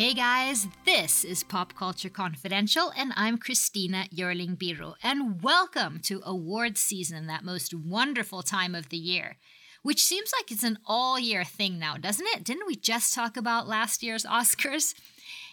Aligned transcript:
Hey 0.00 0.14
guys, 0.14 0.66
this 0.86 1.24
is 1.26 1.44
Pop 1.44 1.74
Culture 1.74 2.08
Confidential, 2.08 2.90
and 2.96 3.12
I'm 3.16 3.36
Christina 3.36 4.06
Yerling 4.10 4.56
Biro, 4.56 4.94
and 5.02 5.42
welcome 5.42 6.00
to 6.04 6.22
awards 6.24 6.80
season, 6.80 7.26
that 7.26 7.44
most 7.44 7.74
wonderful 7.74 8.42
time 8.42 8.74
of 8.74 8.88
the 8.88 8.96
year. 8.96 9.36
Which 9.82 10.02
seems 10.02 10.32
like 10.38 10.50
it's 10.50 10.62
an 10.62 10.78
all 10.86 11.18
year 11.18 11.44
thing 11.44 11.78
now, 11.78 11.98
doesn't 11.98 12.26
it? 12.28 12.44
Didn't 12.44 12.66
we 12.66 12.76
just 12.76 13.12
talk 13.12 13.36
about 13.36 13.68
last 13.68 14.02
year's 14.02 14.24
Oscars? 14.24 14.94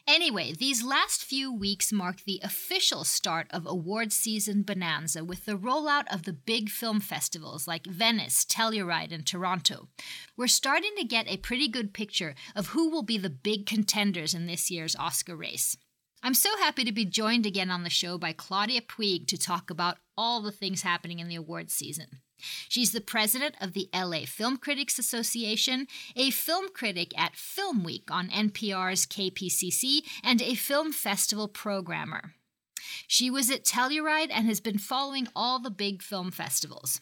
Anyway, 0.07 0.53
these 0.53 0.85
last 0.85 1.21
few 1.21 1.51
weeks 1.53 1.91
mark 1.91 2.21
the 2.23 2.39
official 2.41 3.03
start 3.03 3.45
of 3.51 3.67
award 3.67 4.13
season 4.13 4.61
bonanza 4.61 5.21
with 5.21 5.43
the 5.43 5.57
rollout 5.57 6.05
of 6.09 6.23
the 6.23 6.31
big 6.31 6.69
film 6.69 7.01
festivals 7.01 7.67
like 7.67 7.85
Venice, 7.85 8.45
Telluride, 8.45 9.11
and 9.11 9.25
Toronto. 9.25 9.89
We're 10.37 10.47
starting 10.47 10.91
to 10.97 11.03
get 11.03 11.27
a 11.27 11.35
pretty 11.35 11.67
good 11.67 11.93
picture 11.93 12.35
of 12.55 12.67
who 12.67 12.89
will 12.89 13.03
be 13.03 13.17
the 13.17 13.29
big 13.29 13.65
contenders 13.65 14.33
in 14.33 14.47
this 14.47 14.71
year's 14.71 14.95
Oscar 14.95 15.35
race. 15.35 15.75
I'm 16.23 16.33
so 16.33 16.55
happy 16.57 16.85
to 16.85 16.93
be 16.93 17.03
joined 17.03 17.45
again 17.45 17.69
on 17.69 17.83
the 17.83 17.89
show 17.89 18.17
by 18.17 18.31
Claudia 18.31 18.81
Puig 18.81 19.27
to 19.27 19.37
talk 19.37 19.69
about 19.69 19.97
all 20.17 20.41
the 20.41 20.53
things 20.53 20.83
happening 20.83 21.19
in 21.19 21.27
the 21.27 21.35
awards 21.35 21.73
season. 21.73 22.21
She's 22.69 22.91
the 22.91 23.01
president 23.01 23.55
of 23.59 23.73
the 23.73 23.89
LA 23.93 24.25
Film 24.25 24.57
Critics 24.57 24.99
Association, 24.99 25.87
a 26.15 26.29
film 26.29 26.69
critic 26.73 27.17
at 27.17 27.35
Film 27.35 27.83
Week 27.83 28.09
on 28.11 28.29
NPR's 28.29 29.05
KPCC, 29.05 30.01
and 30.23 30.41
a 30.41 30.55
film 30.55 30.91
festival 30.91 31.47
programmer. 31.47 32.33
She 33.07 33.29
was 33.29 33.49
at 33.49 33.65
Telluride 33.65 34.29
and 34.31 34.47
has 34.47 34.59
been 34.59 34.77
following 34.77 35.27
all 35.35 35.59
the 35.59 35.69
big 35.69 36.01
film 36.01 36.31
festivals. 36.31 37.01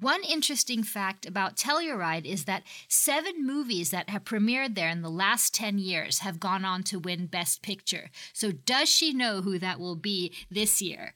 One 0.00 0.22
interesting 0.24 0.82
fact 0.82 1.26
about 1.26 1.56
Telluride 1.56 2.24
is 2.24 2.44
that 2.44 2.62
seven 2.88 3.46
movies 3.46 3.90
that 3.90 4.08
have 4.08 4.24
premiered 4.24 4.74
there 4.74 4.88
in 4.88 5.02
the 5.02 5.10
last 5.10 5.54
10 5.54 5.78
years 5.78 6.20
have 6.20 6.40
gone 6.40 6.64
on 6.64 6.82
to 6.84 6.98
win 6.98 7.26
Best 7.26 7.62
Picture. 7.62 8.10
So, 8.32 8.52
does 8.52 8.88
she 8.88 9.12
know 9.12 9.42
who 9.42 9.58
that 9.58 9.78
will 9.78 9.96
be 9.96 10.32
this 10.50 10.80
year? 10.80 11.14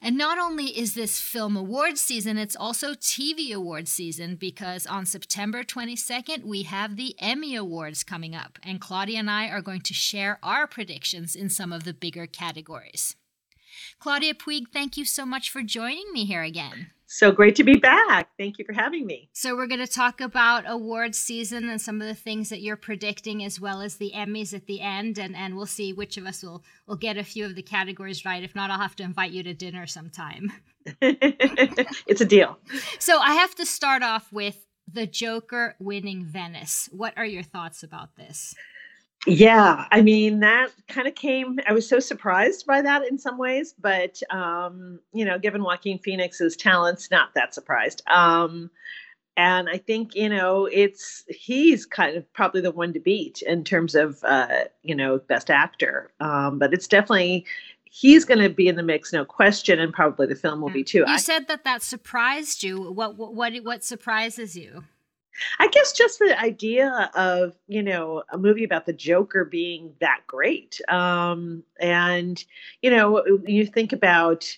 And 0.00 0.16
not 0.16 0.38
only 0.38 0.66
is 0.66 0.94
this 0.94 1.20
film 1.20 1.56
awards 1.56 2.00
season, 2.00 2.38
it's 2.38 2.56
also 2.56 2.94
TV 2.94 3.52
awards 3.52 3.90
season 3.90 4.36
because 4.36 4.86
on 4.86 5.06
September 5.06 5.62
22nd, 5.62 6.44
we 6.44 6.62
have 6.62 6.96
the 6.96 7.14
Emmy 7.18 7.54
Awards 7.54 8.04
coming 8.04 8.34
up, 8.34 8.58
and 8.62 8.80
Claudia 8.80 9.18
and 9.18 9.30
I 9.30 9.48
are 9.48 9.62
going 9.62 9.82
to 9.82 9.94
share 9.94 10.38
our 10.42 10.66
predictions 10.66 11.34
in 11.34 11.48
some 11.48 11.72
of 11.72 11.84
the 11.84 11.94
bigger 11.94 12.26
categories. 12.26 13.16
Claudia 13.98 14.34
Puig, 14.34 14.68
thank 14.72 14.96
you 14.96 15.04
so 15.04 15.26
much 15.26 15.50
for 15.50 15.62
joining 15.62 16.12
me 16.12 16.24
here 16.24 16.42
again. 16.42 16.90
So 17.08 17.30
great 17.30 17.54
to 17.56 17.64
be 17.64 17.76
back. 17.76 18.30
Thank 18.36 18.58
you 18.58 18.64
for 18.64 18.72
having 18.72 19.06
me. 19.06 19.30
So, 19.32 19.54
we're 19.54 19.68
going 19.68 19.84
to 19.84 19.86
talk 19.86 20.20
about 20.20 20.64
awards 20.66 21.16
season 21.18 21.68
and 21.68 21.80
some 21.80 22.00
of 22.00 22.08
the 22.08 22.14
things 22.14 22.48
that 22.48 22.60
you're 22.60 22.76
predicting, 22.76 23.44
as 23.44 23.60
well 23.60 23.80
as 23.80 23.96
the 23.96 24.12
Emmys 24.14 24.52
at 24.52 24.66
the 24.66 24.80
end. 24.80 25.16
And, 25.18 25.36
and 25.36 25.56
we'll 25.56 25.66
see 25.66 25.92
which 25.92 26.16
of 26.16 26.26
us 26.26 26.42
will, 26.42 26.64
will 26.86 26.96
get 26.96 27.16
a 27.16 27.24
few 27.24 27.44
of 27.44 27.54
the 27.54 27.62
categories 27.62 28.24
right. 28.24 28.42
If 28.42 28.56
not, 28.56 28.70
I'll 28.70 28.80
have 28.80 28.96
to 28.96 29.04
invite 29.04 29.30
you 29.30 29.44
to 29.44 29.54
dinner 29.54 29.86
sometime. 29.86 30.52
it's 31.00 32.20
a 32.20 32.24
deal. 32.24 32.58
So, 32.98 33.18
I 33.18 33.34
have 33.34 33.54
to 33.54 33.66
start 33.66 34.02
off 34.02 34.32
with 34.32 34.66
the 34.92 35.06
Joker 35.06 35.76
winning 35.78 36.24
Venice. 36.24 36.88
What 36.92 37.14
are 37.16 37.26
your 37.26 37.42
thoughts 37.42 37.82
about 37.82 38.16
this? 38.16 38.54
Yeah, 39.26 39.86
I 39.90 40.02
mean 40.02 40.40
that 40.40 40.70
kind 40.88 41.08
of 41.08 41.14
came. 41.16 41.58
I 41.68 41.72
was 41.72 41.88
so 41.88 41.98
surprised 41.98 42.64
by 42.66 42.80
that 42.82 43.04
in 43.04 43.18
some 43.18 43.38
ways, 43.38 43.74
but 43.78 44.20
um, 44.30 45.00
you 45.12 45.24
know, 45.24 45.38
given 45.38 45.62
Joaquin 45.62 45.98
Phoenix's 45.98 46.56
talents, 46.56 47.10
not 47.10 47.34
that 47.34 47.52
surprised. 47.52 48.02
Um, 48.06 48.70
and 49.36 49.68
I 49.68 49.78
think 49.78 50.14
you 50.14 50.28
know 50.28 50.66
it's 50.66 51.24
he's 51.28 51.84
kind 51.84 52.16
of 52.16 52.32
probably 52.32 52.60
the 52.60 52.70
one 52.70 52.92
to 52.92 53.00
beat 53.00 53.42
in 53.42 53.64
terms 53.64 53.94
of 53.94 54.22
uh, 54.24 54.64
you 54.82 54.94
know 54.94 55.18
best 55.18 55.50
actor. 55.50 56.12
Um, 56.20 56.58
but 56.58 56.72
it's 56.72 56.86
definitely 56.86 57.44
he's 57.84 58.24
going 58.24 58.40
to 58.40 58.50
be 58.50 58.68
in 58.68 58.76
the 58.76 58.82
mix, 58.82 59.12
no 59.12 59.24
question, 59.24 59.78
and 59.78 59.92
probably 59.92 60.26
the 60.26 60.34
film 60.34 60.60
will 60.60 60.70
be 60.70 60.84
too. 60.84 60.98
You 60.98 61.04
I, 61.06 61.16
said 61.16 61.48
that 61.48 61.64
that 61.64 61.82
surprised 61.82 62.62
you. 62.62 62.92
What 62.92 63.16
what 63.16 63.34
what, 63.34 63.54
what 63.64 63.84
surprises 63.84 64.56
you? 64.56 64.84
I 65.58 65.68
guess 65.68 65.92
just 65.92 66.18
the 66.18 66.38
idea 66.40 67.10
of, 67.14 67.54
you 67.68 67.82
know, 67.82 68.22
a 68.30 68.38
movie 68.38 68.64
about 68.64 68.86
the 68.86 68.92
Joker 68.92 69.44
being 69.44 69.92
that 70.00 70.20
great. 70.26 70.80
Um, 70.88 71.62
and, 71.80 72.42
you 72.82 72.90
know, 72.90 73.24
you 73.44 73.66
think 73.66 73.92
about, 73.92 74.56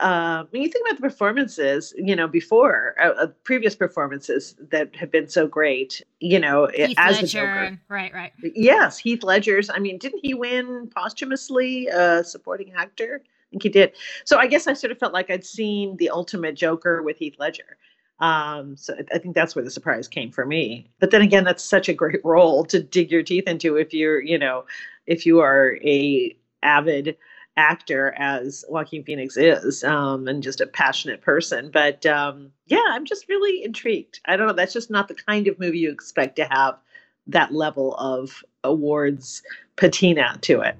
uh, 0.00 0.44
when 0.50 0.62
you 0.62 0.68
think 0.68 0.86
about 0.86 0.96
the 1.00 1.08
performances, 1.08 1.94
you 1.96 2.16
know, 2.16 2.26
before 2.26 2.96
uh, 3.00 3.10
uh, 3.10 3.26
previous 3.44 3.74
performances 3.76 4.56
that 4.70 4.94
have 4.96 5.10
been 5.10 5.28
so 5.28 5.46
great, 5.46 6.02
you 6.20 6.38
know, 6.38 6.68
Heath 6.74 6.96
as 6.98 7.16
Ledger, 7.16 7.22
the 7.22 7.28
Joker. 7.28 7.80
Right, 7.88 8.12
right. 8.12 8.32
Yes, 8.42 8.98
Heath 8.98 9.22
Ledger's. 9.22 9.70
I 9.70 9.78
mean, 9.78 9.98
didn't 9.98 10.20
he 10.22 10.34
win 10.34 10.90
posthumously 10.96 11.88
uh, 11.90 12.22
supporting 12.22 12.72
actor? 12.74 13.22
I 13.24 13.46
think 13.50 13.62
he 13.62 13.68
did. 13.68 13.92
So 14.24 14.38
I 14.38 14.48
guess 14.48 14.66
I 14.66 14.72
sort 14.72 14.90
of 14.90 14.98
felt 14.98 15.12
like 15.12 15.30
I'd 15.30 15.44
seen 15.44 15.96
the 15.98 16.10
ultimate 16.10 16.56
Joker 16.56 17.02
with 17.02 17.16
Heath 17.18 17.36
Ledger. 17.38 17.76
Um, 18.20 18.76
so 18.76 18.94
I 19.12 19.18
think 19.18 19.34
that's 19.34 19.54
where 19.54 19.64
the 19.64 19.70
surprise 19.70 20.08
came 20.08 20.30
for 20.30 20.46
me. 20.46 20.88
But 21.00 21.10
then 21.10 21.22
again, 21.22 21.44
that's 21.44 21.64
such 21.64 21.88
a 21.88 21.94
great 21.94 22.20
role 22.24 22.64
to 22.66 22.82
dig 22.82 23.10
your 23.10 23.22
teeth 23.22 23.46
into 23.46 23.76
if 23.76 23.92
you're, 23.92 24.20
you 24.20 24.38
know, 24.38 24.64
if 25.06 25.26
you 25.26 25.40
are 25.40 25.78
a 25.82 26.36
avid 26.62 27.16
actor 27.56 28.14
as 28.18 28.64
Joaquin 28.68 29.04
Phoenix 29.04 29.36
is, 29.36 29.84
um, 29.84 30.26
and 30.26 30.42
just 30.42 30.60
a 30.60 30.66
passionate 30.66 31.20
person. 31.22 31.70
But 31.72 32.04
um, 32.06 32.50
yeah, 32.66 32.84
I'm 32.88 33.04
just 33.04 33.28
really 33.28 33.64
intrigued. 33.64 34.20
I 34.26 34.36
don't 34.36 34.46
know. 34.46 34.52
That's 34.52 34.72
just 34.72 34.90
not 34.90 35.08
the 35.08 35.14
kind 35.14 35.46
of 35.46 35.58
movie 35.58 35.78
you 35.78 35.90
expect 35.90 36.36
to 36.36 36.44
have 36.44 36.78
that 37.26 37.52
level 37.52 37.94
of 37.96 38.42
awards 38.64 39.42
patina 39.76 40.38
to 40.42 40.60
it. 40.60 40.76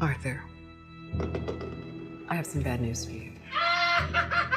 Arthur, 0.00 0.42
I 2.28 2.34
have 2.34 2.46
some 2.46 2.62
bad 2.62 2.80
news 2.80 3.04
for 3.04 3.12
you. 3.12 3.32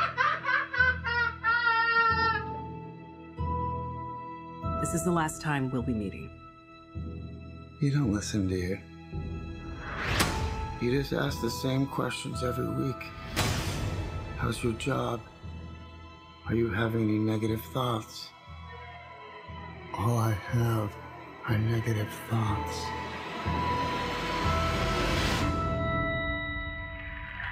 This 4.81 4.95
is 4.95 5.03
the 5.03 5.11
last 5.11 5.43
time 5.43 5.69
we'll 5.69 5.83
be 5.83 5.93
meeting. 5.93 6.27
You 7.81 7.91
don't 7.91 8.11
listen, 8.11 8.49
do 8.49 8.55
you? 8.55 8.79
You 10.81 10.99
just 10.99 11.13
ask 11.13 11.39
the 11.39 11.51
same 11.51 11.85
questions 11.85 12.43
every 12.43 12.67
week. 12.67 12.95
How's 14.37 14.63
your 14.63 14.73
job? 14.73 15.21
Are 16.47 16.55
you 16.55 16.69
having 16.69 17.03
any 17.03 17.19
negative 17.19 17.61
thoughts? 17.65 18.29
All 19.99 20.17
I 20.17 20.31
have 20.31 20.91
are 21.47 21.59
negative 21.59 22.09
thoughts. 22.27 22.81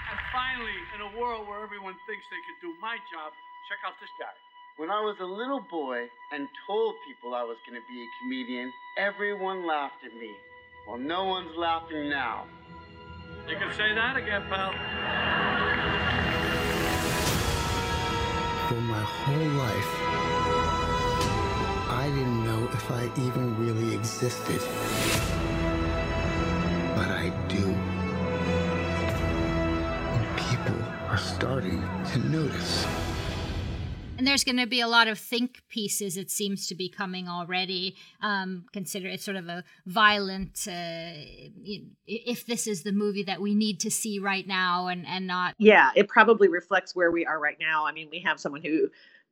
And 0.10 0.20
finally, 0.34 0.80
in 0.96 1.02
a 1.02 1.22
world 1.22 1.48
where 1.48 1.62
everyone 1.62 1.94
thinks 2.08 2.26
they 2.32 2.42
can 2.42 2.58
do 2.60 2.74
my 2.82 2.98
job, 3.14 3.34
check 3.70 3.78
out 3.86 3.94
this 4.02 4.10
guy. 4.18 4.34
When 4.80 4.90
I 4.90 5.02
was 5.02 5.18
a 5.20 5.26
little 5.26 5.60
boy 5.60 6.08
and 6.32 6.48
told 6.66 6.96
people 7.06 7.36
I 7.36 7.44
was 7.44 7.58
going 7.68 7.76
to 7.76 7.86
be 7.94 8.02
a 8.02 8.08
comedian, 8.22 8.72
everyone 8.98 9.68
laughed 9.68 10.06
at 10.06 10.14
me. 10.18 10.32
Well, 10.88 10.98
no 10.98 11.26
one's 11.26 11.54
laughing 11.58 12.10
now. 12.10 12.46
You 13.50 13.58
can 13.58 13.74
say 13.76 13.94
that 13.94 14.16
again, 14.16 14.42
pal. 14.48 14.72
For 18.70 18.80
my 18.80 19.04
whole 19.04 19.50
life, 19.60 19.92
I 21.92 22.06
didn't 22.16 22.46
know 22.46 22.70
if 22.72 22.90
I 22.90 23.10
even 23.28 23.58
really 23.60 23.94
existed. 23.94 24.62
But 26.96 27.12
I 27.12 27.34
do. 27.50 27.68
And 30.16 30.38
people 30.38 30.82
are 31.10 31.18
starting 31.18 31.84
to 32.14 32.20
notice. 32.30 33.09
And 34.20 34.28
there's 34.28 34.44
going 34.44 34.58
to 34.58 34.68
be 34.68 34.82
a 34.82 34.88
lot 34.90 35.08
of 35.08 35.18
think 35.18 35.62
pieces, 35.70 36.18
it 36.18 36.30
seems 36.30 36.68
to 36.68 36.76
be 36.76 36.90
coming 36.90 37.30
already. 37.30 37.96
Um, 38.22 38.66
consider 38.74 39.08
it 39.08 39.22
sort 39.22 39.38
of 39.38 39.48
a 39.48 39.64
violent, 39.86 40.68
uh, 40.68 41.12
if 42.06 42.46
this 42.46 42.68
is 42.68 42.84
the 42.84 42.92
movie 42.92 43.24
that 43.24 43.40
we 43.40 43.56
need 43.56 43.80
to 43.80 43.90
see 43.90 44.20
right 44.20 44.46
now 44.46 44.88
and, 44.88 45.08
and 45.08 45.26
not. 45.26 45.56
Yeah, 45.58 45.92
it 45.96 46.10
probably 46.10 46.50
reflects 46.50 46.94
where 46.94 47.12
we 47.12 47.26
are 47.26 47.40
right 47.40 47.56
now. 47.62 47.86
I 47.86 47.94
mean, 47.94 48.10
we 48.12 48.20
have 48.20 48.42
someone 48.42 48.62
who 48.62 48.90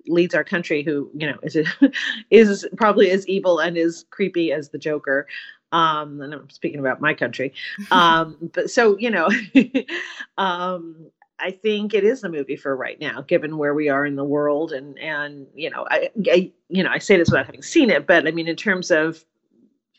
leads 0.07 0.33
our 0.33 0.45
country 0.45 0.83
who, 0.83 1.11
you 1.13 1.27
know, 1.27 1.37
is, 1.43 1.57
is 2.31 2.65
probably 2.77 3.11
as 3.11 3.27
evil 3.27 3.59
and 3.59 3.77
as 3.77 4.05
creepy 4.09 4.53
as 4.53 4.69
the 4.69 4.77
Joker 4.77 5.27
um 5.73 6.21
and 6.21 6.33
i'm 6.33 6.49
speaking 6.49 6.79
about 6.79 7.01
my 7.01 7.13
country 7.13 7.51
um 7.91 8.37
but 8.53 8.71
so 8.71 8.97
you 8.99 9.09
know 9.09 9.27
um 10.37 10.95
I 11.39 11.51
think 11.51 11.93
it 11.93 12.03
is 12.03 12.21
the 12.21 12.29
movie 12.29 12.55
for 12.55 12.75
right 12.75 12.99
now, 12.99 13.21
given 13.21 13.57
where 13.57 13.73
we 13.73 13.89
are 13.89 14.05
in 14.05 14.15
the 14.15 14.23
world, 14.23 14.71
and 14.71 14.97
and 14.99 15.47
you 15.53 15.69
know, 15.69 15.85
I, 15.89 16.09
I 16.31 16.51
you 16.69 16.83
know, 16.83 16.89
I 16.89 16.97
say 16.97 17.17
this 17.17 17.29
without 17.29 17.45
having 17.45 17.61
seen 17.61 17.89
it, 17.89 18.07
but 18.07 18.27
I 18.27 18.31
mean, 18.31 18.47
in 18.47 18.55
terms 18.55 18.91
of, 18.91 19.23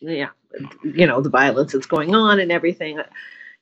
yeah, 0.00 0.31
you 0.82 1.06
know, 1.06 1.20
the 1.20 1.31
violence 1.31 1.73
that's 1.73 1.87
going 1.87 2.14
on 2.14 2.40
and 2.40 2.50
everything, 2.50 3.00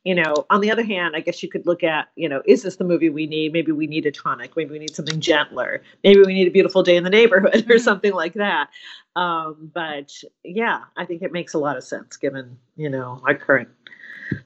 you 0.04 0.14
know, 0.14 0.46
on 0.50 0.60
the 0.60 0.70
other 0.70 0.84
hand, 0.84 1.16
I 1.16 1.20
guess 1.20 1.42
you 1.42 1.48
could 1.48 1.66
look 1.66 1.82
at, 1.82 2.08
you 2.16 2.28
know, 2.28 2.40
is 2.46 2.62
this 2.62 2.76
the 2.76 2.84
movie 2.84 3.10
we 3.10 3.26
need? 3.26 3.52
Maybe 3.52 3.72
we 3.72 3.86
need 3.86 4.06
a 4.06 4.12
tonic. 4.12 4.56
Maybe 4.56 4.70
we 4.70 4.78
need 4.78 4.94
something 4.94 5.20
gentler. 5.20 5.82
Maybe 6.04 6.20
we 6.20 6.32
need 6.32 6.48
a 6.48 6.52
beautiful 6.52 6.82
day 6.82 6.96
in 6.96 7.04
the 7.04 7.10
neighborhood 7.10 7.68
or 7.68 7.74
Mhm. 7.74 7.80
something 7.80 8.12
like 8.12 8.34
that. 8.34 8.70
Um, 9.16 9.70
but 9.74 10.12
yeah, 10.44 10.84
I 10.96 11.04
think 11.04 11.22
it 11.22 11.32
makes 11.32 11.54
a 11.54 11.58
lot 11.58 11.76
of 11.76 11.84
sense 11.84 12.16
given, 12.16 12.56
you 12.76 12.88
know, 12.88 13.20
our 13.26 13.34
current 13.34 13.68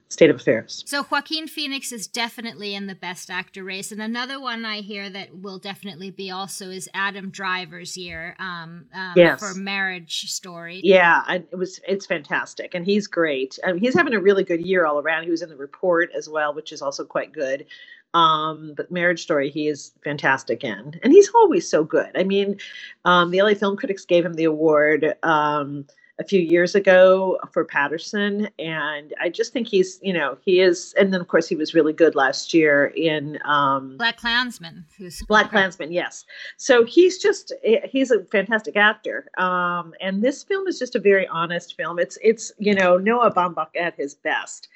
state 0.08 0.30
of 0.30 0.36
affairs. 0.36 0.82
So 0.86 1.04
Joaquin 1.08 1.46
Phoenix 1.46 1.92
is 1.92 2.06
definitely 2.06 2.74
in 2.74 2.86
the 2.86 2.94
best 2.94 3.30
actor 3.30 3.62
race, 3.64 3.92
and 3.92 4.02
another 4.02 4.40
one 4.40 4.64
I 4.64 4.80
hear 4.80 5.08
that 5.10 5.36
will 5.40 5.58
definitely 5.58 6.10
be 6.10 6.30
also 6.30 6.70
is 6.70 6.88
Adam 6.94 7.30
Driver's 7.30 7.96
year 7.96 8.36
um, 8.38 8.86
um, 8.94 9.12
Yes. 9.16 9.40
for 9.40 9.58
Marriage 9.58 10.30
Story. 10.30 10.80
Yeah, 10.82 11.22
it 11.32 11.56
was 11.56 11.80
it's 11.86 12.06
fantastic, 12.06 12.74
and 12.74 12.84
he's 12.84 13.06
great. 13.06 13.58
I 13.64 13.72
mean, 13.72 13.80
he's 13.80 13.94
having 13.94 14.14
a 14.14 14.20
really 14.20 14.44
good 14.44 14.60
year 14.60 14.84
all 14.86 14.98
around. 14.98 15.24
He 15.24 15.30
was 15.30 15.42
in 15.42 15.48
the 15.48 15.56
report 15.56 16.10
as 16.14 16.28
well, 16.28 16.52
which 16.54 16.72
is 16.72 16.82
also 16.82 17.04
quite 17.04 17.32
good. 17.32 17.66
Um, 18.12 18.74
but 18.76 18.90
Marriage 18.90 19.22
Story, 19.22 19.50
he 19.50 19.68
is 19.68 19.92
fantastic 20.02 20.64
in, 20.64 20.98
and 21.04 21.12
he's 21.12 21.30
always 21.34 21.70
so 21.70 21.84
good. 21.84 22.10
I 22.16 22.24
mean, 22.24 22.58
um, 23.04 23.30
the 23.30 23.40
LA 23.40 23.54
Film 23.54 23.76
Critics 23.76 24.04
gave 24.04 24.24
him 24.24 24.34
the 24.34 24.44
award 24.44 25.14
um, 25.22 25.86
a 26.20 26.24
few 26.24 26.38
years 26.38 26.74
ago 26.74 27.38
for 27.50 27.64
Paterson, 27.64 28.48
and 28.58 29.14
I 29.20 29.30
just 29.30 29.52
think 29.54 29.66
he's, 29.66 29.98
you 30.02 30.12
know, 30.12 30.36
he 30.42 30.60
is. 30.60 30.94
And 30.98 31.12
then 31.12 31.20
of 31.20 31.28
course 31.28 31.48
he 31.48 31.56
was 31.56 31.74
really 31.74 31.94
good 31.94 32.14
last 32.14 32.52
year 32.52 32.92
in 32.94 33.38
um, 33.44 33.96
Black 33.96 34.18
Klansman, 34.18 34.84
Black 35.26 35.50
Klansman, 35.50 35.90
yes. 35.90 36.26
So 36.58 36.84
he's 36.84 37.18
just 37.18 37.52
eh, 37.64 37.86
he's 37.90 38.10
a 38.10 38.22
fantastic 38.24 38.76
actor. 38.76 39.26
Um, 39.38 39.94
and 40.00 40.22
this 40.22 40.44
film 40.44 40.68
is 40.68 40.78
just 40.78 40.94
a 40.94 41.00
very 41.00 41.26
honest 41.28 41.76
film. 41.76 41.98
It's 41.98 42.18
it's 42.22 42.52
you 42.58 42.74
know 42.74 42.98
Noah 42.98 43.32
Baumbach 43.32 43.74
at 43.80 43.96
his 43.96 44.14
best. 44.14 44.68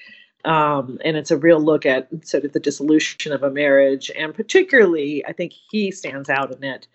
Um, 0.47 0.99
and 1.03 1.17
it's 1.17 1.31
a 1.31 1.39
real 1.39 1.59
look 1.59 1.87
at 1.87 2.09
sort 2.27 2.45
of 2.45 2.53
the 2.53 2.61
dissolution 2.61 3.33
of 3.33 3.43
a 3.43 3.51
marriage, 3.51 4.11
and 4.19 4.35
particularly, 4.35 5.25
I 5.27 5.33
think 5.33 5.55
he 5.71 5.91
stands 5.91 6.29
out 6.29 6.55
in 6.55 6.63
it 6.63 6.87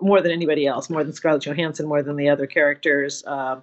more 0.00 0.20
than 0.20 0.32
anybody 0.32 0.66
else, 0.66 0.88
more 0.90 1.04
than 1.04 1.12
Scarlett 1.12 1.42
Johansson, 1.42 1.86
more 1.86 2.02
than 2.02 2.16
the 2.16 2.28
other 2.28 2.46
characters, 2.46 3.24
um, 3.26 3.62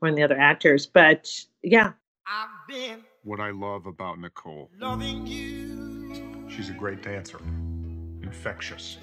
more 0.00 0.10
than 0.10 0.14
the 0.14 0.22
other 0.22 0.38
actors. 0.38 0.86
But 0.86 1.44
yeah, 1.62 1.92
I've 2.26 2.68
been 2.68 3.04
What 3.22 3.40
I 3.40 3.50
love 3.50 3.86
about 3.86 4.18
Nicole, 4.18 4.70
loving 4.78 5.26
you 5.26 5.84
she's 6.54 6.70
a 6.70 6.72
great 6.72 7.02
dancer, 7.02 7.38
infectious. 8.22 8.98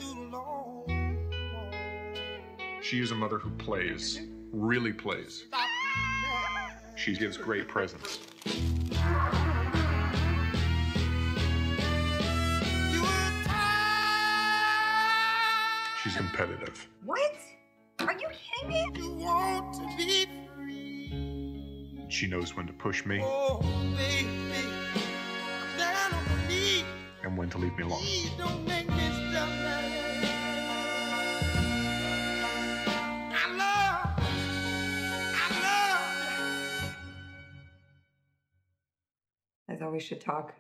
She 2.82 3.02
is 3.02 3.12
a 3.12 3.16
mother 3.16 3.38
who 3.38 3.50
plays, 3.52 4.22
really 4.52 4.94
plays. 4.94 5.46
She 6.96 7.16
gives 7.16 7.38
great 7.38 7.68
presents. 7.68 8.20
Competitive. 16.36 16.88
What? 17.06 17.36
Are 18.00 18.14
you 18.14 18.28
kidding 18.30 18.70
me? 18.70 18.88
You 18.96 19.14
want 19.14 19.74
to 19.76 19.98
be 19.98 20.26
free. 20.56 22.06
She 22.10 22.28
knows 22.28 22.56
when 22.56 22.68
to 22.68 22.74
push 22.74 23.06
me 23.06 23.22
Oh, 23.24 23.60
baby. 23.96 24.30
I'm 24.56 25.78
down 25.78 26.14
on 26.14 26.26
my 26.26 26.48
knees. 26.48 26.84
and 27.24 27.38
when 27.38 27.50
to 27.50 27.58
leave 27.58 27.76
me 27.78 27.84
alone. 27.84 28.00
Please 28.00 28.32
don't 28.38 28.66
make 28.68 28.88
me 28.90 29.10
stop. 29.30 29.50
I 33.34 33.56
love, 33.58 34.10
I 35.36 35.48
love. 35.64 36.96
I 39.70 39.76
thought 39.76 39.92
we 39.92 40.00
should 40.00 40.22
talk. 40.22 40.54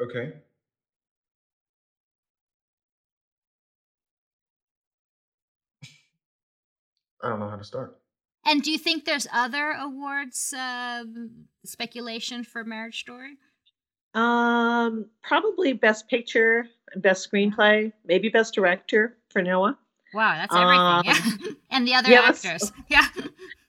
Okay. 0.00 0.32
I 7.22 7.28
don't 7.28 7.40
know 7.40 7.48
how 7.48 7.56
to 7.56 7.64
start. 7.64 7.98
And 8.44 8.62
do 8.62 8.72
you 8.72 8.78
think 8.78 9.04
there's 9.04 9.28
other 9.32 9.70
awards 9.78 10.52
um, 10.58 11.30
speculation 11.64 12.42
for 12.44 12.64
Marriage 12.64 13.00
Story? 13.00 13.36
um, 14.14 15.06
probably 15.22 15.72
Best 15.72 16.08
Picture, 16.08 16.66
Best 16.96 17.30
Screenplay, 17.30 17.92
maybe 18.04 18.28
Best 18.28 18.54
Director 18.54 19.16
for 19.30 19.42
Noah. 19.42 19.78
Wow, 20.12 20.34
that's 20.34 20.54
everything. 20.54 21.46
yeah. 21.46 21.52
and 21.70 21.88
the 21.88 21.94
other 21.94 22.10
yeah, 22.10 22.20
actors. 22.20 22.70
Yeah. 22.88 23.06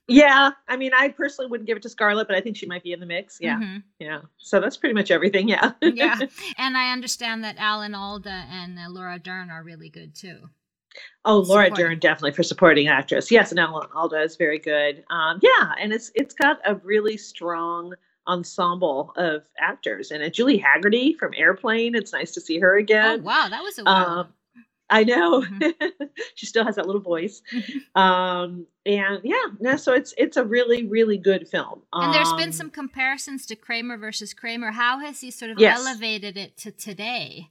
Yeah, 0.10 0.52
I 0.68 0.76
mean, 0.76 0.92
I 0.94 1.08
personally 1.08 1.50
wouldn't 1.50 1.66
give 1.66 1.78
it 1.78 1.84
to 1.84 1.90
Scarlett, 1.90 2.28
but 2.28 2.36
I 2.36 2.42
think 2.42 2.58
she 2.58 2.66
might 2.66 2.84
be 2.84 2.92
in 2.92 3.00
the 3.00 3.06
mix. 3.06 3.38
Yeah, 3.40 3.58
Mhm. 3.58 3.84
yeah. 4.00 4.20
So 4.38 4.60
that's 4.60 4.76
pretty 4.76 4.94
much 4.94 5.12
everything. 5.12 5.48
Yeah. 5.48 5.72
yeah. 5.82 6.20
And 6.58 6.76
I 6.76 6.92
understand 6.92 7.46
that 7.46 7.56
Alan 7.58 7.96
Alda 7.96 8.44
and 8.52 8.78
uh, 8.78 8.90
Laura 8.90 9.18
Dern 9.18 9.50
are 9.50 9.64
really 9.64 9.90
good 9.90 10.14
too. 10.14 10.50
Oh, 11.26 11.40
Laura. 11.40 11.70
Dern 11.70 12.00
definitely 12.00 12.34
for 12.34 12.44
supporting 12.44 12.88
actress. 12.88 13.32
Yes, 13.32 13.52
and 13.52 13.60
Alan 13.60 13.88
Alda 13.96 14.22
is 14.22 14.36
very 14.36 14.60
good. 14.60 15.04
Um, 15.10 15.40
yeah, 15.42 15.74
and 15.80 15.94
it's 15.94 16.12
it's 16.16 16.34
got 16.34 16.60
a 16.66 16.76
really 16.76 17.18
strong 17.18 17.94
ensemble 18.28 19.12
of 19.18 19.44
actors 19.60 20.12
and 20.12 20.24
it. 20.24 20.34
Julie 20.34 20.60
Hagerty 20.60 21.18
from 21.18 21.34
Airplane. 21.36 21.96
It's 21.96 22.14
nice 22.14 22.32
to 22.34 22.42
see 22.42 22.58
her 22.60 22.76
Oh, 22.78 22.80
again. 22.80 23.24
wow. 23.24 23.48
That 23.50 23.62
was 23.64 23.78
a 23.80 23.84
while. 23.84 24.20
Um, 24.20 24.28
I 24.90 25.04
know 25.06 25.42
Mhm. 25.42 25.74
she 26.36 26.46
still 26.46 26.64
has 26.66 26.76
that 26.76 26.86
little 26.86 27.02
voice. 27.02 27.42
Um, 27.96 28.66
and 28.86 29.22
yeah, 29.24 29.46
no, 29.60 29.76
so 29.78 29.94
it's 29.94 30.14
it's 30.18 30.36
a 30.36 30.44
really 30.44 30.86
really 30.88 31.18
good 31.18 31.48
film. 31.48 31.84
and 31.94 32.14
there's 32.14 32.34
been 32.34 32.48
Um, 32.50 32.52
some 32.52 32.70
comparisons 32.70 33.46
to 33.48 33.56
Kramer 33.56 33.98
versus 33.98 34.34
Kramer. 34.34 34.72
How 34.72 35.00
has 35.00 35.22
he 35.22 35.32
sort 35.32 35.52
of 35.52 35.60
Yes. 35.60 35.80
elevated 35.80 36.38
it 36.38 36.58
to 36.58 36.72
today? 36.72 37.50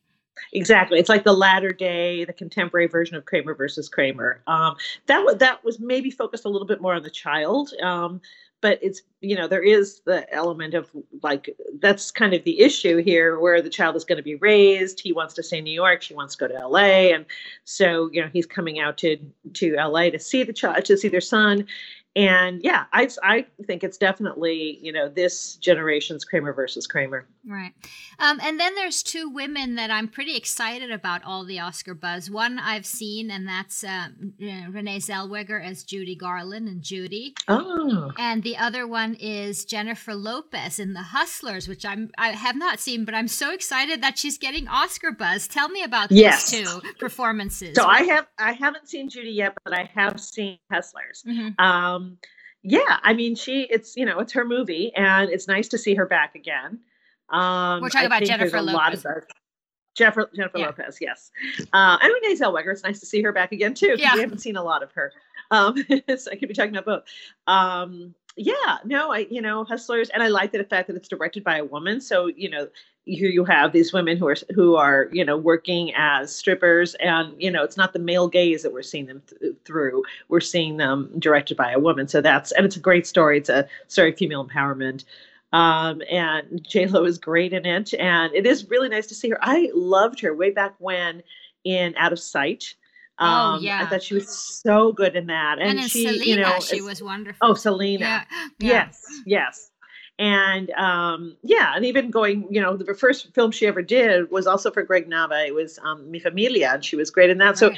Exactly. 0.52 0.98
It's 0.98 1.08
like 1.08 1.24
the 1.24 1.32
latter 1.32 1.72
day, 1.72 2.24
the 2.24 2.32
contemporary 2.32 2.86
version 2.86 3.16
of 3.16 3.24
Kramer 3.24 3.54
versus 3.54 3.88
Kramer. 3.88 4.42
Um, 4.46 4.76
that 5.06 5.20
was 5.24 5.36
that 5.36 5.64
was 5.64 5.78
maybe 5.78 6.10
focused 6.10 6.44
a 6.44 6.48
little 6.48 6.66
bit 6.66 6.80
more 6.80 6.94
on 6.94 7.02
the 7.02 7.10
child. 7.10 7.72
Um, 7.82 8.20
but 8.62 8.78
it's 8.80 9.02
you 9.20 9.36
know 9.36 9.46
there 9.46 9.62
is 9.62 10.00
the 10.06 10.32
element 10.32 10.72
of 10.72 10.88
like 11.22 11.54
that's 11.80 12.10
kind 12.10 12.32
of 12.32 12.42
the 12.44 12.60
issue 12.60 13.02
here 13.02 13.38
where 13.38 13.60
the 13.60 13.68
child 13.68 13.94
is 13.94 14.04
going 14.04 14.16
to 14.16 14.22
be 14.22 14.36
raised 14.36 15.00
he 15.00 15.12
wants 15.12 15.34
to 15.34 15.42
stay 15.42 15.58
in 15.58 15.64
new 15.64 15.70
york 15.70 16.00
she 16.00 16.14
wants 16.14 16.34
to 16.34 16.48
go 16.48 16.48
to 16.48 16.66
la 16.66 16.78
and 16.78 17.26
so 17.64 18.08
you 18.12 18.22
know 18.22 18.30
he's 18.32 18.46
coming 18.46 18.78
out 18.78 18.96
to 18.96 19.18
to 19.52 19.76
la 19.76 20.08
to 20.08 20.18
see 20.18 20.42
the 20.42 20.52
child 20.52 20.82
to 20.84 20.96
see 20.96 21.08
their 21.08 21.20
son 21.20 21.66
and 22.14 22.60
yeah 22.62 22.84
i 22.92 23.08
i 23.22 23.44
think 23.66 23.82
it's 23.82 23.96
definitely 23.96 24.78
you 24.82 24.92
know 24.92 25.08
this 25.08 25.56
generation's 25.56 26.24
kramer 26.24 26.52
versus 26.52 26.86
kramer 26.86 27.26
Right. 27.44 27.72
Um, 28.20 28.38
and 28.40 28.60
then 28.60 28.76
there's 28.76 29.02
two 29.02 29.28
women 29.28 29.74
that 29.74 29.90
I'm 29.90 30.06
pretty 30.06 30.36
excited 30.36 30.92
about 30.92 31.24
all 31.24 31.44
the 31.44 31.58
Oscar 31.58 31.92
buzz. 31.92 32.30
One 32.30 32.60
I've 32.60 32.86
seen, 32.86 33.32
and 33.32 33.48
that's 33.48 33.82
um, 33.82 34.34
uh, 34.40 34.70
Renee 34.70 34.98
Zellweger 35.00 35.60
as 35.60 35.82
Judy 35.82 36.14
Garland 36.14 36.68
and 36.68 36.82
Judy. 36.82 37.34
oh 37.48 38.12
And 38.16 38.44
the 38.44 38.56
other 38.56 38.86
one 38.86 39.14
is 39.14 39.64
Jennifer 39.64 40.14
Lopez 40.14 40.78
in 40.78 40.92
The 40.92 41.02
Hustlers, 41.02 41.66
which 41.66 41.84
I'm 41.84 42.12
I 42.16 42.28
have 42.28 42.54
not 42.54 42.78
seen, 42.78 43.04
but 43.04 43.14
I'm 43.16 43.26
so 43.26 43.52
excited 43.52 44.00
that 44.02 44.18
she's 44.18 44.38
getting 44.38 44.68
Oscar 44.68 45.10
buzz. 45.10 45.48
Tell 45.48 45.68
me 45.68 45.82
about 45.82 46.10
these 46.10 46.20
Yes. 46.20 46.48
two 46.48 46.80
performances. 47.00 47.74
So 47.74 47.86
I 47.86 48.04
have 48.04 48.28
I 48.38 48.52
haven't 48.52 48.88
seen 48.88 49.08
Judy 49.08 49.30
yet, 49.30 49.54
but 49.64 49.74
I 49.76 49.90
have 49.96 50.20
seen 50.20 50.58
Hustlers. 50.70 51.24
Mhm. 51.26 51.58
Um, 51.60 52.01
yeah, 52.62 52.98
I 53.02 53.12
mean 53.12 53.34
she 53.34 53.62
it's 53.70 53.96
you 53.96 54.04
know 54.04 54.18
it's 54.20 54.32
her 54.32 54.44
movie 54.44 54.92
and 54.94 55.30
it's 55.30 55.48
nice 55.48 55.68
to 55.68 55.78
see 55.78 55.94
her 55.94 56.06
back 56.06 56.34
again. 56.34 56.80
Um, 57.30 57.80
We're 57.80 57.88
talking 57.88 58.12
I 58.12 58.16
about 58.16 58.22
Jennifer 58.24 58.56
a 58.56 58.62
lot 58.62 58.94
Lopez. 58.94 59.06
Jennifer 59.96 60.30
Jennifer 60.34 60.58
Yeah. 60.58 60.66
Lopez, 60.66 60.98
yes, 61.00 61.30
uh, 61.72 61.98
and 62.00 62.12
Renee 62.12 62.36
Zellweger. 62.38 62.72
It's 62.72 62.82
nice 62.82 63.00
to 63.00 63.06
see 63.06 63.22
her 63.22 63.32
back 63.32 63.52
again 63.52 63.74
too. 63.74 63.94
Yeah. 63.98 64.14
we 64.14 64.20
haven't 64.20 64.38
seen 64.38 64.56
a 64.56 64.62
lot 64.62 64.82
of 64.82 64.92
her. 64.92 65.12
Um, 65.50 65.76
so 66.16 66.30
I 66.30 66.36
could 66.36 66.48
be 66.48 66.54
talking 66.54 66.74
about 66.76 66.84
both. 66.84 67.02
Um, 67.46 68.14
yeah, 68.36 68.78
no, 68.84 69.12
I 69.12 69.26
you 69.30 69.42
know 69.42 69.64
Hustlers, 69.64 70.08
and 70.10 70.22
I 70.22 70.28
like 70.28 70.52
the 70.52 70.64
fact 70.64 70.88
that 70.88 70.96
it's 70.96 71.08
directed 71.08 71.44
by 71.44 71.58
a 71.58 71.64
woman. 71.64 72.00
So 72.00 72.26
you 72.26 72.48
know 72.48 72.68
here 73.04 73.28
you 73.28 73.44
have 73.44 73.72
these 73.72 73.92
women 73.92 74.16
who 74.16 74.28
are 74.28 74.36
who 74.54 74.76
are 74.76 75.08
you 75.12 75.24
know 75.24 75.36
working 75.36 75.92
as 75.94 76.34
strippers 76.34 76.94
and 76.96 77.34
you 77.38 77.50
know 77.50 77.64
it's 77.64 77.76
not 77.76 77.92
the 77.92 77.98
male 77.98 78.28
gaze 78.28 78.62
that 78.62 78.72
we're 78.72 78.82
seeing 78.82 79.06
them 79.06 79.22
th- 79.28 79.54
through. 79.64 80.04
We're 80.28 80.40
seeing 80.40 80.76
them 80.76 81.10
directed 81.18 81.56
by 81.56 81.72
a 81.72 81.78
woman 81.78 82.08
so 82.08 82.20
that's 82.20 82.52
and 82.52 82.64
it's 82.64 82.76
a 82.76 82.80
great 82.80 83.06
story. 83.06 83.38
It's 83.38 83.48
a 83.48 83.68
story 83.88 84.10
of 84.10 84.16
female 84.16 84.46
empowerment. 84.46 85.04
Um, 85.52 86.00
and 86.10 86.66
j 86.66 86.86
lo 86.86 87.04
is 87.04 87.18
great 87.18 87.52
in 87.52 87.66
it 87.66 87.92
and 87.94 88.34
it 88.34 88.46
is 88.46 88.70
really 88.70 88.88
nice 88.88 89.06
to 89.08 89.14
see 89.14 89.28
her. 89.30 89.38
I 89.42 89.70
loved 89.74 90.20
her 90.20 90.34
way 90.34 90.50
back 90.50 90.74
when 90.78 91.22
in 91.64 91.94
out 91.96 92.12
of 92.12 92.18
sight 92.18 92.74
Oh, 93.18 93.26
um, 93.26 93.60
i 93.60 93.62
yeah. 93.62 93.88
thought 93.88 94.02
she 94.02 94.14
was 94.14 94.28
so 94.28 94.92
good 94.92 95.14
in 95.16 95.26
that 95.26 95.58
and, 95.60 95.78
and 95.78 95.90
she 95.90 96.04
Selena, 96.06 96.24
you 96.24 96.36
know 96.36 96.60
she 96.60 96.80
was 96.80 97.02
wonderful. 97.02 97.46
oh 97.46 97.54
selena 97.54 98.00
yeah. 98.00 98.24
yeah. 98.58 98.68
Yes, 98.68 99.06
yes. 99.26 99.70
And 100.18 100.70
um, 100.72 101.36
yeah, 101.42 101.72
and 101.74 101.84
even 101.84 102.10
going, 102.10 102.46
you 102.50 102.60
know, 102.60 102.76
the 102.76 102.94
first 102.94 103.34
film 103.34 103.50
she 103.50 103.66
ever 103.66 103.82
did 103.82 104.30
was 104.30 104.46
also 104.46 104.70
for 104.70 104.82
Greg 104.82 105.08
Nava. 105.10 105.46
It 105.46 105.54
was 105.54 105.78
um, 105.82 106.08
Mi 106.10 106.20
Familia, 106.20 106.70
and 106.74 106.84
she 106.84 106.96
was 106.96 107.10
great 107.10 107.30
in 107.30 107.38
that. 107.38 107.56
So 107.58 107.70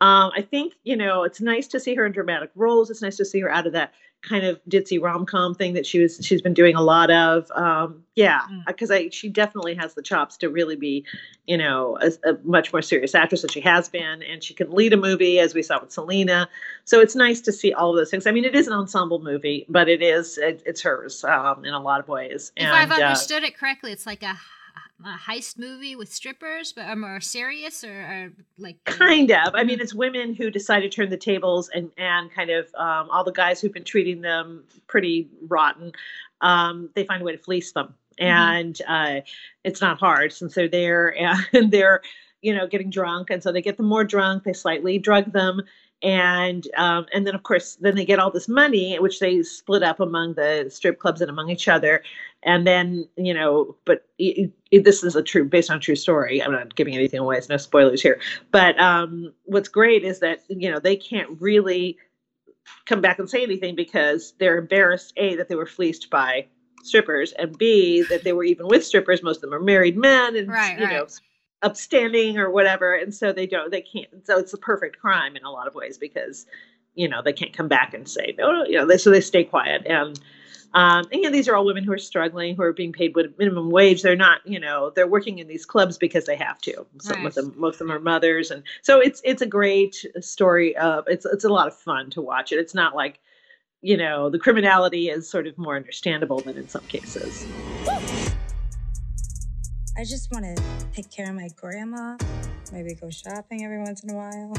um, 0.00 0.32
I 0.34 0.44
think, 0.50 0.74
you 0.82 0.96
know, 0.96 1.24
it's 1.24 1.40
nice 1.40 1.68
to 1.68 1.78
see 1.78 1.94
her 1.94 2.06
in 2.06 2.12
dramatic 2.12 2.50
roles. 2.54 2.90
It's 2.90 3.02
nice 3.02 3.16
to 3.18 3.24
see 3.24 3.38
her 3.40 3.50
out 3.50 3.66
of 3.66 3.74
that 3.74 3.92
kind 4.28 4.44
of 4.44 4.60
ditzy 4.68 5.00
rom 5.00 5.26
com 5.26 5.54
thing 5.54 5.74
that 5.74 5.86
she 5.86 6.00
was 6.00 6.18
she's 6.22 6.42
been 6.42 6.54
doing 6.54 6.74
a 6.74 6.82
lot 6.82 7.10
of. 7.10 7.50
Um, 7.52 8.02
yeah, 8.14 8.42
because 8.66 8.90
I 8.90 9.08
she 9.10 9.28
definitely 9.28 9.74
has 9.74 9.94
the 9.94 10.02
chops 10.02 10.36
to 10.38 10.48
really 10.48 10.76
be, 10.76 11.04
you 11.46 11.56
know, 11.56 11.98
a, 12.00 12.30
a 12.30 12.38
much 12.44 12.72
more 12.72 12.82
serious 12.82 13.14
actress 13.14 13.42
than 13.42 13.50
she 13.50 13.60
has 13.60 13.88
been, 13.88 14.22
and 14.22 14.42
she 14.42 14.54
can 14.54 14.70
lead 14.70 14.92
a 14.92 14.96
movie 14.96 15.38
as 15.40 15.54
we 15.54 15.62
saw 15.62 15.80
with 15.80 15.92
Selena. 15.92 16.48
So 16.84 17.00
it's 17.00 17.16
nice 17.16 17.40
to 17.42 17.52
see 17.52 17.72
all 17.72 17.90
of 17.90 17.96
those 17.96 18.10
things. 18.10 18.26
I 18.26 18.30
mean, 18.30 18.44
it 18.44 18.54
is 18.54 18.66
an 18.66 18.72
ensemble 18.72 19.20
movie, 19.22 19.66
but 19.68 19.88
it 19.88 20.02
is 20.02 20.38
it, 20.38 20.62
it's 20.64 20.82
hers 20.82 21.24
um, 21.24 21.64
in 21.64 21.74
a 21.74 21.80
lot 21.80 22.00
of 22.00 22.08
ways. 22.08 22.52
If 22.56 22.68
I've 22.68 22.90
understood 22.90 23.42
uh, 23.42 23.46
it 23.46 23.56
correctly, 23.56 23.92
it's 23.92 24.06
like 24.06 24.22
a 24.22 24.38
a 25.02 25.30
heist 25.30 25.58
movie 25.58 25.96
with 25.96 26.12
strippers, 26.12 26.72
but 26.72 26.86
are 26.86 26.96
more 26.96 27.20
serious 27.20 27.82
or, 27.84 27.92
or 27.92 28.32
like 28.58 28.76
kind 28.84 29.30
of. 29.30 29.54
I 29.54 29.64
mean, 29.64 29.80
it's 29.80 29.94
women 29.94 30.34
who 30.34 30.50
decide 30.50 30.80
to 30.80 30.88
turn 30.88 31.10
the 31.10 31.16
tables, 31.16 31.70
and 31.74 31.90
and 31.98 32.32
kind 32.32 32.50
of 32.50 32.66
um, 32.74 33.10
all 33.10 33.24
the 33.24 33.32
guys 33.32 33.60
who've 33.60 33.72
been 33.72 33.84
treating 33.84 34.20
them 34.20 34.64
pretty 34.86 35.28
rotten. 35.48 35.92
Um, 36.40 36.90
they 36.94 37.04
find 37.04 37.22
a 37.22 37.24
way 37.24 37.32
to 37.32 37.38
fleece 37.38 37.72
them, 37.72 37.94
mm-hmm. 38.20 38.24
and 38.24 38.82
uh, 38.86 39.20
it's 39.64 39.80
not 39.80 39.98
hard 39.98 40.32
since 40.32 40.54
they're 40.54 40.68
there 40.68 41.14
and 41.52 41.70
they're 41.70 42.02
you 42.42 42.54
know 42.54 42.66
getting 42.66 42.90
drunk, 42.90 43.30
and 43.30 43.42
so 43.42 43.52
they 43.52 43.62
get 43.62 43.76
them 43.76 43.86
more 43.86 44.04
drunk. 44.04 44.44
They 44.44 44.52
slightly 44.52 44.98
drug 44.98 45.32
them, 45.32 45.60
and 46.04 46.68
um, 46.76 47.06
and 47.12 47.26
then 47.26 47.34
of 47.34 47.42
course 47.42 47.76
then 47.80 47.96
they 47.96 48.04
get 48.04 48.18
all 48.18 48.30
this 48.30 48.46
money 48.46 48.98
which 48.98 49.20
they 49.20 49.42
split 49.42 49.82
up 49.82 50.00
among 50.00 50.34
the 50.34 50.66
strip 50.68 50.98
clubs 50.98 51.20
and 51.20 51.30
among 51.30 51.48
each 51.50 51.66
other. 51.66 52.02
And 52.42 52.66
then 52.66 53.08
you 53.16 53.32
know 53.32 53.74
but 53.86 54.06
it, 54.18 54.52
it, 54.70 54.84
this 54.84 55.02
is 55.02 55.16
a 55.16 55.22
true 55.22 55.44
based 55.44 55.70
on 55.70 55.78
a 55.78 55.80
true 55.80 55.96
story. 55.96 56.42
I'm 56.42 56.52
not 56.52 56.76
giving 56.76 56.94
anything 56.94 57.20
away. 57.20 57.38
It's 57.38 57.48
no 57.48 57.56
spoilers 57.56 58.02
here. 58.02 58.20
But 58.52 58.78
um, 58.78 59.32
what's 59.44 59.68
great 59.68 60.04
is 60.04 60.20
that 60.20 60.40
you 60.48 60.70
know 60.70 60.78
they 60.78 60.96
can't 60.96 61.40
really 61.40 61.96
come 62.84 63.00
back 63.00 63.18
and 63.18 63.28
say 63.28 63.42
anything 63.42 63.74
because 63.74 64.34
they're 64.38 64.58
embarrassed 64.58 65.14
a 65.16 65.36
that 65.36 65.48
they 65.48 65.54
were 65.54 65.66
fleeced 65.66 66.10
by 66.10 66.46
strippers 66.82 67.32
and 67.32 67.56
b 67.56 68.04
that 68.10 68.24
they 68.24 68.34
were 68.34 68.44
even 68.44 68.68
with 68.68 68.84
strippers. 68.84 69.22
Most 69.22 69.36
of 69.36 69.42
them 69.42 69.54
are 69.54 69.60
married 69.60 69.96
men 69.96 70.36
and 70.36 70.48
right, 70.48 70.78
you 70.78 70.84
right. 70.84 70.92
know 70.92 71.06
upstanding 71.64 72.38
or 72.38 72.50
whatever 72.50 72.94
and 72.94 73.14
so 73.14 73.32
they 73.32 73.46
don't 73.46 73.70
they 73.70 73.80
can't 73.80 74.08
so 74.24 74.38
it's 74.38 74.52
a 74.52 74.58
perfect 74.58 74.98
crime 74.98 75.36
in 75.36 75.44
a 75.44 75.50
lot 75.50 75.66
of 75.66 75.74
ways 75.74 75.98
because 75.98 76.46
you 76.94 77.08
know 77.08 77.22
they 77.22 77.32
can't 77.32 77.52
come 77.52 77.68
back 77.68 77.94
and 77.94 78.08
say 78.08 78.34
no 78.38 78.64
you 78.64 78.76
know 78.76 78.86
they, 78.86 78.98
so 78.98 79.10
they 79.10 79.20
stay 79.20 79.42
quiet 79.42 79.84
and 79.86 80.20
um, 80.74 81.04
and 81.12 81.14
you 81.14 81.22
know, 81.22 81.30
these 81.30 81.48
are 81.48 81.54
all 81.54 81.64
women 81.64 81.84
who 81.84 81.92
are 81.92 81.98
struggling, 81.98 82.56
who 82.56 82.62
are 82.62 82.72
being 82.72 82.92
paid 82.92 83.14
with 83.14 83.38
minimum 83.38 83.70
wage. 83.70 84.02
They're 84.02 84.16
not, 84.16 84.44
you 84.44 84.58
know, 84.58 84.90
they're 84.90 85.06
working 85.06 85.38
in 85.38 85.46
these 85.46 85.64
clubs 85.64 85.96
because 85.96 86.26
they 86.26 86.36
have 86.36 86.60
to. 86.62 86.84
Some 87.00 87.18
right. 87.18 87.26
of 87.26 87.34
them, 87.34 87.54
most 87.56 87.74
of 87.74 87.78
them 87.78 87.92
are 87.92 88.00
mothers, 88.00 88.50
and 88.50 88.64
so 88.82 89.00
it's 89.00 89.22
it's 89.24 89.40
a 89.40 89.46
great 89.46 90.04
story. 90.20 90.76
Of 90.76 91.04
it's 91.06 91.24
it's 91.26 91.44
a 91.44 91.48
lot 91.48 91.68
of 91.68 91.76
fun 91.78 92.10
to 92.10 92.20
watch 92.20 92.50
it. 92.50 92.58
It's 92.58 92.74
not 92.74 92.96
like, 92.96 93.20
you 93.82 93.96
know, 93.96 94.28
the 94.28 94.38
criminality 94.38 95.10
is 95.10 95.30
sort 95.30 95.46
of 95.46 95.56
more 95.56 95.76
understandable 95.76 96.40
than 96.40 96.56
in 96.56 96.68
some 96.68 96.84
cases. 96.86 97.46
I 99.96 100.02
just 100.02 100.32
want 100.32 100.44
to 100.44 100.60
take 100.92 101.08
care 101.08 101.28
of 101.28 101.36
my 101.36 101.48
grandma, 101.54 102.16
maybe 102.72 102.94
go 102.94 103.10
shopping 103.10 103.64
every 103.64 103.78
once 103.78 104.02
in 104.02 104.10
a 104.10 104.14
while. 104.14 104.52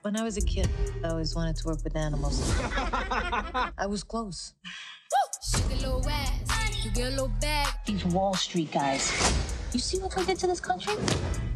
When 0.00 0.16
I 0.16 0.22
was 0.22 0.38
a 0.38 0.40
kid, 0.40 0.70
I 1.04 1.08
always 1.08 1.36
wanted 1.36 1.56
to 1.56 1.68
work 1.68 1.84
with 1.84 1.94
animals. 1.94 2.40
I 3.76 3.86
was 3.86 4.02
close. 4.02 4.54
These 7.84 8.04
Wall 8.06 8.34
Street 8.34 8.72
guys. 8.72 9.12
You 9.74 9.80
see 9.80 9.98
what 9.98 10.12
they 10.12 10.24
did 10.24 10.38
to 10.38 10.46
this 10.46 10.60
country? 10.60 10.94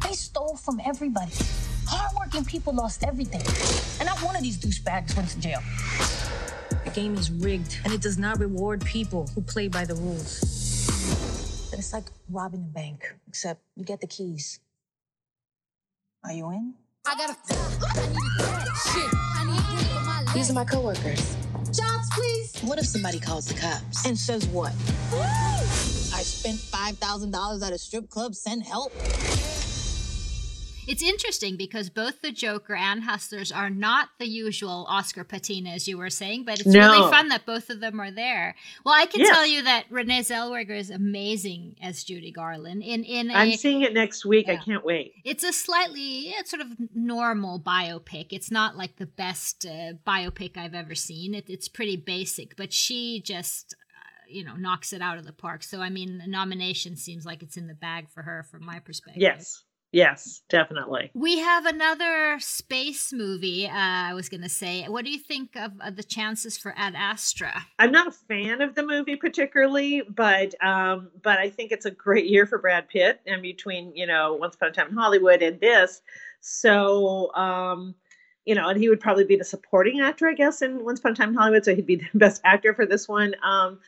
They 0.03 0.13
stole 0.13 0.55
from 0.57 0.79
everybody. 0.85 1.31
Hardworking 1.87 2.45
people 2.45 2.73
lost 2.73 3.03
everything. 3.03 3.41
And 3.99 4.05
not 4.05 4.19
one 4.23 4.35
of 4.35 4.43
these 4.43 4.59
douchebags 4.59 5.15
went 5.15 5.29
to 5.29 5.39
jail. 5.39 5.61
The 6.85 6.91
game 6.91 7.15
is 7.15 7.31
rigged, 7.31 7.79
and 7.83 7.91
it 7.91 8.01
does 8.01 8.19
not 8.19 8.39
reward 8.39 8.85
people 8.85 9.27
who 9.33 9.41
play 9.41 9.67
by 9.67 9.83
the 9.83 9.95
rules. 9.95 10.68
It's 11.79 11.93
like 11.93 12.03
robbing 12.29 12.59
a 12.59 12.73
bank, 12.73 13.15
except 13.29 13.61
you 13.77 13.85
get 13.85 14.01
the 14.01 14.07
keys. 14.07 14.59
Are 16.25 16.33
you 16.33 16.49
in? 16.49 16.73
I 17.07 17.15
gotta. 17.15 17.37
These 20.33 20.51
are 20.51 20.53
my 20.53 20.65
coworkers. 20.65 21.37
Jobs, 21.71 22.09
please. 22.11 22.59
What 22.63 22.79
if 22.79 22.85
somebody 22.85 23.17
calls 23.17 23.45
the 23.45 23.53
cops? 23.53 24.05
And 24.05 24.17
says 24.17 24.45
what? 24.47 24.73
I 26.13 26.21
spent 26.21 26.57
$5,000 26.57 27.65
at 27.65 27.71
a 27.71 27.77
strip 27.77 28.09
club, 28.09 28.35
send 28.35 28.63
help. 28.63 28.91
It's 30.87 31.03
interesting 31.03 31.55
because 31.55 31.89
both 31.89 32.21
the 32.21 32.31
Joker 32.31 32.75
and 32.75 33.03
Hustlers 33.03 33.51
are 33.51 33.69
not 33.69 34.09
the 34.17 34.27
usual 34.27 34.85
Oscar 34.89 35.23
patina, 35.23 35.69
as 35.71 35.87
you 35.87 35.97
were 35.97 36.09
saying, 36.09 36.45
but 36.45 36.59
it's 36.59 36.65
No. 36.67 36.79
really 36.79 37.11
fun 37.11 37.29
that 37.29 37.45
both 37.45 37.69
of 37.69 37.79
them 37.79 37.99
are 37.99 38.09
there. 38.11 38.55
Well, 38.83 38.95
I 38.95 39.05
can 39.05 39.19
Yes. 39.19 39.29
tell 39.29 39.45
you 39.45 39.61
that 39.63 39.85
Renee 39.89 40.21
Zellweger 40.21 40.77
is 40.77 40.89
amazing 40.89 41.75
as 41.81 42.03
Judy 42.03 42.31
Garland. 42.31 42.81
In 42.83 43.03
in 43.03 43.29
I'm 43.31 43.51
seeing 43.53 43.81
it 43.81 43.93
next 43.93 44.25
week. 44.25 44.49
I 44.49 44.55
can't 44.57 44.83
wait. 44.83 45.13
it's 45.23 45.43
a 45.43 45.53
slightly 45.53 46.29
yeah, 46.29 46.43
sort 46.43 46.61
of 46.61 46.69
normal 46.95 47.59
biopic. 47.59 48.27
It's 48.31 48.49
not 48.51 48.75
like 48.75 48.95
the 48.95 49.05
best 49.05 49.65
uh, 49.65 49.93
biopic 50.07 50.57
I've 50.57 50.73
ever 50.75 50.95
seen. 50.95 51.35
It, 51.35 51.49
it's 51.49 51.67
pretty 51.67 51.97
basic, 51.97 52.55
but 52.55 52.73
she 52.73 53.21
just 53.21 53.75
uh, 53.95 54.25
you 54.27 54.43
know 54.43 54.55
knocks 54.55 54.91
it 54.93 55.01
out 55.01 55.17
of 55.19 55.25
the 55.25 55.33
park. 55.33 55.61
So 55.63 55.81
I 55.81 55.89
mean, 55.89 56.17
the 56.17 56.27
nomination 56.27 56.95
seems 56.95 57.25
like 57.25 57.43
it's 57.43 57.57
in 57.57 57.67
the 57.67 57.73
bag 57.75 58.09
for 58.09 58.23
her, 58.23 58.43
from 58.49 58.65
my 58.65 58.79
perspective. 58.79 59.21
Yes, 59.21 59.63
yes, 59.91 60.41
definitely. 60.49 61.11
We 61.13 61.39
have 61.39 61.65
another 61.65 62.39
space 62.39 63.11
movie. 63.13 63.67
Uh, 63.67 63.71
I 63.73 64.13
was 64.13 64.29
going 64.29 64.41
to 64.41 64.49
say, 64.49 64.85
what 64.85 65.05
do 65.05 65.11
you 65.11 65.19
think 65.19 65.55
of, 65.55 65.73
of 65.81 65.95
the 65.95 66.03
chances 66.03 66.57
for 66.57 66.73
Ad 66.77 66.93
Astra? 66.95 67.65
I'm 67.77 67.91
not 67.91 68.07
a 68.07 68.11
fan 68.11 68.61
of 68.61 68.75
the 68.75 68.85
movie 68.85 69.15
particularly, 69.15 70.01
but 70.01 70.53
um, 70.63 71.09
but 71.21 71.39
I 71.39 71.49
think 71.49 71.71
it's 71.71 71.85
a 71.85 71.91
great 71.91 72.25
year 72.25 72.45
for 72.45 72.57
Brad 72.57 72.89
Pitt. 72.89 73.21
And 73.25 73.41
between 73.41 73.95
you 73.95 74.07
know 74.07 74.33
Once 74.33 74.55
Upon 74.55 74.69
a 74.69 74.71
Time 74.71 74.89
in 74.89 74.95
Hollywood 74.95 75.41
and 75.41 75.59
this, 75.59 76.01
so 76.41 77.33
um, 77.35 77.95
you 78.45 78.55
know, 78.55 78.69
and 78.69 78.79
he 78.79 78.89
would 78.89 78.99
probably 78.99 79.25
be 79.25 79.35
the 79.35 79.43
supporting 79.43 79.99
actor, 80.01 80.27
I 80.27 80.33
guess, 80.33 80.61
in 80.61 80.83
Once 80.83 80.99
Upon 80.99 81.11
a 81.11 81.15
Time 81.15 81.29
in 81.29 81.35
Hollywood. 81.35 81.65
So 81.65 81.75
he'd 81.75 81.85
be 81.85 81.95
the 82.13 82.17
best 82.17 82.41
actor 82.43 82.73
for 82.73 82.85
this 82.85 83.07
one. 83.07 83.35
Um, 83.43 83.79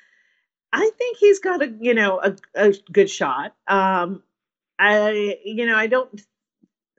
I 0.73 0.89
think 0.97 1.17
he's 1.17 1.39
got 1.39 1.61
a 1.61 1.73
you 1.79 1.93
know 1.93 2.21
a, 2.21 2.35
a 2.55 2.73
good 2.91 3.09
shot. 3.09 3.55
Um, 3.67 4.23
I 4.81 5.37
you 5.45 5.65
know 5.65 5.75
I 5.77 5.87
don't. 5.87 6.21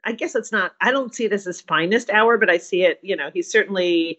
I 0.04 0.12
guess 0.12 0.34
it's 0.34 0.50
not. 0.50 0.72
I 0.80 0.90
don't 0.90 1.14
see 1.14 1.26
this 1.28 1.46
as 1.46 1.60
finest 1.60 2.10
hour, 2.10 2.36
but 2.38 2.50
I 2.50 2.56
see 2.58 2.82
it. 2.84 2.98
You 3.02 3.14
know, 3.16 3.30
he's 3.32 3.50
certainly 3.50 4.18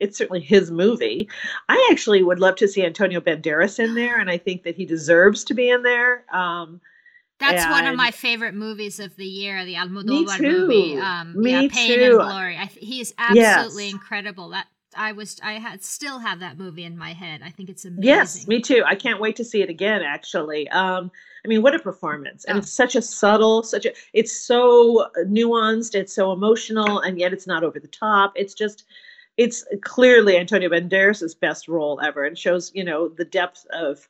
it's 0.00 0.18
certainly 0.18 0.40
his 0.40 0.70
movie. 0.70 1.28
I 1.68 1.88
actually 1.90 2.22
would 2.22 2.40
love 2.40 2.56
to 2.56 2.68
see 2.68 2.84
Antonio 2.84 3.20
Banderas 3.20 3.78
in 3.78 3.94
there, 3.94 4.18
and 4.20 4.28
I 4.28 4.38
think 4.38 4.64
that 4.64 4.74
he 4.76 4.84
deserves 4.84 5.44
to 5.44 5.54
be 5.54 5.70
in 5.70 5.82
there. 5.82 6.24
Um, 6.32 6.80
That's 7.40 7.64
one 7.66 7.86
of 7.86 7.96
my 7.96 8.10
favorite 8.10 8.54
movies 8.54 8.98
of 9.00 9.14
the 9.16 9.24
year, 9.24 9.64
the 9.64 9.74
Almodovar 9.74 10.40
movie. 10.40 10.96
Um, 10.98 11.40
Me 11.40 11.52
yeah, 11.52 11.68
Pain 11.70 11.98
too. 11.98 12.04
and 12.04 12.14
Glory. 12.14 12.56
I 12.58 12.66
th- 12.66 12.84
he 12.84 13.00
is 13.00 13.14
Yes. 13.32 13.56
absolutely 13.58 13.90
incredible. 13.90 14.48
That 14.50 14.66
I 14.96 15.12
was, 15.12 15.36
I 15.42 15.54
had 15.54 15.82
still 15.82 16.18
have 16.18 16.40
that 16.40 16.58
movie 16.58 16.84
in 16.84 16.96
my 16.96 17.12
head. 17.12 17.40
I 17.44 17.50
think 17.50 17.68
it's 17.68 17.84
amazing. 17.84 18.04
Yes, 18.04 18.46
me 18.46 18.60
too. 18.60 18.82
I 18.86 18.94
can't 18.94 19.20
wait 19.20 19.36
to 19.36 19.44
see 19.44 19.62
it 19.62 19.70
again. 19.70 20.02
Actually, 20.02 20.68
um, 20.68 21.10
I 21.44 21.48
mean, 21.48 21.62
what 21.62 21.74
a 21.74 21.78
performance! 21.78 22.44
Oh. 22.46 22.50
And 22.50 22.58
it's 22.58 22.72
such 22.72 22.96
a 22.96 23.02
subtle, 23.02 23.62
such 23.62 23.86
a. 23.86 23.92
It's 24.12 24.34
so 24.34 25.08
nuanced. 25.18 25.94
It's 25.94 26.14
so 26.14 26.32
emotional, 26.32 27.00
and 27.00 27.18
yet 27.18 27.32
it's 27.32 27.46
not 27.46 27.64
over 27.64 27.78
the 27.78 27.88
top. 27.88 28.32
It's 28.36 28.54
just, 28.54 28.84
it's 29.36 29.64
clearly 29.82 30.36
Antonio 30.38 30.68
Banderas' 30.68 31.38
best 31.38 31.68
role 31.68 32.00
ever, 32.00 32.24
and 32.24 32.38
shows 32.38 32.70
you 32.74 32.84
know 32.84 33.08
the 33.08 33.24
depth 33.24 33.66
of. 33.72 34.08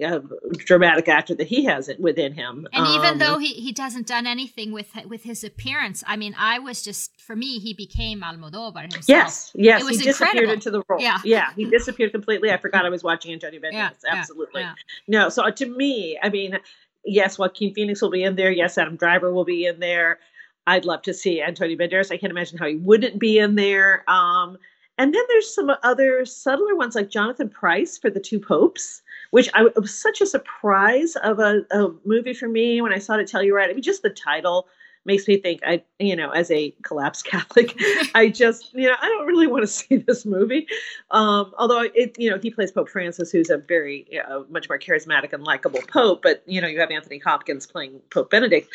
Of 0.00 0.32
dramatic 0.56 1.06
actor 1.06 1.34
that 1.34 1.46
he 1.46 1.64
has 1.66 1.88
it 1.90 2.00
within 2.00 2.32
him, 2.32 2.66
And 2.72 2.86
even 2.88 3.10
Um, 3.10 3.18
though 3.18 3.38
he, 3.38 3.48
he 3.52 3.72
doesn't 3.72 4.06
done 4.06 4.26
anything 4.26 4.72
with 4.72 4.88
with 5.06 5.22
his 5.22 5.44
appearance, 5.44 6.02
I 6.06 6.16
mean, 6.16 6.34
I 6.38 6.58
was 6.60 6.82
just 6.82 7.20
for 7.20 7.36
me, 7.36 7.58
he 7.58 7.74
became 7.74 8.22
Almodovar 8.22 8.82
himself. 8.82 9.04
Yes, 9.06 9.52
yes, 9.54 9.82
it 9.82 9.84
was 9.84 9.98
he 10.00 10.04
disappeared 10.04 10.48
into 10.48 10.70
the 10.70 10.82
role. 10.88 10.98
Yeah, 10.98 11.18
yeah, 11.24 11.52
he 11.54 11.66
disappeared 11.66 12.10
completely. 12.10 12.50
I 12.50 12.56
forgot 12.56 12.86
I 12.86 12.88
was 12.88 13.04
watching 13.04 13.34
Antonio 13.34 13.60
Banderas. 13.60 13.72
Yeah, 13.72 13.90
yeah, 14.04 14.14
Absolutely. 14.14 14.62
yeah. 14.62 14.74
No, 15.08 15.28
so 15.28 15.44
uh, 15.44 15.50
to 15.50 15.66
me, 15.66 16.18
I 16.22 16.30
mean, 16.30 16.58
yes, 17.04 17.38
Joaquin 17.38 17.74
Phoenix 17.74 18.00
will 18.00 18.10
be 18.10 18.22
in 18.22 18.34
there. 18.34 18.50
Yes, 18.50 18.78
Adam 18.78 18.96
Driver 18.96 19.30
will 19.32 19.44
be 19.44 19.66
in 19.66 19.78
there. 19.78 20.20
I'd 20.66 20.86
love 20.86 21.02
to 21.02 21.12
see 21.12 21.42
Antonio 21.42 21.76
Banderas. 21.76 22.10
I 22.10 22.16
can't 22.16 22.30
imagine 22.30 22.56
how 22.56 22.66
he 22.66 22.76
wouldn't 22.76 23.18
be 23.18 23.38
in 23.38 23.56
there. 23.56 24.08
Um, 24.10 24.56
and 24.96 25.12
then 25.14 25.22
there's 25.28 25.54
some 25.54 25.70
other 25.82 26.24
subtler 26.24 26.76
ones 26.76 26.94
like 26.94 27.10
Jonathan 27.10 27.50
Pryce 27.50 27.98
for 27.98 28.08
the 28.08 28.20
Two 28.20 28.40
Popes, 28.40 29.01
which 29.32 29.48
I, 29.54 29.64
it 29.64 29.80
was 29.80 29.94
such 29.94 30.20
a 30.20 30.26
surprise 30.26 31.16
of 31.16 31.38
a, 31.38 31.62
a 31.70 31.88
movie 32.04 32.34
for 32.34 32.48
me 32.48 32.82
when 32.82 32.92
I 32.92 32.98
saw 32.98 33.14
it. 33.14 33.26
Tell 33.26 33.42
you 33.42 33.56
right, 33.56 33.68
I 33.68 33.72
mean, 33.72 33.82
just 33.82 34.02
the 34.02 34.10
title 34.10 34.68
makes 35.06 35.26
me 35.26 35.38
think 35.38 35.60
I, 35.66 35.82
you 35.98 36.14
know, 36.14 36.30
as 36.30 36.50
a 36.50 36.70
collapsed 36.82 37.24
Catholic, 37.30 37.74
I 38.14 38.28
just, 38.28 38.74
you 38.74 38.88
know, 38.88 38.94
I 39.00 39.08
don't 39.08 39.26
really 39.26 39.46
want 39.46 39.62
to 39.62 39.66
see 39.66 39.96
this 39.96 40.26
movie. 40.26 40.66
Um, 41.10 41.54
although 41.58 41.80
it, 41.80 42.18
you 42.18 42.28
know, 42.30 42.38
he 42.38 42.50
plays 42.50 42.72
Pope 42.72 42.90
Francis, 42.90 43.32
who's 43.32 43.48
a 43.48 43.56
very, 43.56 44.06
uh, 44.20 44.42
much 44.50 44.68
more 44.68 44.78
charismatic 44.78 45.32
and 45.32 45.42
likable 45.42 45.80
Pope. 45.88 46.20
But 46.22 46.42
you 46.46 46.60
know, 46.60 46.68
you 46.68 46.78
have 46.80 46.90
Anthony 46.90 47.18
Hopkins 47.18 47.66
playing 47.66 48.00
Pope 48.10 48.30
Benedict. 48.30 48.68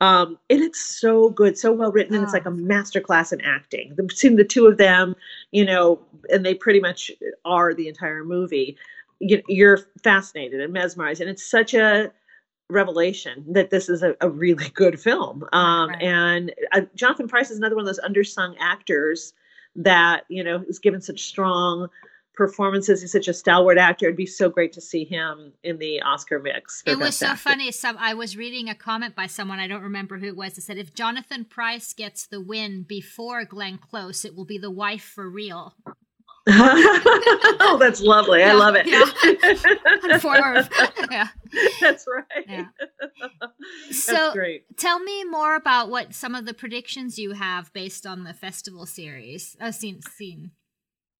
Um, 0.00 0.38
and 0.48 0.60
it's 0.60 0.80
so 0.80 1.30
good, 1.30 1.58
so 1.58 1.72
well 1.72 1.90
written, 1.90 2.14
and 2.14 2.22
it's 2.22 2.32
like 2.32 2.46
a 2.46 2.50
masterclass 2.50 3.32
in 3.32 3.40
acting. 3.40 3.94
The, 3.96 4.02
between 4.02 4.36
the 4.36 4.44
two 4.44 4.66
of 4.66 4.76
them, 4.76 5.16
you 5.50 5.64
know, 5.64 6.00
and 6.30 6.44
they 6.44 6.54
pretty 6.54 6.80
much 6.80 7.10
are 7.44 7.74
the 7.74 7.88
entire 7.88 8.24
movie. 8.24 8.76
You, 9.26 9.42
you're 9.48 9.80
fascinated 10.02 10.60
and 10.60 10.72
mesmerized, 10.72 11.20
and 11.20 11.30
it's 11.30 11.48
such 11.48 11.74
a 11.74 12.12
revelation 12.70 13.44
that 13.48 13.70
this 13.70 13.88
is 13.88 14.02
a, 14.02 14.14
a 14.20 14.28
really 14.28 14.68
good 14.74 15.00
film. 15.00 15.44
Um, 15.52 15.90
And 16.00 16.52
uh, 16.72 16.82
Jonathan 16.94 17.28
Pryce 17.28 17.50
is 17.50 17.58
another 17.58 17.76
one 17.76 17.86
of 17.86 17.94
those 17.94 18.00
undersung 18.00 18.54
actors 18.58 19.32
that 19.76 20.24
you 20.28 20.44
know 20.44 20.64
is 20.68 20.78
given 20.78 21.00
such 21.00 21.22
strong 21.22 21.88
performances. 22.34 23.00
He's 23.00 23.12
such 23.12 23.28
a 23.28 23.34
stalwart 23.34 23.78
actor. 23.78 24.06
It'd 24.06 24.16
be 24.16 24.26
so 24.26 24.48
great 24.48 24.72
to 24.72 24.80
see 24.80 25.04
him 25.04 25.52
in 25.62 25.78
the 25.78 26.02
Oscar 26.02 26.40
mix. 26.40 26.82
It 26.84 26.98
was 26.98 27.16
so 27.16 27.28
Actor. 27.28 27.38
funny. 27.38 27.72
Some 27.72 27.96
I 27.98 28.14
was 28.14 28.36
reading 28.36 28.68
a 28.68 28.74
comment 28.74 29.14
by 29.14 29.26
someone 29.26 29.58
I 29.58 29.66
don't 29.66 29.82
remember 29.82 30.18
who 30.18 30.28
it 30.28 30.36
was 30.36 30.54
that 30.54 30.62
said 30.62 30.78
if 30.78 30.94
Jonathan 30.94 31.44
Pryce 31.44 31.92
gets 31.92 32.26
the 32.26 32.40
win 32.40 32.82
before 32.82 33.44
Glenn 33.44 33.78
Close, 33.78 34.24
it 34.24 34.34
will 34.34 34.44
be 34.44 34.58
the 34.58 34.70
wife 34.70 35.04
for 35.04 35.28
real. 35.28 35.74
oh, 36.48 37.76
that's 37.80 38.00
lovely. 38.00 38.42
I 38.42 38.52
love 38.52 38.74
it. 38.76 38.86
yeah. 38.86 39.04
Yeah. 41.10 41.28
That's 41.80 42.06
right. 42.06 42.44
Yeah. 42.48 42.66
That's 43.40 44.04
So 44.04 44.32
great. 44.32 44.64
tell 44.76 44.98
me 44.98 45.24
more 45.24 45.54
about 45.56 45.88
what 45.90 46.14
some 46.14 46.34
of 46.34 46.44
the 46.44 46.54
predictions 46.54 47.18
you 47.18 47.32
have 47.32 47.72
based 47.72 48.06
on 48.06 48.24
the 48.24 48.34
festival 48.34 48.84
series. 48.86 49.56
Uh, 49.60 49.70
scene 49.70 50.00
scene. 50.02 50.50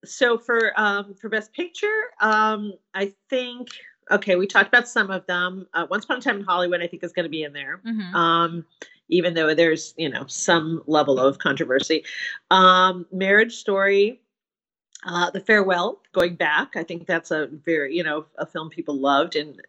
So 0.04 0.36
for 0.38 0.78
um 0.78 1.14
for 1.14 1.28
Best 1.28 1.52
Picture, 1.52 2.02
um 2.20 2.74
I 2.94 3.12
think 3.30 3.68
okay, 4.10 4.36
we 4.36 4.46
talked 4.46 4.68
about 4.68 4.86
some 4.88 5.10
of 5.10 5.24
them. 5.26 5.66
Uh, 5.72 5.86
Once 5.88 6.04
Upon 6.04 6.18
a 6.18 6.20
Time 6.20 6.38
in 6.40 6.44
Hollywood, 6.44 6.82
I 6.82 6.86
think 6.86 7.02
is 7.02 7.12
going 7.12 7.24
to 7.24 7.30
be 7.30 7.42
in 7.42 7.52
there. 7.54 7.80
Mhm. 7.86 8.14
Um, 8.14 8.66
even 9.08 9.32
though 9.34 9.54
there's 9.54 9.94
you 9.96 10.08
know 10.10 10.24
some 10.26 10.82
level 10.86 11.18
of 11.18 11.38
controversy. 11.38 12.04
Um, 12.50 13.06
Marriage 13.12 13.54
Story. 13.54 14.20
Uh, 15.06 15.28
the 15.30 15.40
farewell 15.40 16.00
going 16.12 16.34
back 16.34 16.76
i 16.76 16.82
think 16.82 17.06
that's 17.06 17.30
a 17.30 17.46
very 17.64 17.94
you 17.94 18.02
know 18.02 18.24
a 18.38 18.46
film 18.46 18.70
people 18.70 18.96
loved 18.98 19.36
and 19.36 19.60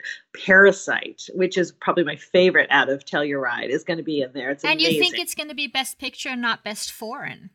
parasite 0.46 1.27
which 1.34 1.58
is 1.58 1.72
probably 1.74 2.04
my 2.06 2.15
favorite 2.15 2.68
out 2.72 2.88
of 2.89 3.04
Telluride 3.04 3.68
is 3.70 3.84
going 3.84 3.98
to 3.98 4.04
be 4.04 4.22
in 4.22 4.32
there 4.34 4.51
it's 4.51 4.63
and 4.63 4.80
amazing. 4.80 4.94
you 4.96 5.00
think 5.01 5.20
it's 5.20 5.36
going 5.36 5.50
to 5.50 5.56
be 5.56 5.68
best 5.68 6.00
picture 6.00 6.30
and 6.30 6.42
not 6.42 6.63
best 6.63 6.92
foreign. 6.92 7.50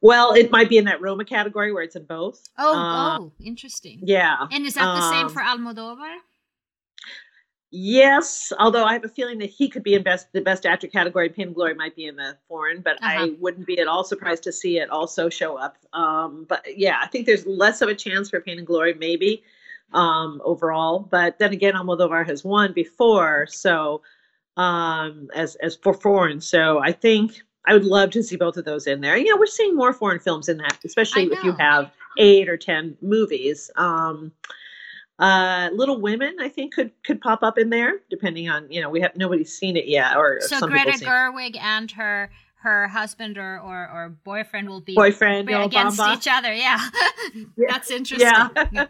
well 0.00 0.32
it 0.32 0.50
might 0.50 0.68
be 0.70 0.78
in 0.78 0.86
that 0.86 1.00
roma 1.02 1.24
category 1.24 1.70
where 1.72 1.82
it's 1.82 1.96
in 1.96 2.04
both 2.04 2.42
Oh, 2.56 2.74
Uh, 2.74 3.18
oh, 3.18 3.32
interesting. 3.44 4.00
yeah 4.02 4.46
And 4.50 4.64
is 4.64 4.74
that 4.74 4.86
the 4.94 5.10
same 5.10 5.26
Um, 5.26 5.32
for 5.32 5.42
Almodovar? 5.42 6.16
Yes, 7.76 8.52
although 8.60 8.84
I 8.84 8.92
have 8.92 9.04
a 9.04 9.08
feeling 9.08 9.38
that 9.40 9.50
he 9.50 9.68
could 9.68 9.82
be 9.82 9.94
in 9.94 10.04
best 10.04 10.32
the 10.32 10.40
best 10.40 10.64
actor 10.64 10.86
category. 10.86 11.28
Pain 11.28 11.48
and 11.48 11.54
Glory 11.56 11.74
might 11.74 11.96
be 11.96 12.06
in 12.06 12.14
the 12.14 12.36
foreign, 12.46 12.80
but 12.82 12.98
Uh-huh. 13.02 13.24
I 13.24 13.36
wouldn't 13.40 13.66
be 13.66 13.80
at 13.80 13.88
all 13.88 14.04
surprised 14.04 14.44
to 14.44 14.52
see 14.52 14.78
it 14.78 14.90
also 14.90 15.28
show 15.28 15.56
up. 15.56 15.76
Um, 15.92 16.46
but 16.48 16.64
yeah, 16.78 16.98
I 17.02 17.08
think 17.08 17.26
there's 17.26 17.44
less 17.46 17.82
of 17.82 17.88
a 17.88 17.94
chance 17.96 18.30
for 18.30 18.40
Pain 18.40 18.58
and 18.58 18.66
Glory, 18.66 18.94
maybe 18.94 19.42
um, 19.92 20.40
overall. 20.44 21.00
But 21.00 21.40
then 21.40 21.52
again, 21.52 21.74
Almodovar 21.74 22.24
has 22.26 22.44
won 22.44 22.72
before, 22.74 23.48
so 23.48 24.02
um, 24.56 25.28
as 25.34 25.56
as 25.56 25.74
for 25.74 25.94
foreign. 25.94 26.40
So 26.40 26.78
I 26.78 26.92
think 26.92 27.42
I 27.66 27.72
would 27.72 27.84
love 27.84 28.10
to 28.10 28.22
see 28.22 28.36
both 28.36 28.56
of 28.56 28.64
those 28.64 28.86
in 28.86 29.00
there. 29.00 29.16
You 29.16 29.32
know, 29.32 29.36
we're 29.36 29.46
seeing 29.46 29.74
more 29.74 29.92
foreign 29.92 30.20
films 30.20 30.48
in 30.48 30.58
that, 30.58 30.78
especially 30.84 31.24
if 31.24 31.42
you 31.42 31.50
have 31.58 31.90
eight 32.18 32.48
or 32.48 32.56
ten 32.56 32.96
movies. 33.02 33.68
Um, 33.74 34.30
uh, 35.18 35.70
Little 35.72 36.00
Women, 36.00 36.36
I 36.40 36.48
think 36.48 36.74
could 36.74 36.90
could 37.04 37.20
pop 37.20 37.42
up 37.42 37.58
in 37.58 37.70
there, 37.70 38.00
depending 38.10 38.48
on 38.48 38.70
you 38.70 38.80
know 38.80 38.90
we 38.90 39.00
have 39.00 39.16
nobody's 39.16 39.52
seen 39.52 39.76
it 39.76 39.86
yet, 39.86 40.16
or 40.16 40.40
So 40.40 40.66
Greta 40.66 40.92
seen 40.98 41.06
it. 41.06 41.10
Gerwig 41.10 41.56
and 41.60 41.90
her 41.92 42.30
her 42.64 42.88
husband 42.88 43.36
or, 43.36 43.60
or, 43.60 43.90
or 43.90 44.08
boyfriend 44.24 44.70
will 44.70 44.80
be 44.80 44.94
Boyfriend, 44.94 45.50
against 45.50 45.98
Baumbach. 45.98 46.16
each 46.16 46.28
other. 46.30 46.52
Yeah, 46.52 46.80
that's 47.68 47.90
interesting. 47.90 48.26
Yeah. 48.26 48.48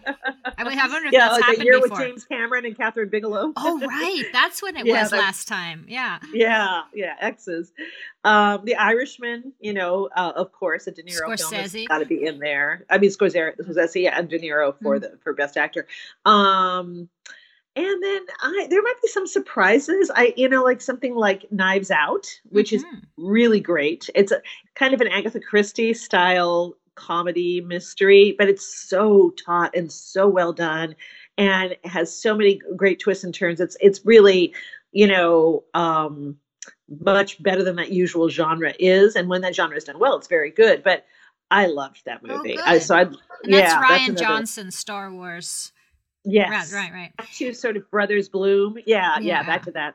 I 0.59 0.65
mean, 0.65 0.79
I 0.79 0.87
wonder 0.89 1.09
if 1.09 1.13
yeah, 1.13 1.21
that's 1.29 1.33
like 1.33 1.45
happened 1.47 1.65
year 1.65 1.81
before. 1.81 1.99
with 1.99 2.07
James 2.07 2.25
Cameron 2.25 2.65
and 2.65 2.77
Kathryn 2.77 3.11
Bigelow. 3.11 3.53
Oh, 3.57 3.81
right, 3.81 4.25
that's 4.33 4.63
when 4.63 4.77
it 4.77 4.87
Yeah, 4.87 5.03
was 5.03 5.13
last 5.13 5.49
time. 5.49 5.87
Yeah, 5.89 6.19
Yeah, 6.33 6.83
yeah, 6.95 7.17
exes. 7.21 7.73
Um, 8.25 8.65
the 8.65 8.75
Irishman, 8.77 9.53
you 9.61 9.73
know, 9.75 10.09
uh, 10.17 10.33
of 10.35 10.53
course, 10.53 10.87
a 10.87 10.93
De 10.93 11.03
Niro 11.03 11.37
film 11.37 11.53
has 11.55 11.75
got 11.89 11.99
to 11.99 12.07
be 12.07 12.25
in 12.25 12.39
there. 12.39 12.85
I 12.91 12.99
mean, 12.99 13.11
Scorsese, 13.11 13.57
Scorsese 13.61 14.03
yeah, 14.03 14.19
and 14.19 14.29
De 14.29 14.39
Niro 14.39 14.75
for 14.83 14.97
Mm-hmm. 14.97 15.01
the 15.01 15.19
for 15.23 15.33
Best 15.35 15.57
Actor. 15.57 15.87
Um, 16.25 17.09
and 17.77 18.03
then 18.03 18.27
I 18.41 18.67
there 18.71 18.83
might 18.83 19.01
be 19.03 19.09
some 19.09 19.27
surprises. 19.27 20.11
I 20.15 20.33
you 20.37 20.49
know 20.49 20.63
like 20.63 20.81
something 20.81 21.15
like 21.15 21.51
Knives 21.53 21.91
Out, 21.91 22.27
which 22.51 22.73
is 22.73 22.85
Mm-hmm. 22.85 22.99
really 23.17 23.61
great. 23.61 24.09
It's 24.15 24.33
a 24.33 24.41
kind 24.75 24.95
of 24.95 25.01
an 25.01 25.09
Agatha 25.09 25.41
Christie 25.41 25.95
style 25.95 26.77
comedy 26.95 27.61
mystery, 27.61 28.35
but 28.39 28.49
it's 28.49 28.67
so 28.67 29.31
taut 29.45 29.75
and 29.75 29.91
so 29.91 30.29
well 30.29 30.53
done, 30.53 30.95
and 31.39 31.77
has 31.85 32.15
so 32.17 32.37
many 32.37 32.61
great 32.77 33.01
twists 33.01 33.25
and 33.25 33.35
turns. 33.35 33.61
It's 33.61 33.77
it's 33.81 34.05
really 34.05 34.55
you 34.93 35.07
know 35.07 35.65
um, 35.75 36.37
much 37.01 37.43
better 37.43 37.63
than 37.63 37.77
that 37.77 37.91
usual 37.91 38.29
genre 38.29 38.75
is, 38.79 39.17
and 39.17 39.29
when 39.29 39.41
that 39.43 39.55
genre 39.55 39.77
is 39.77 39.85
done 39.85 39.99
well, 39.99 40.17
it's 40.17 40.29
very 40.29 40.51
good. 40.51 40.83
But 40.83 41.05
I 41.51 41.67
loved 41.67 42.03
that 42.07 42.23
movie. 42.23 42.59
I, 42.59 42.79
so 42.79 42.97
I 42.97 43.03
and 43.03 43.17
yeah, 43.45 43.61
that's 43.61 43.75
Rian 43.85 44.05
another- 44.11 44.21
Johnson, 44.25 44.71
Star 44.71 45.13
Wars. 45.13 45.73
Yes. 46.25 46.73
right, 46.73 46.85
right, 46.85 46.93
right. 46.93 47.17
Back 47.19 47.31
to 47.35 47.53
sort 47.53 47.77
of 47.77 47.91
Brothers 47.91 48.31
Bloom. 48.31 48.79
Yeah, 48.87 49.19
yeah, 49.19 49.41
Yeah. 49.41 49.43
back 49.43 49.65
to 49.65 49.73
that. 49.73 49.95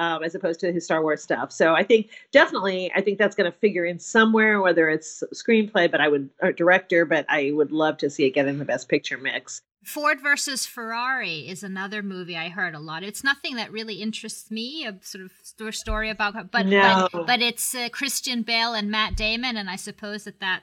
Um, 0.00 0.22
as 0.24 0.34
opposed 0.34 0.60
to 0.60 0.72
his 0.72 0.86
Star 0.86 1.02
Wars 1.02 1.22
stuff. 1.22 1.52
So 1.52 1.74
I 1.74 1.82
think 1.82 2.08
definitely, 2.32 2.90
I 2.96 3.02
think 3.02 3.18
that's 3.18 3.36
going 3.36 3.52
to 3.52 3.58
figure 3.58 3.84
in 3.84 3.98
somewhere, 3.98 4.62
whether 4.62 4.88
it's 4.88 5.22
screenplay, 5.34 5.90
but 5.90 6.00
I 6.00 6.08
would, 6.08 6.30
or 6.40 6.52
director, 6.52 7.04
but 7.04 7.26
I 7.28 7.50
would 7.52 7.70
love 7.70 7.98
to 7.98 8.08
see 8.08 8.24
it 8.24 8.30
get 8.30 8.48
in 8.48 8.58
the 8.58 8.64
best 8.64 8.88
picture 8.88 9.18
mix. 9.18 9.60
Ford 9.84 10.18
versus 10.22 10.64
Ferrari 10.64 11.40
is 11.46 11.62
another 11.62 12.02
movie 12.02 12.34
I 12.34 12.48
heard 12.48 12.74
a 12.74 12.78
lot. 12.78 13.02
It's 13.02 13.22
nothing 13.22 13.56
that 13.56 13.70
really 13.72 13.96
interests 13.96 14.50
me, 14.50 14.86
a 14.86 14.96
sort 15.02 15.22
of 15.22 15.74
story 15.74 16.08
about, 16.08 16.50
but 16.50 16.64
No. 16.64 17.08
but, 17.12 17.26
but 17.26 17.42
it's 17.42 17.74
uh, 17.74 17.90
Christian 17.90 18.40
Bale 18.40 18.72
and 18.72 18.90
Matt 18.90 19.18
Damon, 19.18 19.58
and 19.58 19.68
I 19.68 19.76
suppose 19.76 20.24
that 20.24 20.40
that. 20.40 20.62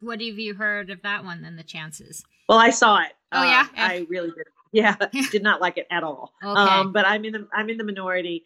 What 0.00 0.20
have 0.20 0.38
you 0.38 0.52
heard 0.54 0.90
of 0.90 1.00
that 1.02 1.24
one? 1.24 1.40
Then 1.40 1.56
the 1.56 1.62
chances. 1.62 2.22
Well, 2.50 2.58
I 2.58 2.68
saw 2.68 3.00
it. 3.00 3.12
Oh, 3.32 3.44
yeah? 3.44 3.60
Um, 3.62 3.68
I 3.76 4.06
really 4.10 4.30
did. 4.30 4.44
Yeah, 4.72 4.96
did 5.30 5.42
not 5.42 5.60
like 5.60 5.78
it 5.78 5.86
at 5.90 6.02
all. 6.02 6.32
Okay. 6.42 6.58
Um, 6.60 6.92
but 6.92 7.06
I'm 7.06 7.24
in 7.24 7.32
the 7.32 7.48
I'm 7.52 7.68
in 7.70 7.76
the 7.76 7.84
minority. 7.84 8.44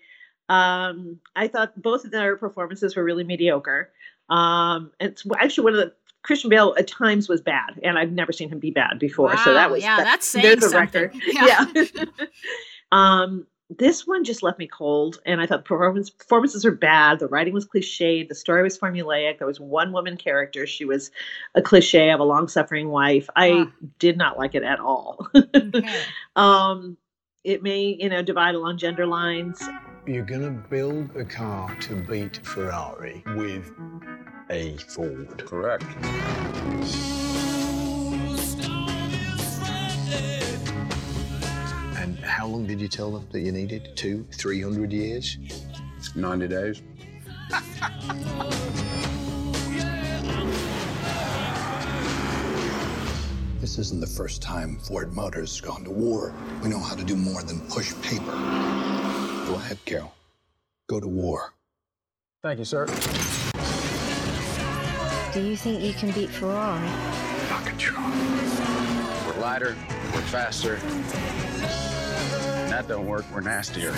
Um, 0.48 1.18
I 1.34 1.48
thought 1.48 1.80
both 1.80 2.04
of 2.04 2.10
their 2.10 2.36
performances 2.36 2.94
were 2.96 3.04
really 3.04 3.24
mediocre. 3.24 3.90
Um, 4.28 4.92
it's 5.00 5.24
actually 5.40 5.64
one 5.64 5.72
of 5.74 5.80
the 5.80 5.92
Christian 6.22 6.50
Bale 6.50 6.74
at 6.78 6.88
times 6.88 7.28
was 7.28 7.40
bad, 7.40 7.78
and 7.82 7.98
I've 7.98 8.10
never 8.12 8.32
seen 8.32 8.48
him 8.48 8.58
be 8.58 8.70
bad 8.72 8.98
before. 8.98 9.36
so 9.38 9.54
that 9.54 9.70
was 9.70 9.82
yeah, 9.82 9.96
that- 9.98 10.04
that's 10.04 10.32
there's 10.32 10.44
saying 10.44 10.58
a 10.58 10.88
something. 10.88 11.02
record. 11.02 11.22
Yeah. 11.26 11.66
Yeah. 11.74 12.04
um, 12.92 13.46
this 13.68 14.06
one 14.06 14.22
just 14.24 14.42
left 14.42 14.58
me 14.58 14.66
cold, 14.66 15.20
and 15.26 15.40
I 15.40 15.46
thought 15.46 15.64
performance 15.64 16.08
performances 16.08 16.64
were 16.64 16.70
bad. 16.70 17.18
The 17.18 17.26
writing 17.26 17.52
was 17.52 17.66
cliched. 17.66 18.28
The 18.28 18.34
story 18.34 18.62
was 18.62 18.78
formulaic. 18.78 19.38
There 19.38 19.46
was 19.46 19.58
one 19.58 19.92
woman 19.92 20.16
character. 20.16 20.66
She 20.66 20.84
was 20.84 21.10
a 21.54 21.62
cliche 21.62 22.10
of 22.10 22.20
a 22.20 22.24
long 22.24 22.48
suffering 22.48 22.88
wife. 22.88 23.28
I 23.34 23.66
did 23.98 24.16
not 24.16 24.38
like 24.38 24.54
it 24.54 24.62
at 24.62 24.78
all. 24.78 25.26
um, 26.36 26.96
it 27.42 27.62
may, 27.62 27.96
you 27.98 28.08
know, 28.08 28.22
divide 28.22 28.54
along 28.54 28.78
gender 28.78 29.06
lines. 29.06 29.62
You're 30.06 30.24
gonna 30.24 30.50
build 30.50 31.16
a 31.16 31.24
car 31.24 31.74
to 31.80 31.96
beat 31.96 32.36
Ferrari 32.44 33.24
with 33.34 33.72
a 34.48 34.76
Ford. 34.76 35.44
Correct. 35.46 35.84
How 42.46 42.52
long 42.52 42.64
did 42.64 42.80
you 42.80 42.86
tell 42.86 43.10
them 43.10 43.26
that 43.32 43.40
you 43.40 43.50
needed? 43.50 43.96
Two, 43.96 44.24
three 44.30 44.62
hundred 44.62 44.92
years? 44.92 45.36
90 46.14 46.46
days. 46.46 46.80
This 53.58 53.78
isn't 53.78 54.00
the 54.00 54.06
first 54.06 54.42
time 54.42 54.78
Ford 54.78 55.12
Motors 55.12 55.58
has 55.58 55.60
gone 55.60 55.82
to 55.82 55.90
war. 55.90 56.32
We 56.62 56.68
know 56.68 56.78
how 56.78 56.94
to 56.94 57.02
do 57.02 57.16
more 57.16 57.42
than 57.42 57.60
push 57.62 57.92
paper. 58.00 58.30
Go 58.30 59.54
ahead, 59.56 59.78
Carol. 59.84 60.14
Go 60.86 61.00
to 61.00 61.08
war. 61.08 61.52
Thank 62.44 62.60
you, 62.60 62.64
sir. 62.64 62.86
Do 65.34 65.42
you 65.42 65.56
think 65.56 65.82
you 65.82 65.94
can 65.94 66.12
beat 66.12 66.30
Ferrari? 66.30 66.86
I 66.86 67.62
can 67.66 67.76
try. 67.76 69.26
We're 69.26 69.40
lighter, 69.42 69.76
we're 70.14 70.20
faster. 70.22 70.78
When 72.76 72.82
that 72.84 72.92
don't 72.92 73.06
work, 73.06 73.24
we're 73.32 73.40
nastier. 73.40 73.90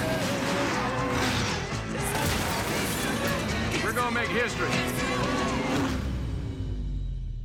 We're 3.82 3.92
gonna 3.92 4.12
make 4.12 4.28
history. 4.28 4.68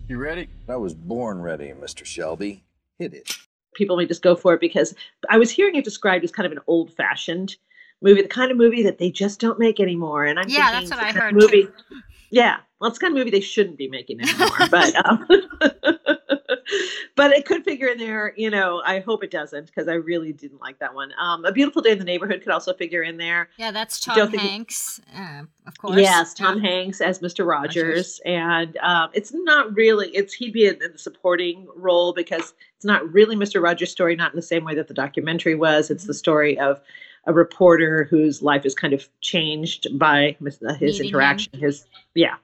You 0.07 0.19
ready? 0.19 0.47
I 0.69 0.75
was 0.75 0.93
born 0.93 1.41
ready, 1.41 1.69
Mr. 1.69 2.05
Shelby. 2.05 2.63
Hit 2.99 3.15
it. 3.15 3.35
People 3.73 3.97
may 3.97 4.05
just 4.05 4.21
go 4.21 4.35
for 4.35 4.53
it 4.53 4.61
because 4.61 4.93
I 5.27 5.39
was 5.39 5.49
hearing 5.49 5.73
it 5.73 5.83
described 5.83 6.23
as 6.23 6.31
kind 6.31 6.45
of 6.45 6.51
an 6.51 6.59
old 6.67 6.93
fashioned 6.93 7.55
movie, 8.03 8.21
the 8.21 8.27
kind 8.27 8.51
of 8.51 8.57
movie 8.57 8.83
that 8.83 8.99
they 8.99 9.09
just 9.09 9.39
don't 9.39 9.57
make 9.57 9.79
anymore. 9.79 10.25
And 10.25 10.37
I'm 10.37 10.47
yeah, 10.49 10.69
thinking 10.69 10.89
that's 10.91 11.01
what 11.01 11.03
I 11.03 11.13
the 11.13 11.19
kind 11.19 11.33
heard. 11.33 11.43
of 11.43 11.51
Movie, 11.51 11.63
too. 11.63 12.01
yeah, 12.29 12.57
well, 12.79 12.91
it's 12.91 12.99
the 12.99 13.05
kind 13.05 13.13
of 13.13 13.17
movie 13.17 13.31
they 13.31 13.39
shouldn't 13.39 13.79
be 13.79 13.89
making 13.89 14.21
anymore. 14.21 14.49
but 14.69 14.95
um, 15.03 15.27
but 17.15 17.31
it 17.31 17.45
could 17.45 17.63
figure 17.63 17.87
in 17.87 17.97
there. 17.97 18.33
You 18.37 18.49
know, 18.49 18.81
I 18.85 18.99
hope 18.99 19.23
it 19.23 19.31
doesn't 19.31 19.67
because 19.67 19.87
I 19.87 19.93
really 19.93 20.33
didn't 20.33 20.61
like 20.61 20.79
that 20.79 20.93
one. 20.93 21.11
Um, 21.19 21.45
A 21.45 21.51
Beautiful 21.51 21.81
Day 21.81 21.91
in 21.91 21.99
the 21.99 22.05
Neighborhood 22.05 22.41
could 22.41 22.51
also 22.51 22.73
figure 22.73 23.03
in 23.03 23.17
there. 23.17 23.49
Yeah, 23.57 23.71
that's 23.71 23.99
Don't 23.99 24.15
Tom 24.17 24.31
think- 24.31 24.41
Hanks, 24.43 24.99
uh, 25.15 25.43
of 25.67 25.77
course. 25.77 25.97
Yes, 25.99 26.33
Tom 26.33 26.61
Yeah. 26.61 26.69
Hanks 26.69 27.01
as 27.01 27.19
Mr. 27.19 27.45
Rogers, 27.47 28.21
and 28.25 28.77
um, 28.77 29.09
it's 29.13 29.33
not 29.33 29.73
really. 29.75 30.09
It's 30.09 30.33
he'd 30.33 30.53
be 30.53 30.67
in, 30.67 30.81
in 30.83 30.91
the 30.91 30.97
supporting 30.97 31.67
role 31.75 32.13
because 32.13 32.53
it's 32.75 32.85
not 32.85 33.11
really 33.13 33.35
Mr. 33.35 33.61
Rogers' 33.61 33.91
story, 33.91 34.15
not 34.15 34.31
in 34.31 34.35
the 34.35 34.41
same 34.41 34.63
way 34.63 34.75
that 34.75 34.87
the 34.87 34.93
documentary 34.93 35.55
was. 35.55 35.89
It's 35.89 36.05
the 36.05 36.13
story 36.13 36.57
of 36.59 36.81
a 37.25 37.33
reporter 37.33 38.03
whose 38.09 38.41
life 38.41 38.65
is 38.65 38.75
kind 38.75 38.93
of 38.93 39.07
changed 39.21 39.87
by 39.97 40.35
uh, 40.41 40.73
his 40.73 40.99
Meeting 40.99 40.99
him. 40.99 41.05
interaction. 41.07 41.59
His 41.59 41.85
yeah, 42.15 42.35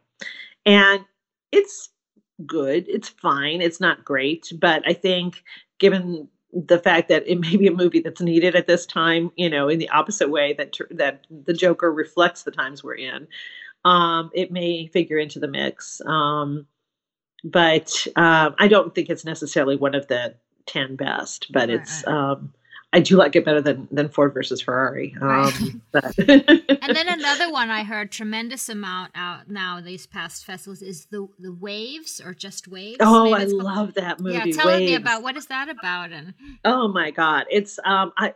and 0.65 1.03
it's 1.51 1.89
good. 2.45 2.87
It's 2.87 3.09
fine. 3.09 3.61
It's 3.61 3.79
not 3.79 4.05
great, 4.05 4.51
but 4.59 4.87
I 4.87 4.93
think 4.93 5.43
given 5.79 6.27
the 6.51 6.79
fact 6.79 7.09
that 7.09 7.27
it 7.27 7.39
may 7.39 7.55
be 7.55 7.67
a 7.67 7.71
movie 7.71 7.99
that's 7.99 8.21
needed 8.21 8.55
at 8.55 8.67
this 8.67 8.85
time, 8.85 9.31
you 9.35 9.49
know, 9.49 9.69
in 9.69 9.79
the 9.79 9.89
opposite 9.89 10.29
way 10.29 10.53
that 10.53 10.77
that 10.91 11.25
the 11.29 11.53
Joker 11.53 11.91
reflects 11.91 12.43
the 12.43 12.51
times 12.51 12.83
we're 12.83 12.95
in, 12.95 13.27
um, 13.85 14.31
it 14.33 14.51
may 14.51 14.87
figure 14.87 15.17
into 15.17 15.39
the 15.39 15.47
mix. 15.47 16.01
Um, 16.05 16.65
but 17.43 18.07
um, 18.15 18.55
I 18.57 18.67
don't 18.67 18.93
think 18.93 19.09
it's 19.09 19.25
necessarily 19.25 19.75
one 19.75 19.95
of 19.95 20.07
the 20.07 20.35
ten 20.65 20.95
best. 20.95 21.51
But 21.51 21.69
it's 21.69 22.05
um, 22.07 22.53
I 22.91 22.99
do 22.99 23.17
like 23.17 23.35
it 23.35 23.45
better 23.45 23.61
than 23.61 23.87
than 23.91 24.09
Ford 24.09 24.33
versus 24.33 24.61
Ferrari. 24.61 25.15
Right. 25.19 25.53
Um, 25.53 25.81
and 25.93 26.95
then 26.95 27.07
another 27.07 27.51
one 27.51 27.69
I 27.69 27.83
heard 27.83 28.11
tremendous 28.11 28.67
amount 28.67 29.11
out 29.13 29.49
now 29.49 29.79
these 29.79 30.07
past 30.07 30.45
festivals 30.45 30.81
is 30.81 31.05
the 31.05 31.27
the 31.37 31.53
waves 31.53 32.19
or 32.23 32.33
just 32.33 32.67
waves. 32.67 32.97
oh, 32.99 33.33
I 33.33 33.43
love 33.43 33.93
that 33.95 34.19
movie. 34.19 34.49
Yeah, 34.49 34.55
tell 34.55 34.77
me 34.77 34.95
about 34.95 35.21
what 35.21 35.37
is 35.37 35.45
that 35.47 35.69
about 35.69 36.11
and 36.11 36.33
Oh 36.65 36.87
my 36.87 37.11
God. 37.11 37.45
It's 37.49 37.79
um 37.85 38.11
I 38.17 38.33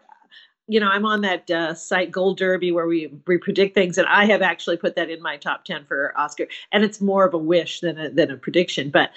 you 0.68 0.80
know, 0.80 0.88
I'm 0.88 1.06
on 1.06 1.22
that 1.22 1.52
uh, 1.52 1.74
site 1.74 2.12
Gold 2.12 2.38
Derby 2.38 2.72
where 2.72 2.88
we 2.88 3.14
we 3.28 3.38
predict 3.38 3.76
things, 3.76 3.98
and 3.98 4.08
I 4.08 4.26
have 4.26 4.42
actually 4.42 4.78
put 4.78 4.96
that 4.96 5.10
in 5.10 5.22
my 5.22 5.36
top 5.36 5.66
ten 5.66 5.84
for 5.86 6.18
Oscar, 6.18 6.48
and 6.72 6.84
it's 6.84 7.02
more 7.02 7.26
of 7.26 7.34
a 7.34 7.38
wish 7.38 7.82
than 7.82 8.00
a 8.00 8.10
than 8.10 8.32
a 8.32 8.38
prediction, 8.38 8.90
but 8.90 9.12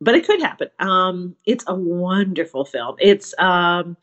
but 0.00 0.14
it 0.14 0.24
could 0.24 0.40
happen. 0.40 0.68
Um, 0.78 1.34
it's 1.46 1.64
a 1.66 1.74
wonderful 1.74 2.64
film. 2.64 2.96
It's 3.00 3.34
um, 3.38 3.96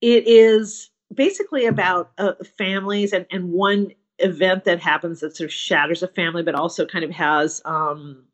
it 0.00 0.26
is 0.26 0.90
basically 1.14 1.66
about 1.66 2.10
uh, 2.18 2.32
families 2.56 3.12
and 3.12 3.26
and 3.30 3.50
one 3.50 3.92
event 4.18 4.64
that 4.64 4.80
happens 4.80 5.20
that 5.20 5.36
sort 5.36 5.48
of 5.48 5.52
shatters 5.52 6.02
a 6.02 6.08
family, 6.08 6.42
but 6.42 6.54
also 6.54 6.84
kind 6.86 7.04
of 7.04 7.10
has 7.10 7.62
um, 7.64 8.24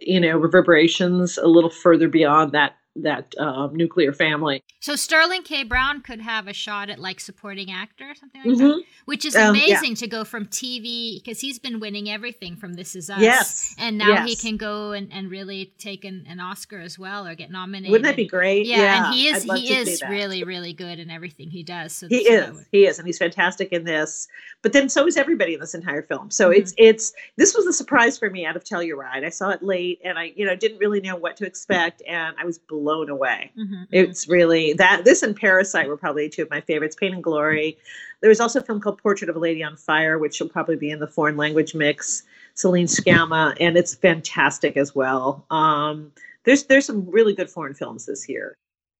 you 0.00 0.20
know 0.20 0.36
reverberations 0.36 1.38
a 1.38 1.46
little 1.46 1.70
further 1.70 2.08
beyond 2.08 2.52
that 2.52 2.77
that 3.02 3.34
um, 3.38 3.74
nuclear 3.74 4.12
family. 4.12 4.62
so 4.80 4.96
Sterling 4.96 5.42
K. 5.42 5.64
Brown 5.64 6.00
could 6.00 6.20
have 6.20 6.46
a 6.48 6.52
shot 6.52 6.90
at 6.90 6.98
like 6.98 7.20
supporting 7.20 7.70
actor 7.70 8.10
or 8.10 8.14
something 8.14 8.40
like 8.44 8.54
Mhm. 8.58 8.78
that, 8.78 8.82
which 9.06 9.24
is 9.24 9.34
Um, 9.36 9.54
yeah. 9.54 9.62
amazing 9.64 9.94
to 9.96 10.06
go 10.06 10.24
from 10.24 10.46
TV 10.46 11.20
because 11.22 11.40
he's 11.40 11.58
been 11.58 11.80
winning 11.80 12.10
everything 12.10 12.56
from 12.56 12.74
This 12.74 12.94
Is 12.96 13.10
Us, 13.10 13.20
Yes, 13.20 13.74
and 13.78 13.98
now 13.98 14.24
he 14.26 14.34
can 14.36 14.56
go 14.56 14.92
and, 14.92 15.12
and 15.12 15.30
really 15.30 15.72
take 15.78 16.04
an, 16.04 16.24
an 16.28 16.40
Oscar 16.40 16.78
as 16.80 16.98
well 16.98 17.26
or 17.26 17.34
get 17.34 17.50
nominated. 17.50 17.90
Wouldn't 17.90 18.06
that 18.06 18.16
be 18.16 18.26
great? 18.26 18.66
Yeah, 18.66 18.76
Yeah, 18.78 19.06
and 19.06 19.14
he 19.14 19.28
is 19.28 19.42
he 19.44 19.72
is 19.74 20.02
really 20.08 20.44
really 20.44 20.72
good 20.72 20.98
in 20.98 21.10
everything 21.10 21.50
he 21.50 21.62
does. 21.62 21.92
So 21.92 22.08
He 22.08 22.18
is, 22.28 22.52
would- 22.52 22.64
he 22.72 22.86
is, 22.86 22.98
and 22.98 23.06
he's 23.06 23.18
fantastic 23.18 23.72
in 23.72 23.84
this. 23.84 24.28
But 24.62 24.72
then 24.72 24.88
so 24.88 25.06
is 25.06 25.16
everybody 25.16 25.54
in 25.54 25.60
this 25.60 25.74
entire 25.74 26.02
film. 26.02 26.30
So 26.30 26.48
Mm-hmm. 26.50 26.60
it's 26.60 26.74
it's 26.78 27.12
this 27.36 27.54
was 27.54 27.66
a 27.66 27.72
surprise 27.72 28.18
for 28.18 28.30
me 28.30 28.44
out 28.46 28.56
of 28.56 28.64
Telluride. 28.64 29.24
I 29.24 29.28
saw 29.28 29.50
it 29.50 29.62
late, 29.62 30.00
and 30.04 30.18
I 30.18 30.32
you 30.36 30.44
know 30.46 30.56
didn't 30.56 30.78
really 30.78 31.00
know 31.00 31.16
what 31.16 31.36
to 31.38 31.46
expect, 31.46 32.02
and 32.08 32.34
I 32.40 32.44
was 32.44 32.58
blown 32.58 32.87
away. 33.10 33.50
Mhm, 33.58 33.86
It's 33.90 34.28
really 34.28 34.72
that 34.74 35.04
this 35.04 35.22
and 35.22 35.36
Parasite 35.36 35.88
were 35.88 35.96
probably 35.96 36.28
two 36.28 36.42
of 36.42 36.50
my 36.50 36.60
favorites. 36.60 36.96
Pain 36.96 37.12
and 37.14 37.22
Glory. 37.22 37.76
There 38.20 38.28
was 38.28 38.40
also 38.40 38.58
a 38.58 38.62
film 38.62 38.80
called 38.80 38.98
Portrait 38.98 39.30
of 39.30 39.36
a 39.36 39.38
Lady 39.38 39.62
on 39.62 39.76
Fire, 39.76 40.18
which 40.18 40.40
will 40.40 40.48
probably 40.48 40.76
be 40.76 40.90
in 40.90 40.98
the 40.98 41.06
foreign 41.06 41.36
language 41.36 41.74
mix. 41.74 42.22
Celine 42.54 42.86
Sciamma, 42.86 43.56
and 43.60 43.76
it's 43.76 43.94
fantastic 43.94 44.76
as 44.76 44.92
well. 44.94 45.44
Um, 45.50 46.10
there's 46.44 46.64
there's 46.64 46.86
some 46.86 47.08
really 47.08 47.34
good 47.34 47.48
foreign 47.50 47.74
films 47.74 48.06
this 48.06 48.28
year. 48.28 48.56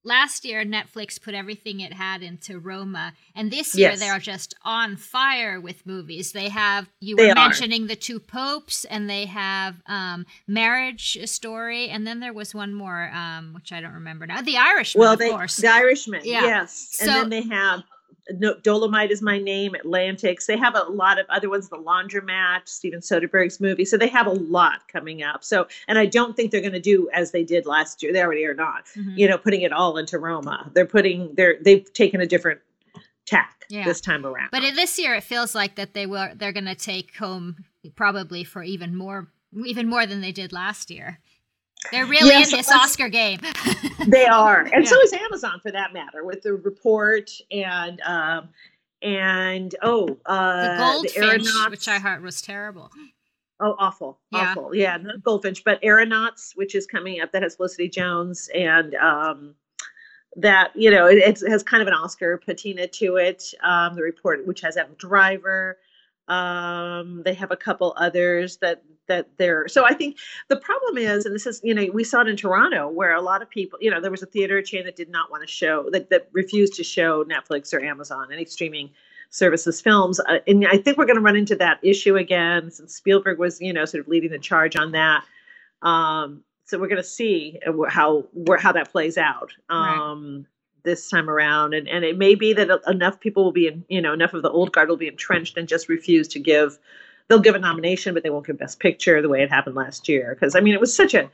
Last 0.09 0.45
year 0.45 0.65
Netflix 0.65 1.21
put 1.23 1.35
everything 1.35 1.79
it 1.81 1.93
had 1.93 2.23
into 2.23 2.59
Roma, 2.59 3.13
and 3.37 3.51
this 3.53 3.75
year 3.77 3.91
Yes. 3.91 4.01
they're 4.01 4.19
just 4.19 4.55
on 4.65 4.97
fire 4.97 5.61
with 5.61 5.87
movies. 5.87 6.33
They 6.33 6.49
have 6.49 6.89
you 7.01 7.15
They 7.15 7.27
were 7.27 7.33
are. 7.33 7.35
mentioning 7.49 7.87
the 7.87 7.95
two 7.95 8.19
popes, 8.19 8.85
and 8.87 9.09
they 9.09 9.27
have 9.27 9.77
um, 9.87 10.27
Marriage 10.49 11.19
Story, 11.29 11.89
and 11.89 12.07
then 12.07 12.19
there 12.21 12.33
was 12.33 12.55
one 12.55 12.75
more 12.75 13.11
um, 13.15 13.53
which 13.55 13.71
I 13.73 13.81
don't 13.81 13.93
remember 13.95 14.27
now. 14.27 14.41
The 14.43 14.57
Irishman, 14.57 15.01
Well, 15.01 15.13
of 15.13 15.19
they, 15.21 15.31
course. 15.31 15.57
the 15.59 15.69
Irishman, 15.69 16.23
Yeah. 16.25 16.43
yes, 16.45 16.97
and 17.01 17.09
then 17.09 17.29
they 17.29 17.43
have 17.43 17.85
no, 18.37 18.55
Dolomite 18.63 19.11
is 19.11 19.23
my 19.23 19.39
name, 19.39 19.75
Atlantics. 19.75 20.47
They 20.47 20.57
have 20.57 20.75
a 20.75 20.85
lot 20.91 21.19
of 21.19 21.27
other 21.31 21.49
ones, 21.49 21.69
the 21.69 21.77
Laundromat, 21.77 22.69
Steven 22.69 23.01
Soderbergh's 23.01 23.61
movie. 23.61 23.85
So 23.85 23.97
they 23.97 24.09
have 24.09 24.27
a 24.27 24.33
lot 24.33 24.87
coming 24.89 25.23
up. 25.23 25.43
So, 25.45 25.67
and 25.87 25.99
I 25.99 26.07
don't 26.07 26.37
think 26.37 26.51
they're 26.51 26.61
going 26.61 26.73
to 26.73 26.81
do 26.81 27.09
as 27.15 27.31
they 27.31 27.45
did 27.45 27.67
last 27.67 28.03
year. 28.03 28.13
They 28.13 28.23
already 28.23 28.45
are 28.45 28.55
not. 28.55 28.87
Mhm. 28.97 29.17
You 29.17 29.29
know, 29.29 29.39
putting 29.39 29.63
it 29.63 29.73
all 29.73 29.97
into 29.97 30.19
Roma. 30.19 30.71
They're 30.75 30.87
putting 30.87 31.35
they're 31.35 31.57
they've 31.63 31.91
taken 31.93 32.21
a 32.21 32.27
different 32.27 32.61
tack 33.27 33.65
Yeah. 33.69 33.85
this 33.85 34.01
time 34.01 34.25
around. 34.25 34.49
But 34.51 34.63
this 34.75 34.99
year, 34.99 35.15
it 35.15 35.25
feels 35.25 35.55
like 35.55 35.77
that 35.77 35.95
they 35.95 36.07
were 36.07 36.33
they're 36.35 36.53
going 36.53 36.65
to 36.67 36.75
take 36.75 37.17
home 37.17 37.57
probably 37.97 38.45
for 38.45 38.63
even 38.63 38.95
more, 38.97 39.29
even 39.65 39.89
more 39.89 40.07
than 40.07 40.21
they 40.21 40.33
did 40.33 40.53
last 40.53 40.91
year. 40.91 41.19
They're 41.91 42.07
really 42.07 42.29
Yes, 42.29 42.53
in 42.53 42.59
this 42.59 42.71
Oscar 42.71 43.09
game. 43.09 43.41
they 44.07 44.27
are 44.27 44.61
and 44.73 44.85
Yeah. 44.85 44.91
so 44.91 45.01
is 45.03 45.13
amazon 45.13 45.59
for 45.61 45.71
that 45.73 45.93
matter 45.93 46.25
with 46.25 46.43
the 46.43 46.53
report 46.55 47.31
and 47.51 48.01
um 48.03 48.49
and 49.03 49.75
oh 49.83 50.17
uh 50.27 50.77
the 50.77 50.77
Goldfinch, 50.79 51.17
aeronauts 51.17 51.71
which 51.71 51.89
I 51.89 51.99
heard 51.99 52.23
was 52.23 52.41
terrible. 52.41 52.91
oh 53.61 53.75
awful 53.79 54.19
Yeah. 54.31 54.51
awful 54.51 54.75
yeah 54.75 54.97
not 54.99 55.23
goldfinch 55.23 55.65
but 55.65 55.79
aeronauts 55.83 56.53
which 56.57 56.75
is 56.75 56.87
coming 56.87 57.21
up 57.21 57.33
that 57.33 57.43
has 57.43 57.57
felicity 57.57 57.89
jones 57.89 58.49
and 58.55 58.95
um 58.97 59.55
that 60.37 60.71
you 60.77 60.91
know 60.91 61.07
it, 61.07 61.19
it 61.19 61.51
has 61.51 61.63
kind 61.65 61.81
of 61.83 61.89
an 61.89 61.95
oscar 61.95 62.37
patina 62.39 62.87
to 62.87 63.17
it 63.17 63.43
um 63.63 63.95
the 63.95 64.03
report 64.03 64.47
which 64.47 64.61
has 64.61 64.77
adam 64.77 64.95
driver 64.99 65.79
um 66.29 67.23
they 67.25 67.35
have 67.35 67.51
a 67.51 67.57
couple 67.57 67.95
others 67.97 68.59
that 68.59 68.83
that 69.07 69.27
they're 69.39 69.67
so 69.67 69.85
i 69.85 69.95
think 69.95 70.19
the 70.49 70.57
problem 70.57 70.99
is 70.99 71.25
and 71.25 71.35
this 71.35 71.47
is 71.47 71.61
you 71.65 71.75
know 71.75 71.87
we 71.93 72.05
saw 72.05 72.21
it 72.21 72.29
in 72.29 72.37
toronto 72.37 72.89
where 72.89 73.15
a 73.15 73.21
lot 73.21 73.41
of 73.43 73.49
people 73.49 73.79
you 73.81 73.91
know 73.91 74.01
there 74.01 74.11
was 74.11 74.23
a 74.23 74.27
theater 74.27 74.61
chain 74.61 74.85
that 74.85 74.97
did 74.97 75.09
not 75.09 75.31
want 75.31 75.43
to 75.43 75.47
show 75.47 75.89
that 75.91 76.11
that 76.11 76.29
refused 76.33 76.75
to 76.75 76.85
show 76.85 77.25
netflix 77.25 77.73
or 77.73 77.81
amazon 77.81 78.29
any 78.33 78.45
streaming 78.45 78.91
services 79.31 79.81
films 79.81 80.21
uh, 80.21 80.39
and 80.47 80.67
i 80.69 80.77
think 80.77 80.99
we're 80.99 81.07
going 81.07 81.17
to 81.17 81.23
run 81.23 81.37
into 81.37 81.57
that 81.57 81.79
issue 81.83 82.17
again 82.17 82.71
since 82.71 82.95
spielberg 82.95 83.39
was 83.39 83.61
you 83.61 83.73
know 83.73 83.85
sort 83.85 84.03
of 84.03 84.09
leading 84.09 84.31
the 84.31 84.39
charge 84.39 84.77
on 84.77 84.93
that 84.93 85.25
um 85.83 86.43
so 86.65 86.79
we're 86.79 86.89
going 86.89 87.01
to 87.01 87.09
see 87.09 87.59
uh, 87.67 87.73
how 87.89 88.27
where 88.35 88.59
how 88.59 88.73
that 88.73 88.91
plays 88.93 89.17
out 89.17 89.53
Right. 90.45 90.49
This 90.85 91.09
time 91.09 91.29
around 91.29 91.75
and 91.75 91.89
and 91.89 92.05
it 92.05 92.17
may 92.17 92.35
be 92.35 92.53
that 92.53 92.69
enough 92.87 93.21
people 93.21 93.45
will 93.45 93.53
be 93.53 93.67
in 93.67 93.85
you 93.89 94.01
know 94.01 94.13
enough 94.13 94.35
of 94.35 94.43
the 94.43 94.51
old 94.51 94.73
guard 94.73 94.89
will 94.89 94.97
be 94.97 95.09
entrenched 95.09 95.57
and 95.57 95.69
just 95.69 95.89
refuse 95.89 96.29
to 96.29 96.39
give 96.39 96.79
they'll 97.29 97.41
give 97.41 97.55
a 97.55 97.59
nomination 97.59 98.15
but 98.15 98.23
they 98.23 98.31
won't 98.31 98.47
give 98.47 98.59
best 98.59 98.81
picture 98.81 99.21
the 99.21 99.29
way 99.29 99.43
it 99.43 99.51
happened 99.51 99.77
last 99.77 100.09
year 100.09 100.35
because 100.35 100.55
i 100.55 100.61
mean 100.61 100.75
it 100.75 100.81
was 100.81 100.95
such 100.95 101.15
a 101.15 101.31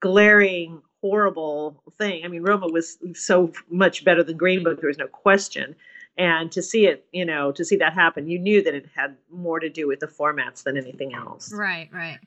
glaring 0.00 0.80
horrible 1.00 1.82
thing 1.96 2.24
i 2.24 2.28
mean 2.28 2.42
roma 2.42 2.66
was 2.66 2.98
so 3.14 3.52
much 3.70 4.04
better 4.04 4.22
than 4.22 4.36
green 4.36 4.64
book 4.64 4.80
there 4.80 4.88
was 4.88 4.98
no 4.98 5.06
question 5.06 5.74
and 6.16 6.50
to 6.50 6.62
see 6.62 6.86
it 6.86 7.06
you 7.12 7.24
know 7.24 7.52
to 7.52 7.64
see 7.64 7.76
that 7.76 7.92
happen 7.92 8.28
you 8.28 8.38
knew 8.38 8.62
that 8.62 8.74
it 8.74 8.86
had 8.94 9.16
more 9.30 9.60
to 9.60 9.68
do 9.68 9.86
with 9.86 10.00
the 10.00 10.06
formats 10.06 10.62
than 10.64 10.76
anything 10.76 11.14
else 11.14 11.52
Right, 11.52 11.88
right. 11.92 12.18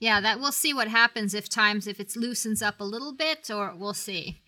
Yeah, 0.00 0.20
that 0.20 0.38
we'll 0.38 0.52
see 0.52 0.74
what 0.74 0.88
happens 0.88 1.32
if 1.32 1.48
times 1.48 1.86
if 1.86 1.98
it 1.98 2.14
loosens 2.14 2.60
up 2.60 2.78
a 2.78 2.84
little 2.84 3.12
bit, 3.12 3.50
or 3.50 3.74
we'll 3.74 3.94
see. 3.94 4.40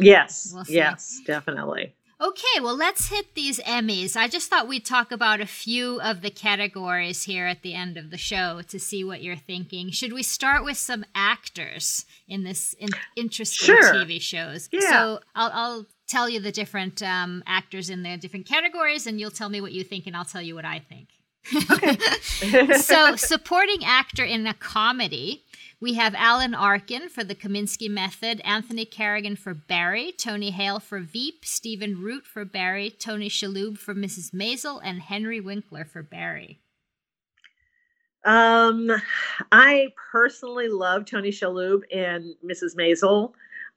Yes 0.00 0.50
We'll 0.54 0.64
yes 0.68 1.20
definitely 1.26 1.94
Okay, 2.18 2.60
well, 2.62 2.74
let's 2.76 3.10
hit 3.10 3.34
these 3.34 3.60
Emmys. 3.60 4.16
I 4.16 4.26
just 4.26 4.48
thought 4.48 4.66
we'd 4.66 4.86
talk 4.86 5.12
about 5.12 5.42
a 5.42 5.46
few 5.46 6.00
of 6.00 6.22
the 6.22 6.30
categories 6.30 7.24
here 7.24 7.44
at 7.46 7.60
the 7.60 7.74
end 7.74 7.98
of 7.98 8.08
the 8.10 8.16
show 8.16 8.62
to 8.68 8.78
see 8.78 9.04
what 9.04 9.22
you're 9.22 9.36
thinking. 9.36 9.90
Should 9.90 10.14
we 10.14 10.22
start 10.22 10.64
with 10.64 10.78
some 10.78 11.04
actors 11.14 12.06
in 12.26 12.42
this 12.42 12.72
in- 12.78 12.88
interesting 13.16 13.66
Sure. 13.66 13.92
TV 13.92 14.18
shows? 14.18 14.70
Yeah. 14.72 14.80
So 14.88 15.20
I'll, 15.34 15.50
I'll 15.52 15.86
tell 16.08 16.26
you 16.30 16.40
the 16.40 16.52
different 16.52 17.02
um, 17.02 17.42
actors 17.46 17.90
in 17.90 18.02
the 18.02 18.16
different 18.16 18.46
categories, 18.46 19.06
and 19.06 19.20
you'll 19.20 19.30
tell 19.30 19.50
me 19.50 19.60
what 19.60 19.72
you 19.72 19.84
think, 19.84 20.06
and 20.06 20.16
I'll 20.16 20.24
tell 20.24 20.40
you 20.40 20.54
what 20.54 20.64
I 20.64 20.78
think. 20.78 21.08
so, 22.80 23.14
supporting 23.14 23.84
actor 23.84 24.24
in 24.24 24.46
a 24.46 24.54
comedy, 24.54 25.44
we 25.80 25.94
have 25.94 26.14
Alan 26.14 26.54
Arkin 26.54 27.08
for 27.08 27.22
The 27.22 27.34
Kominsky 27.34 27.90
Method, 27.90 28.40
Anthony 28.44 28.84
Carrigan 28.84 29.36
for 29.36 29.54
Barry, 29.54 30.12
Tony 30.12 30.50
Hale 30.50 30.80
for 30.80 31.00
Veep, 31.00 31.44
Stephen 31.44 32.00
Root 32.00 32.26
for 32.26 32.44
Barry, 32.44 32.90
Tony 32.90 33.28
Shalhoub 33.28 33.78
for 33.78 33.94
Mrs. 33.94 34.32
Maisel, 34.32 34.80
and 34.82 35.02
Henry 35.02 35.40
Winkler 35.40 35.84
for 35.84 36.02
Barry. 36.02 36.60
Um, 38.24 38.90
I 39.52 39.88
personally 40.10 40.68
love 40.68 41.04
Tony 41.04 41.30
Shalhoub 41.30 41.82
and 41.94 42.34
Mrs. 42.44 42.74
Maisel, 42.76 43.32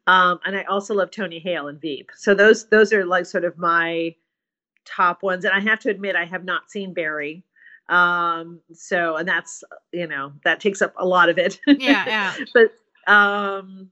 um, 0.07 0.39
and 0.45 0.55
I 0.55 0.63
also 0.63 0.95
love 0.95 1.11
Tony 1.11 1.37
Hale 1.39 1.67
and 1.67 1.79
Veep. 1.79 2.09
So 2.15 2.33
those 2.33 2.67
those 2.69 2.91
are 2.91 3.05
like 3.05 3.27
sort 3.27 3.43
of 3.45 3.57
my 3.59 4.15
top 4.85 5.21
ones. 5.21 5.45
And 5.45 5.53
I 5.53 5.59
have 5.59 5.79
to 5.81 5.89
admit, 5.89 6.15
I 6.15 6.25
have 6.25 6.45
not 6.45 6.71
seen 6.71 6.93
Barry. 6.93 7.43
Um, 7.89 8.61
so 8.71 9.17
and 9.17 9.27
that's 9.27 9.63
you 9.91 10.07
know 10.07 10.33
that 10.43 10.59
takes 10.59 10.81
up 10.81 10.93
a 10.97 11.05
lot 11.05 11.29
of 11.29 11.37
it. 11.37 11.59
Yeah, 11.67 12.05
yeah. 12.07 12.35
but 12.53 13.11
um, 13.11 13.89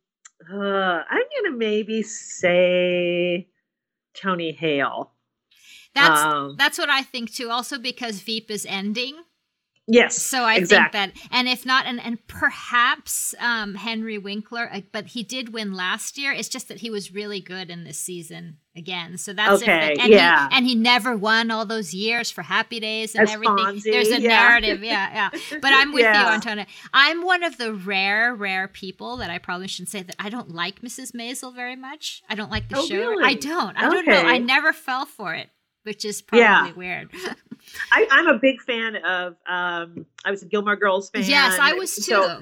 uh, 0.51 1.03
I'm 1.09 1.23
gonna 1.43 1.57
maybe 1.57 2.03
say 2.03 3.47
Tony 4.13 4.51
Hale. 4.51 5.11
That's 5.95 6.21
Um, 6.21 6.55
that's 6.57 6.77
what 6.77 6.89
I 6.89 7.01
think 7.01 7.33
too. 7.33 7.49
Also 7.49 7.79
because 7.79 8.21
Veep 8.21 8.51
is 8.51 8.65
ending. 8.69 9.15
Yes. 9.89 10.21
So 10.21 10.43
I 10.43 10.55
exactly. 10.55 10.99
think 10.99 11.13
that, 11.15 11.27
and 11.31 11.47
if 11.47 11.65
not, 11.65 11.85
and, 11.85 12.01
and 12.01 12.19
perhaps 12.27 13.33
um, 13.39 13.75
Henry 13.75 14.17
Winkler, 14.17 14.69
uh, 14.73 14.81
but 14.91 15.05
he 15.07 15.23
did 15.23 15.53
win 15.53 15.73
last 15.73 16.17
year. 16.17 16.33
It's 16.33 16.49
just 16.49 16.67
that 16.67 16.79
he 16.81 16.89
was 16.89 17.13
really 17.13 17.39
good 17.39 17.69
in 17.69 17.85
this 17.85 17.97
season 17.97 18.57
again. 18.75 19.17
So 19.17 19.31
that's 19.31 19.63
Okay, 19.63 19.95
the- 19.95 20.01
and 20.01 20.11
yeah. 20.11 20.49
He, 20.49 20.55
and 20.57 20.65
he 20.65 20.75
never 20.75 21.15
won 21.15 21.51
all 21.51 21.65
those 21.65 21.93
years 21.93 22.29
for 22.29 22.41
Happy 22.41 22.81
Days 22.81 23.15
and 23.15 23.23
As 23.29 23.33
everything. 23.33 23.55
Fonzie, 23.55 23.83
There's 23.83 24.09
a 24.09 24.19
yeah. 24.21 24.27
narrative, 24.27 24.83
yeah, 24.83 25.29
yeah. 25.33 25.39
But 25.61 25.71
I'm 25.73 25.93
with 25.93 26.01
you, 26.01 26.09
Yeah. 26.09 26.33
Antonia. 26.33 26.67
I'm 26.93 27.23
one 27.23 27.43
of 27.43 27.57
the 27.57 27.73
rare, 27.73 28.35
rare 28.35 28.67
people 28.67 29.15
that 29.17 29.29
I 29.29 29.37
probably 29.37 29.69
shouldn't 29.69 29.89
say 29.89 30.03
that 30.03 30.15
I 30.19 30.29
don't 30.29 30.49
like 30.53 30.81
Mrs. 30.81 31.13
Maisel 31.13 31.55
very 31.55 31.77
much. 31.77 32.23
I 32.29 32.35
don't 32.35 32.51
like 32.51 32.67
the 32.67 32.77
Oh, 32.79 32.85
show. 32.85 32.95
really? 32.95 33.23
I 33.23 33.35
don't. 33.35 33.77
I 33.77 33.89
don't 33.89 34.05
know. 34.05 34.13
I 34.21 34.37
never 34.37 34.73
fell 34.73 35.05
for 35.05 35.33
it, 35.33 35.49
which 35.83 36.03
is 36.03 36.21
probably 36.21 36.43
Yeah. 36.43 36.73
weird. 36.73 37.09
I, 37.91 38.07
I'm 38.11 38.27
a 38.27 38.37
big 38.37 38.61
fan 38.61 38.95
of. 38.97 39.35
Um, 39.47 40.05
I 40.25 40.31
was 40.31 40.43
a 40.43 40.45
Gilmore 40.45 40.75
Girls 40.75 41.09
fan. 41.09 41.23
Yes, 41.25 41.57
I 41.59 41.73
was 41.73 41.95
too. 41.95 42.01
So, 42.01 42.41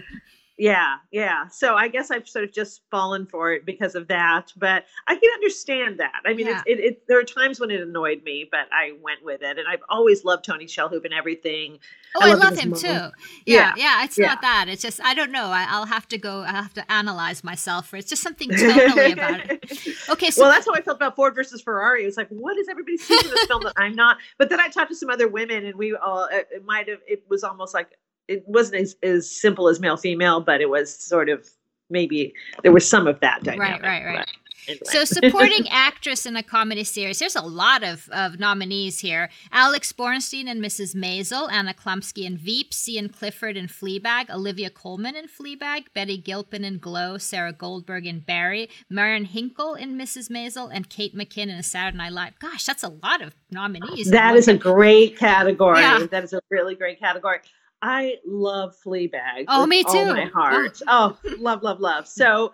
yeah, 0.58 0.96
yeah. 1.12 1.48
So 1.48 1.76
I 1.76 1.88
guess 1.90 2.12
I've 2.12 2.28
sort 2.30 2.46
of 2.46 2.54
just 2.54 2.82
fallen 2.90 3.26
for 3.26 3.52
it 3.52 3.66
because 3.66 3.94
of 3.96 4.08
that. 4.08 4.54
But 4.56 4.86
I 5.08 5.16
can 5.16 5.30
understand 5.34 6.00
that. 6.00 6.22
I 6.26 6.34
mean, 6.34 6.48
Yeah. 6.48 6.62
it's, 6.66 6.80
it, 6.80 6.84
it, 6.84 7.08
there 7.08 7.20
are 7.20 7.24
times 7.26 7.60
when 7.60 7.72
it 7.72 7.82
annoyed 7.82 8.24
me, 8.24 8.48
but 8.50 8.68
I 8.72 8.94
went 9.02 9.24
with 9.24 9.42
it. 9.42 9.58
And 9.60 9.68
I've 9.68 9.84
always 9.90 10.24
loved 10.24 10.46
Tony 10.46 10.66
Shalhoub 10.66 11.04
and 11.04 11.14
everything. 11.14 11.80
Oh, 12.16 12.20
I, 12.22 12.30
loved 12.30 12.42
love 12.44 12.54
his 12.54 12.60
him 12.62 12.74
too. 12.74 12.88
Yeah, 12.88 13.12
Yeah, 13.46 13.74
yeah. 13.76 14.04
it's 14.06 14.18
yeah. 14.18 14.28
not 14.28 14.42
that. 14.42 14.68
It's 14.70 14.82
just 14.82 15.02
I 15.04 15.14
don't 15.14 15.32
know. 15.34 15.48
I, 15.48 15.66
I'll 15.70 15.86
have 15.86 16.08
to 16.10 16.18
go. 16.18 16.42
I 16.42 16.52
have 16.52 16.74
to 16.76 16.92
analyze 16.92 17.44
myself 17.44 17.90
for. 17.90 17.98
It's 17.98 18.10
just 18.10 18.24
something 18.24 18.50
totally 18.58 19.12
about 19.12 19.42
it. 19.52 19.66
Okay, 20.10 20.30
so 20.32 20.44
well, 20.44 20.52
that's 20.52 20.66
how 20.66 20.74
I 20.74 20.82
felt 20.82 20.98
about 20.98 21.18
Ford 21.18 21.36
versus 21.36 21.62
Ferrari. 21.62 22.04
It 22.04 22.06
was 22.06 22.16
like, 22.18 22.30
what 22.30 22.58
is 22.58 22.70
everybody 22.70 22.96
seeing 22.98 23.20
in 23.26 23.32
this 23.32 23.46
film 23.46 23.64
that 23.64 23.74
I'm 23.76 23.96
not? 23.96 24.18
But 24.38 24.50
then 24.50 24.62
I 24.62 24.70
talked 24.70 24.90
to 24.92 24.96
some 24.96 25.10
other 25.10 25.28
women, 25.28 25.66
and 25.66 25.76
we 25.76 25.96
all 25.96 26.30
it, 26.32 26.48
it 26.52 26.64
might 26.64 26.88
have. 26.88 27.00
It 27.08 27.24
was 27.30 27.44
almost 27.44 27.74
like 27.74 27.90
it 28.28 28.44
wasn't 28.48 28.82
as, 28.82 28.96
as 29.04 29.30
simple 29.30 29.68
as 29.68 29.80
male 29.80 29.98
female, 29.98 30.42
but 30.42 30.62
it 30.62 30.70
was 30.70 30.96
sort 30.96 31.30
of 31.30 31.48
maybe 31.90 32.34
there 32.64 32.72
was 32.72 32.88
some 32.88 33.08
of 33.08 33.20
that 33.20 33.44
dynamic. 33.44 33.84
right, 33.84 34.06
right. 34.06 34.18
but 34.18 34.28
anyway. 34.68 34.80
So, 34.86 35.06
supporting 35.06 35.68
actress 35.70 36.26
in 36.26 36.36
a 36.36 36.44
comedy 36.44 36.84
series. 36.84 37.20
There's 37.20 37.36
a 37.36 37.42
lot 37.42 37.84
of, 37.84 38.10
of 38.10 38.40
nominees 38.40 39.00
here. 39.00 39.30
Alex 39.52 39.94
Borstein 39.94 40.48
and 40.48 40.64
Mrs. 40.64 40.96
Maisel, 40.96 41.52
Anna 41.52 41.74
Chlumsky 41.74 42.26
and 42.26 42.40
Veep, 42.40 42.74
Sian 42.74 43.10
Clifford 43.10 43.58
and 43.58 43.70
Fleabag, 43.70 44.30
Olivia 44.30 44.70
Colman 44.70 45.16
in 45.16 45.28
Fleabag, 45.28 45.86
Betty 45.94 46.18
Gilpin 46.18 46.64
in 46.64 46.80
Glow, 46.80 47.18
Sarah 47.18 47.54
Goldberg 47.54 48.06
in 48.06 48.20
Barry, 48.20 48.70
Marin 48.90 49.26
Hinkle 49.26 49.76
in 49.76 49.98
Mrs. 49.98 50.30
Maisel, 50.30 50.70
and 50.74 50.90
Kate 50.90 51.16
McKinnon 51.16 51.58
in 51.58 51.64
Saturday 51.64 51.98
Night 51.98 52.14
Live. 52.14 52.40
Gosh, 52.40 52.64
that's 52.64 52.84
a 52.84 52.90
lot 53.04 53.22
of 53.22 53.36
nominees. 53.52 54.10
that 54.12 54.36
is 54.36 54.48
a 54.48 54.58
great 54.58 55.18
category. 55.18 55.80
Yeah. 55.80 56.08
That 56.10 56.24
is 56.24 56.34
a 56.34 56.42
really 56.50 56.76
great 56.76 57.00
category. 57.00 57.40
I 57.86 58.16
love 58.26 58.76
Fleabag. 58.84 59.46
Oh, 59.48 59.68
me 59.68 59.84
All 59.84 59.94
too. 59.94 60.06
my 60.06 60.26
heart. 60.26 60.82
Oh. 60.88 61.16
oh, 61.24 61.36
love, 61.38 61.62
love, 61.62 61.80
love. 61.80 62.08
So, 62.08 62.52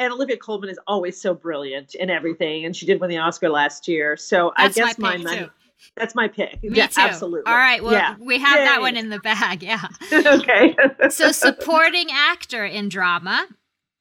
and 0.00 0.12
Olivia 0.12 0.36
Colman 0.36 0.68
is 0.68 0.78
always 0.88 1.20
so 1.20 1.34
brilliant 1.34 1.94
in 1.94 2.10
everything, 2.10 2.64
and 2.64 2.74
she 2.74 2.84
did 2.84 3.00
win 3.00 3.08
the 3.08 3.18
Oscar 3.18 3.48
last 3.48 3.86
year. 3.86 4.16
So 4.16 4.52
That's 4.56 4.76
I 4.76 4.86
guess 4.86 4.98
my 4.98 5.16
my, 5.18 5.22
money. 5.22 5.38
too. 5.38 5.50
That's 5.96 6.16
my 6.16 6.26
pick. 6.26 6.60
Me 6.64 6.70
yeah, 6.72 6.88
too. 6.88 7.00
absolutely. 7.00 7.48
All 7.50 7.56
right. 7.56 7.80
Well, 7.80 7.92
yeah. 7.92 8.16
we 8.18 8.40
have 8.40 8.56
that 8.56 8.80
one 8.80 8.96
in 8.96 9.08
the 9.08 9.20
bag. 9.20 9.62
Yeah. 9.62 9.86
okay. 10.12 10.74
so 11.10 11.30
supporting 11.30 12.08
actor 12.12 12.64
in 12.64 12.88
drama 12.88 13.46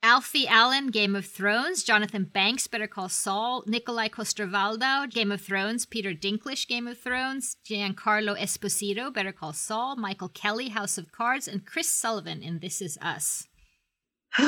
Alfie 0.04 0.48
Allen, 0.48 0.88
Game 0.88 1.16
of 1.16 1.28
Thrones, 1.28 1.84
Jonathan 1.84 2.24
Banks, 2.24 2.66
Better 2.66 2.88
Call 2.88 3.08
Saul, 3.08 3.64
Nikolai 3.68 4.08
Coster-Waldau, 4.08 5.08
Game 5.12 5.32
of 5.32 5.42
Thrones, 5.42 5.86
Peter 5.86 6.12
Dinklage, 6.12 6.68
Game 6.68 6.88
of 6.88 6.98
Thrones, 6.98 7.58
Giancarlo 7.70 8.36
Esposito, 8.36 9.14
Better 9.14 9.32
Call 9.32 9.54
Saul, 9.54 9.96
Michael 9.96 10.30
Kelly, 10.30 10.70
House 10.70 10.98
of 10.98 11.12
Cards, 11.12 11.48
and 11.48 11.68
Chris 11.68 11.88
Sullivan 11.88 12.42
in 12.42 12.60
This 12.60 12.82
Is 12.82 12.98
Us. 13.00 13.48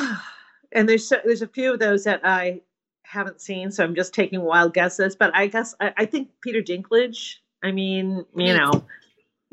and 0.72 0.90
there's 0.90 1.08
so, 1.08 1.18
there's 1.24 1.44
a 1.44 1.48
few 1.48 1.72
of 1.74 1.80
those 1.80 2.04
that 2.06 2.22
I 2.24 2.62
haven't 3.04 3.40
seen, 3.40 3.70
so 3.72 3.84
I'm 3.84 3.94
just 3.94 4.14
taking 4.14 4.42
wild 4.42 4.74
guesses. 4.74 5.16
But 5.16 5.36
I 5.36 5.46
guess 5.48 5.76
I, 5.80 5.94
I 5.98 6.06
think 6.08 6.30
Peter 6.42 6.62
Dinklage. 6.62 7.36
I 7.64 7.72
mean, 7.72 8.26
you 8.36 8.54
know, 8.54 8.86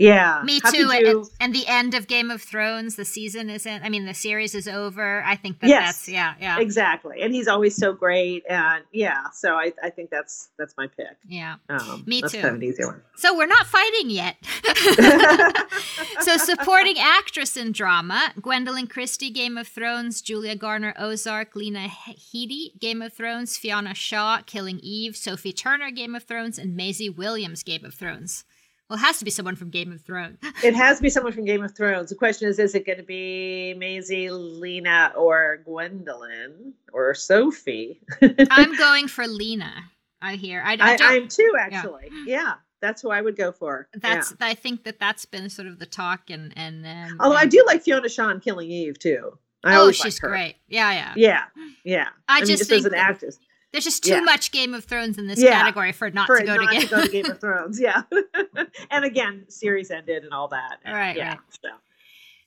yeah. 0.00 0.42
Me 0.44 0.58
How 0.62 0.70
too. 0.70 0.90
And, 0.90 1.30
and 1.40 1.54
the 1.54 1.66
end 1.66 1.94
of 1.94 2.06
Game 2.08 2.30
of 2.30 2.42
Thrones, 2.42 2.96
the 2.96 3.04
season 3.04 3.50
isn't. 3.50 3.82
I 3.84 3.88
mean, 3.88 4.06
the 4.06 4.14
series 4.14 4.54
is 4.54 4.66
over. 4.66 5.22
I 5.22 5.36
think 5.36 5.60
that 5.60 5.68
Yes. 5.68 5.86
that's 5.86 6.08
yeah, 6.08 6.34
yeah, 6.40 6.58
Exactly, 6.58 7.20
and 7.22 7.32
he's 7.34 7.46
always 7.46 7.76
so 7.76 7.92
great, 7.92 8.42
and 8.48 8.84
yeah. 8.92 9.24
So 9.32 9.54
I, 9.54 9.72
I 9.82 9.90
think 9.90 10.10
that's 10.10 10.48
that's 10.58 10.74
my 10.76 10.86
pick. 10.86 11.16
yeah. 11.28 11.56
Um, 11.68 12.02
Me 12.06 12.20
that's 12.20 12.32
too. 12.32 12.40
Kind 12.40 12.56
of 12.56 12.62
an 12.62 12.68
easier 12.68 12.86
one. 12.86 13.02
So 13.16 13.36
we're 13.36 13.46
not 13.46 13.66
fighting 13.66 14.10
yet. 14.10 14.36
so 16.20 16.36
supporting 16.36 16.96
actress 16.98 17.56
in 17.56 17.72
drama: 17.72 18.32
Gwendoline 18.40 18.88
Christie, 18.88 19.30
Game 19.30 19.56
of 19.58 19.68
Thrones; 19.68 20.20
Julia 20.22 20.56
Garner, 20.56 20.94
Ozark; 20.98 21.54
Lena 21.54 21.88
Headey, 21.88 22.78
Game 22.78 23.02
of 23.02 23.12
Thrones; 23.12 23.56
Fiona 23.56 23.94
Shaw, 23.94 24.40
Killing 24.46 24.80
Eve; 24.82 25.16
Sophie 25.16 25.52
Turner, 25.52 25.90
Game 25.90 26.14
of 26.14 26.24
Thrones; 26.24 26.58
and 26.58 26.76
Maisie 26.76 27.10
Williams, 27.10 27.62
Game 27.62 27.84
of 27.84 27.94
Thrones. 27.94 28.44
Well, 28.90 28.98
it 28.98 29.02
has 29.02 29.18
to 29.20 29.24
be 29.24 29.30
someone 29.30 29.54
from 29.54 29.70
Game 29.70 29.92
of 29.92 30.00
Thrones. 30.00 30.38
It 30.64 30.74
has 30.74 30.96
to 30.96 31.02
be 31.02 31.10
someone 31.10 31.32
from 31.32 31.44
Game 31.44 31.62
of 31.62 31.74
Thrones. 31.76 32.10
The 32.10 32.16
question 32.16 32.48
is: 32.48 32.58
Is 32.58 32.74
it 32.74 32.84
going 32.84 32.98
to 32.98 33.04
be 33.04 33.72
Maisie, 33.78 34.28
Lena, 34.30 35.12
or 35.16 35.62
Gwendoline, 35.66 36.72
or 36.92 37.14
Sophie? 37.14 38.00
I'm 38.50 38.76
going 38.76 39.06
for 39.06 39.28
Lena. 39.28 39.72
I 40.20 40.34
hear. 40.34 40.60
I, 40.66 40.72
I, 40.72 40.76
I, 40.80 40.98
I 41.00 41.14
am 41.14 41.28
too, 41.28 41.54
actually. 41.58 42.10
Yeah. 42.26 42.54
that's 42.80 43.00
who 43.00 43.10
I 43.10 43.20
would 43.22 43.36
go 43.36 43.52
for. 43.52 43.88
That's 43.94 44.32
yeah. 44.32 44.48
I 44.48 44.54
think 44.54 44.82
that 44.84 44.98
that's 44.98 45.24
been 45.24 45.48
sort 45.48 45.68
of 45.68 45.78
the 45.78 45.86
talk 45.86 46.28
and 46.28 46.52
and 46.56 46.84
um, 46.84 47.16
Although 47.20 47.36
I 47.36 47.46
do 47.46 47.62
like 47.66 47.82
Fiona 47.82 48.08
Shaw 48.08 48.28
in 48.30 48.40
Killing 48.40 48.70
Eve 48.70 48.98
too. 48.98 49.38
I 49.62 49.76
oh, 49.76 49.92
she's 49.92 50.18
great. 50.18 50.56
Yeah, 50.68 50.90
yeah. 50.92 51.12
Yeah, 51.16 51.42
yeah. 51.84 52.08
I 52.28 52.40
mean, 52.40 52.46
just 52.46 52.58
just 52.58 52.70
think 52.70 52.86
as 52.86 52.92
an 52.92 52.94
actress. 52.94 53.38
There's 53.72 53.84
just 53.84 54.02
too 54.04 54.10
Yeah. 54.14 54.20
much 54.20 54.50
Game 54.50 54.74
of 54.74 54.84
Thrones 54.84 55.16
in 55.18 55.26
this 55.26 55.40
Yeah. 55.40 55.52
category 55.52 55.92
for 55.92 56.06
it 56.08 56.14
not 56.14 56.26
for 56.26 56.38
to 56.40 56.44
go 56.44 56.56
not 56.56 56.72
to 56.72 56.80
to 56.80 56.86
go 56.86 57.02
to 57.02 57.08
Game. 57.08 57.26
Of 57.30 57.40
Thrones. 57.40 57.80
Yeah, 57.80 58.02
and 58.90 59.04
again, 59.04 59.44
series 59.48 59.90
ended 59.90 60.24
and 60.24 60.32
all 60.32 60.48
that. 60.48 60.78
and 60.84 60.94
Right, 60.94 61.16
yeah, 61.16 61.28
right. 61.30 61.38
So. 61.62 61.68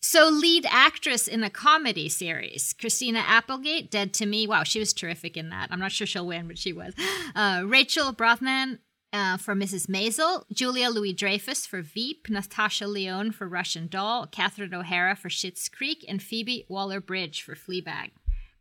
So, 0.05 0.27
lead 0.27 0.65
actress 0.69 1.29
in 1.29 1.45
a 1.45 1.49
comedy 1.49 2.09
series, 2.09 2.73
Christina 2.73 3.19
Applegate, 3.25 3.89
Dead 3.89 4.13
to 4.15 4.25
Me. 4.25 4.45
Wow, 4.45 4.63
she 4.63 4.79
was 4.79 4.91
terrific 4.91 5.38
in 5.38 5.47
that. 5.51 5.69
I'm 5.71 5.79
not 5.79 5.93
sure 5.93 6.05
she'll 6.05 6.27
win, 6.27 6.45
but 6.49 6.57
she 6.57 6.73
was. 6.73 6.93
Uh, 7.33 7.63
Rachel 7.65 8.12
Brosnahan 8.13 8.79
uh, 9.13 9.38
for 9.38 9.55
Mrs. 9.55 9.88
Maisel, 9.88 10.43
Julia 10.51 10.89
Louis 10.89 11.13
Dreyfus 11.13 11.65
for 11.65 11.81
Veep, 11.81 12.27
Natasha 12.29 12.86
Lyonne 12.86 13.31
for 13.31 13.47
Russian 13.47 13.88
Doll, 13.88 14.27
Catherine 14.27 14.73
O'Hara 14.73 15.15
for 15.15 15.29
Schitt's 15.29 15.69
Creek, 15.69 16.03
and 16.09 16.21
Phoebe 16.21 16.65
Waller 16.67 16.99
Bridge 16.99 17.41
for 17.41 17.55
Fleabag. 17.55 18.09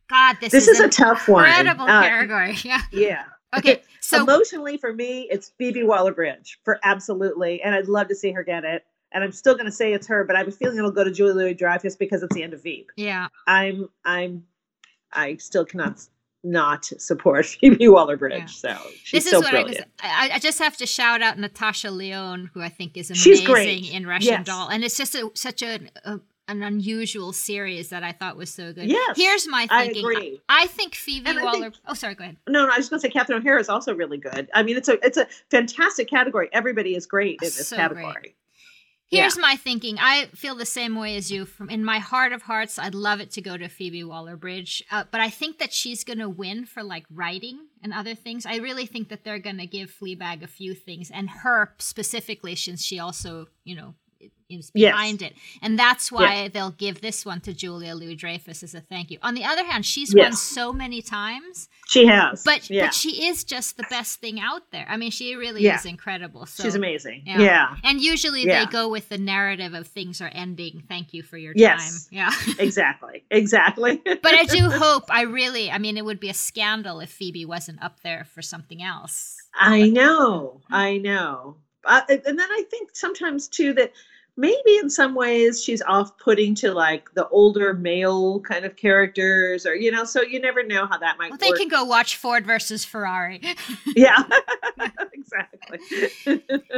God, 0.09 0.37
this, 0.41 0.53
This 0.53 0.69
is, 0.69 0.79
is 0.79 0.81
a 0.81 0.88
tough 0.88 1.29
one. 1.29 1.45
Incredible 1.47 1.85
Uh, 1.85 2.03
category. 2.03 2.57
Yeah. 2.65 2.81
Yeah. 2.93 3.25
Okay, 3.57 3.83
so- 4.01 4.23
emotionally 4.23 4.77
for 4.79 4.93
me, 4.93 5.29
it's 5.31 5.53
Phoebe 5.59 5.83
Waller 5.85 6.12
Bridge 6.12 6.59
for 6.65 6.79
absolutely, 6.85 7.61
and 7.62 7.75
I'd 7.75 7.88
love 7.88 8.09
to 8.09 8.15
see 8.15 8.33
her 8.33 8.43
get 8.43 8.65
it. 8.65 8.85
And 9.15 9.23
I'm 9.23 9.33
still 9.33 9.53
going 9.55 9.67
to 9.67 9.73
say 9.73 9.93
it's 9.93 10.07
her, 10.07 10.25
but 10.25 10.37
I 10.37 10.38
have 10.38 10.49
a 10.49 10.53
feeling 10.53 10.79
it'll 10.79 10.91
go 10.91 11.05
to 11.05 11.11
Julie 11.11 11.35
Louis 11.35 11.55
Dreyfus 11.55 11.97
because 11.97 12.23
it's 12.23 12.35
the 12.35 12.43
end 12.43 12.55
of 12.55 12.62
Veep. 12.62 12.91
Yeah. 12.97 13.29
I'm, 13.47 13.91
I'm, 14.07 14.45
I 15.12 15.37
still 15.37 15.67
cannot 15.67 16.01
not 16.45 16.87
support 16.87 17.45
Phoebe 17.61 17.88
Waller 17.88 18.17
Bridge. 18.17 18.57
So 18.57 18.75
she's 19.05 19.25
this 19.25 19.31
so 19.31 19.38
is 19.38 19.45
what 19.45 19.51
brilliant. 19.51 19.87
I, 20.03 20.31
I 20.31 20.35
I 20.37 20.38
just 20.38 20.59
have 20.61 20.77
to 20.79 20.87
shout 20.87 21.21
out 21.23 21.38
Natasha 21.38 21.91
Lyonne, 21.91 22.51
who 22.55 22.62
I 22.62 22.69
think 22.71 22.97
is 22.97 23.11
amazing 23.11 23.85
in 23.93 24.07
Russian 24.07 24.33
Yes. 24.33 24.47
Doll, 24.47 24.69
and 24.69 24.83
it's 24.83 24.97
just 24.97 25.15
a, 25.15 25.31
such 25.35 25.62
a, 25.62 25.79
a 26.05 26.19
an 26.49 26.63
unusual 26.63 27.33
series 27.33 27.91
that 27.91 28.03
I 28.03 28.13
thought 28.13 28.37
was 28.37 28.51
so 28.53 28.73
good. 28.73 28.87
Yes, 28.91 29.17
here's 29.17 29.47
my 29.49 29.67
thinking. 29.69 29.97
I 29.97 30.01
agree. 30.01 30.41
I 30.49 30.67
think 30.67 30.95
Phoebe 30.95 31.31
I 31.31 31.43
Waller. 31.43 31.71
think- 31.71 31.75
oh, 31.87 31.95
sorry. 31.95 32.15
Go 32.15 32.25
ahead. 32.25 32.37
No, 32.49 32.67
no, 32.67 32.73
I 32.73 32.77
was 32.77 32.89
going 32.89 33.01
to 33.01 33.07
say 33.07 33.11
Catherine 33.13 33.39
O'Hara 33.39 33.61
is 33.61 33.69
also 33.69 33.95
really 33.95 34.19
good. 34.19 34.51
I 34.55 34.63
mean, 34.63 34.77
it's 34.77 34.89
a 34.89 34.99
it's 35.05 35.17
a 35.17 35.27
fantastic 35.51 36.09
category. 36.11 36.49
Everybody 36.53 36.95
is 36.97 37.07
great 37.07 37.39
in 37.43 37.47
this 37.47 37.69
So 37.69 37.77
category. 37.77 38.13
great. 38.13 38.37
Here's 39.11 39.39
my 39.39 39.57
thinking. 39.57 39.99
I 40.01 40.25
feel 40.35 40.55
the 40.55 40.65
same 40.65 40.97
way 40.97 41.17
as 41.17 41.31
you. 41.31 41.45
From 41.45 41.69
in 41.69 41.85
my 41.85 41.99
heart 41.99 42.33
of 42.33 42.41
hearts, 42.41 42.79
I'd 42.79 42.95
love 42.95 43.21
it 43.21 43.31
to 43.33 43.43
go 43.43 43.59
to 43.59 43.69
Phoebe 43.69 44.05
Waller-Bridge, 44.05 44.83
uh, 44.91 45.05
but 45.11 45.21
I 45.21 45.29
think 45.29 45.59
that 45.59 45.71
she's 45.71 46.03
going 46.03 46.19
to 46.21 46.31
win 46.31 46.65
for 46.65 46.83
like 46.83 47.05
writing 47.11 47.59
and 47.83 47.93
other 47.93 48.15
things. 48.15 48.47
I 48.47 48.57
really 48.57 48.87
think 48.87 49.11
that 49.11 49.23
they're 49.23 49.39
going 49.39 49.59
to 49.59 49.67
give 49.67 49.91
Fleabag 49.93 50.43
a 50.43 50.47
few 50.47 50.73
things, 50.75 51.11
and 51.11 51.29
her 51.29 51.75
specifically, 51.79 52.55
since 52.57 52.83
she 52.83 52.99
also, 52.99 53.49
you 53.65 53.77
know, 53.77 53.95
is 54.61 54.71
behind 54.71 55.21
Yes. 55.23 55.31
it, 55.33 55.37
and 55.62 55.79
that's 55.79 56.11
why 56.12 56.43
Yeah. 56.43 56.49
they'll 56.49 56.71
give 56.71 57.01
this 57.01 57.25
one 57.25 57.41
to 57.43 57.53
Julia 57.53 57.95
Louis 57.95 58.15
Dreyfus 58.15 58.62
as 58.62 58.75
a 58.75 58.81
thank 58.81 59.11
you. 59.11 59.19
On 59.23 59.35
the 59.35 59.45
other 59.45 59.65
hand, 59.65 59.85
she's 59.87 60.12
Yes. 60.15 60.25
won 60.25 60.33
so 60.35 60.73
many 60.73 61.03
times. 61.03 61.69
She 61.88 62.07
has. 62.07 62.43
But 62.45 62.71
yeah. 62.71 62.87
but 62.87 62.95
she 62.95 63.27
is 63.27 63.45
just 63.45 63.77
the 63.77 63.85
best 63.91 64.21
thing 64.21 64.41
out 64.41 64.71
there. 64.71 64.87
I 64.88 64.97
mean, 64.97 65.11
she 65.11 65.35
really 65.35 65.62
Yeah. 65.62 65.77
is 65.77 65.85
incredible. 65.85 66.47
So 66.47 66.62
She's 66.62 66.75
amazing. 66.75 67.23
Yeah. 67.27 67.77
And 67.85 68.01
usually 68.01 68.45
Yeah. 68.47 68.65
they 68.65 68.71
go 68.71 68.88
with 68.88 69.09
the 69.09 69.19
narrative 69.19 69.75
of 69.75 69.87
things 69.88 70.21
are 70.21 70.31
ending. 70.33 70.83
Thank 70.88 71.12
you 71.12 71.23
for 71.23 71.37
your 71.37 71.53
Yes. 71.57 72.07
time. 72.07 72.09
Yeah. 72.17 72.31
exactly. 72.59 73.25
Exactly. 73.31 74.01
but 74.05 74.35
I 74.35 74.45
do 74.45 74.71
hope, 74.71 75.05
I 75.11 75.23
really, 75.23 75.71
I 75.71 75.79
mean, 75.79 75.97
it 75.97 76.05
would 76.05 76.21
be 76.21 76.29
a 76.31 76.35
scandal 76.35 77.01
if 77.01 77.11
Phoebe 77.11 77.45
wasn't 77.45 77.83
up 77.83 78.01
there 78.03 78.25
for 78.35 78.43
something 78.43 78.83
else. 78.83 79.37
I 79.55 79.88
know, 79.91 80.61
I 80.71 80.97
know. 80.99 81.57
Uh, 81.85 82.01
and 82.09 82.38
then 82.38 82.49
I 82.51 82.65
think 82.71 82.91
sometimes 82.95 83.49
too 83.49 83.73
that 83.75 83.93
maybe 84.37 84.77
in 84.79 84.88
some 84.90 85.14
ways 85.14 85.62
she's 85.62 85.83
off-putting 85.83 86.55
to 86.57 86.73
like 86.73 87.12
the 87.14 87.29
older 87.29 87.75
male 87.75 88.40
kind 88.40 88.64
of 88.64 88.77
characters, 88.77 89.66
or 89.66 89.75
you 89.75 89.90
know. 89.90 90.05
So 90.05 90.23
you 90.23 90.40
never 90.40 90.62
know 90.62 90.87
how 90.87 90.99
that 90.99 91.18
might 91.18 91.31
Well, 91.31 91.38
they 91.38 91.51
work. 91.51 91.59
can 91.59 91.68
go 91.68 91.85
watch 91.85 92.16
Ford 92.16 92.47
versus 92.47 92.85
Ferrari. 92.85 93.40
yeah, 93.97 94.23
exactly. 95.12 95.79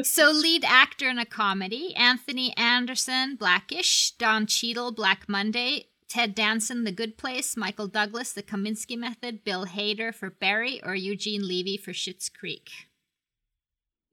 so, 0.03 0.31
lead 0.31 0.65
actor 0.65 1.09
in 1.09 1.19
a 1.19 1.27
comedy 1.27 1.95
Anthony 1.95 2.57
Anderson, 2.57 3.37
Blackish, 3.37 4.13
Don 4.13 4.47
Cheadle, 4.47 4.93
Black 4.93 5.29
Monday, 5.29 5.87
Ted 6.09 6.35
Danson, 6.35 6.85
The 6.85 6.93
Good 6.93 7.17
Place, 7.17 7.57
Michael 7.57 7.89
Douglas, 7.89 8.33
The 8.33 8.43
Kominsky 8.43 8.97
Method, 8.97 9.43
Bill 9.45 9.67
Hader 9.67 10.15
for 10.15 10.31
Barry, 10.31 10.81
or 10.85 10.95
Eugene 10.95 11.47
Levy 11.47 11.77
for 11.77 11.93
Schitt's 11.93 12.29
Creek. 12.29 12.71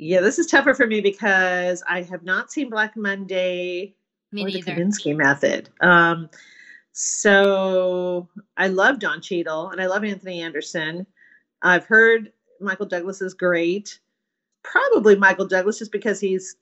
Yeah, 0.03 0.21
this 0.21 0.39
is 0.39 0.47
tougher 0.47 0.73
for 0.73 0.87
me 0.87 0.99
because 0.99 1.83
I 1.87 2.01
have 2.01 2.23
not 2.23 2.51
seen 2.51 2.71
Black 2.71 2.97
Monday 2.97 3.93
Me 4.31 4.43
or 4.43 4.49
the. 4.49 4.63
Kominsky 4.63 5.15
Method. 5.15 5.69
Um, 5.79 6.27
so 6.91 8.27
I 8.57 8.67
love 8.67 8.97
Don 8.97 9.21
Cheadle 9.21 9.69
and 9.69 9.79
I 9.79 9.85
love 9.85 10.03
Anthony 10.03 10.41
Anderson. 10.41 11.05
I've 11.61 11.85
heard 11.85 12.33
Michael 12.59 12.87
Douglas 12.87 13.21
is 13.21 13.35
great. 13.35 13.99
Probably 14.63 15.15
Michael 15.15 15.45
Douglas 15.45 15.77
just 15.77 15.91
because 15.91 16.19
he's 16.19 16.55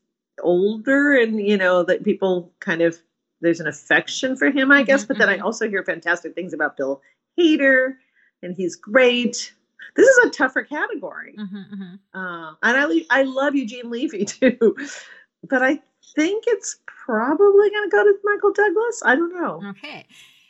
older 0.43 1.17
and 1.17 1.39
you 1.39 1.55
know 1.55 1.83
that 1.83 2.03
people 2.03 2.51
kind 2.59 2.81
of 2.81 3.01
there's 3.39 3.61
an 3.61 3.67
affection 3.67 4.35
for 4.35 4.51
him, 4.51 4.69
I 4.69 4.83
guess. 4.83 5.05
But 5.05 5.17
then 5.17 5.29
I 5.29 5.37
also 5.37 5.69
hear 5.69 5.85
fantastic 5.85 6.35
things 6.35 6.51
about 6.51 6.75
Bill 6.75 7.01
Hader, 7.39 7.93
and 8.43 8.53
he's 8.53 8.75
great. 8.75 9.53
This 9.99 10.07
is 10.09 10.25
a 10.25 10.29
tougher 10.29 10.63
category. 10.63 11.35
Mm-hmm, 11.37 11.95
Uh, 12.13 12.53
and 12.63 12.77
I, 13.11 13.19
I 13.19 13.23
love 13.23 13.55
Eugene 13.55 13.89
Levy 13.89 14.25
too, 14.39 14.75
but 15.47 15.61
I 15.61 15.79
think 16.15 16.43
it's 16.47 16.77
probably 16.87 17.69
going 17.69 17.89
to 17.89 17.91
go 17.91 18.03
to 18.03 18.13
Michael 18.23 18.53
Douglas. 18.53 19.01
I 19.05 19.15
don't 19.15 19.33
know. 19.33 19.61
Okay. 19.71 20.05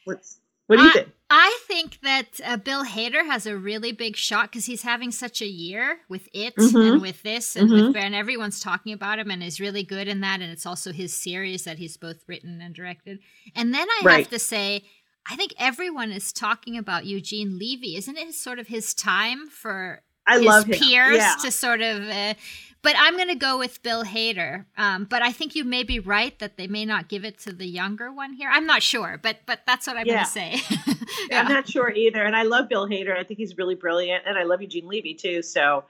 What's, 0.06 0.40
what 0.68 0.78
do 0.78 0.84
you 0.84 0.90
I, 0.90 0.94
think? 0.94 1.08
I 1.32 1.60
think 1.68 2.00
that 2.02 2.26
uh, 2.44 2.58
Bill 2.58 2.84
Hader 2.84 3.24
has 3.26 3.46
a 3.46 3.56
really 3.56 3.92
big 3.92 4.16
shot 4.16 4.52
because 4.52 4.66
he's 4.66 4.82
having 4.82 5.12
such 5.12 5.42
a 5.42 5.46
year 5.48 6.00
with 6.10 6.28
it 6.34 6.56
Mhm. 6.56 6.94
and 6.94 7.02
with 7.02 7.22
this 7.22 7.56
and 7.56 7.70
with 7.70 7.96
and 7.96 8.16
everyone's 8.16 8.60
talking 8.60 8.94
about 8.94 9.20
him 9.20 9.30
and 9.30 9.44
is 9.44 9.60
really 9.60 9.84
good 9.84 10.08
in 10.08 10.22
that 10.22 10.42
and 10.42 10.52
it's 10.52 10.66
also 10.66 10.92
his 10.92 11.14
series 11.14 11.66
that 11.66 11.78
he's 11.78 11.98
both 11.98 12.24
written 12.28 12.62
and 12.62 12.74
directed. 12.74 13.20
And 13.56 13.74
then 13.76 13.88
I 14.04 14.12
have 14.18 14.30
to 14.30 14.40
say, 14.40 14.84
I 15.28 15.36
think 15.36 15.54
everyone 15.60 16.12
is 16.12 16.34
talking 16.34 16.78
about 16.78 17.06
Eugene 17.06 17.58
Levy. 17.60 17.96
Isn't 17.96 18.18
it 18.18 18.34
sort 18.34 18.60
of 18.60 18.68
his 18.68 18.94
time 18.94 19.48
for 19.48 20.02
I 20.26 20.38
his 20.38 20.46
love 20.46 20.66
him. 20.66 20.80
peers 20.80 21.18
Yeah. 21.18 21.36
to 21.42 21.52
sort 21.52 21.82
of? 21.82 22.04
Uh, 22.08 22.34
but 22.82 22.96
I'm 22.98 23.16
going 23.18 23.28
to 23.28 23.36
go 23.36 23.58
with 23.58 23.84
Bill 23.84 24.04
Hader. 24.06 24.66
Um, 24.78 25.04
but 25.04 25.22
I 25.22 25.32
think 25.34 25.54
you 25.54 25.64
may 25.66 25.84
be 25.84 26.00
right 26.00 26.38
that 26.40 26.56
they 26.58 26.66
may 26.68 26.86
not 26.86 27.10
give 27.10 27.26
it 27.26 27.38
to 27.40 27.52
the 27.52 27.66
younger 27.68 28.12
one 28.12 28.34
here. 28.34 28.50
I'm 28.52 28.66
not 28.66 28.82
sure, 28.82 29.20
but 29.22 29.40
but 29.46 29.62
that's 29.68 29.86
what 29.86 29.98
I'm 29.98 30.06
Yeah. 30.08 30.14
going 30.14 30.26
to 30.26 30.32
say. 30.32 30.96
I'm 31.36 31.48
not 31.50 31.68
sure 31.70 31.92
either. 31.92 32.24
And 32.24 32.36
I 32.36 32.44
love 32.44 32.70
Bill 32.70 32.88
Hader. 32.88 33.16
I 33.18 33.24
think 33.24 33.38
he's 33.40 33.58
really 33.58 33.76
brilliant. 33.76 34.24
And 34.26 34.38
I 34.38 34.44
love 34.44 34.62
Eugene 34.62 34.88
Levy 34.88 35.14
too. 35.14 35.42
So 35.42 35.84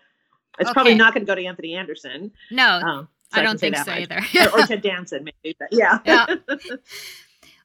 it's 0.57 0.71
probably 0.73 0.95
not 0.95 1.13
going 1.13 1.25
to 1.25 1.29
go 1.29 1.35
to 1.35 1.45
Anthony 1.45 1.75
Anderson. 1.75 2.31
No, 2.51 2.65
Um, 2.83 3.07
I 3.31 3.35
can 3.37 3.45
don't 3.45 3.59
think 3.59 3.75
so 3.77 3.85
much. 3.85 3.99
either. 4.11 4.21
or, 4.51 4.59
or 4.61 4.65
Ted 4.67 4.81
Danson, 4.81 5.23
maybe. 5.23 5.55
But 5.59 5.69
yeah. 5.71 5.99
Yeah. 6.05 6.25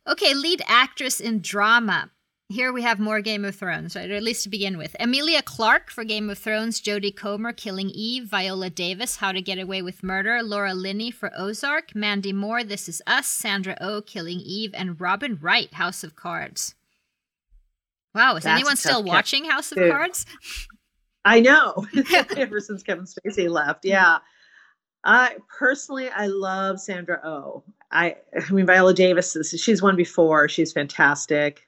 Okay, 0.08 0.34
lead 0.34 0.62
actress 0.66 1.20
in 1.20 1.40
drama. 1.40 2.10
Here 2.50 2.72
we 2.74 2.82
have 2.82 3.00
more 3.00 3.22
Game 3.22 3.44
of 3.46 3.56
Thrones, 3.56 3.96
right? 3.96 4.10
Or 4.10 4.14
at 4.14 4.22
least 4.22 4.42
to 4.42 4.50
begin 4.50 4.76
with. 4.76 4.94
Emilia 5.00 5.40
Clarke 5.40 5.90
for 5.90 6.04
Game 6.04 6.28
of 6.28 6.36
Thrones, 6.38 6.78
Jodie 6.80 7.16
Comer, 7.16 7.54
Killing 7.54 7.88
Eve, 7.88 8.24
Viola 8.24 8.68
Davis, 8.68 9.16
How 9.16 9.32
to 9.32 9.40
Get 9.40 9.58
Away 9.58 9.80
with 9.80 10.02
Murder, 10.02 10.42
Laura 10.42 10.74
Linney 10.74 11.10
for 11.10 11.32
Ozark, 11.34 11.94
Mandy 11.94 12.34
Moore, 12.34 12.62
This 12.62 12.86
Is 12.86 13.00
Us, 13.06 13.26
Sandra 13.26 13.78
Oh, 13.80 14.02
Killing 14.02 14.40
Eve, 14.40 14.72
and 14.74 15.00
Robin 15.00 15.38
Wright, 15.40 15.72
House 15.72 16.04
of 16.04 16.14
Cards. 16.16 16.74
Wow, 18.14 18.36
is 18.36 18.44
That's 18.44 18.60
anyone 18.60 18.76
still 18.76 19.02
watching 19.02 19.46
House 19.46 19.72
of 19.72 19.78
too. 19.78 19.90
Cards? 19.90 20.26
I 21.24 21.40
know. 21.40 21.86
Ever 22.36 22.60
since 22.60 22.82
Kevin 22.82 23.06
Spacey 23.06 23.48
left, 23.48 23.86
yeah. 23.86 24.18
I 25.02 25.36
personally, 25.58 26.10
I 26.10 26.26
love 26.26 26.78
Sandra 26.78 27.20
Oh. 27.24 27.64
I, 27.94 28.16
I 28.36 28.52
mean, 28.52 28.66
Viola 28.66 28.92
Davis. 28.92 29.36
Is, 29.36 29.50
she's 29.60 29.80
won 29.80 29.96
before. 29.96 30.48
She's 30.48 30.72
fantastic. 30.72 31.66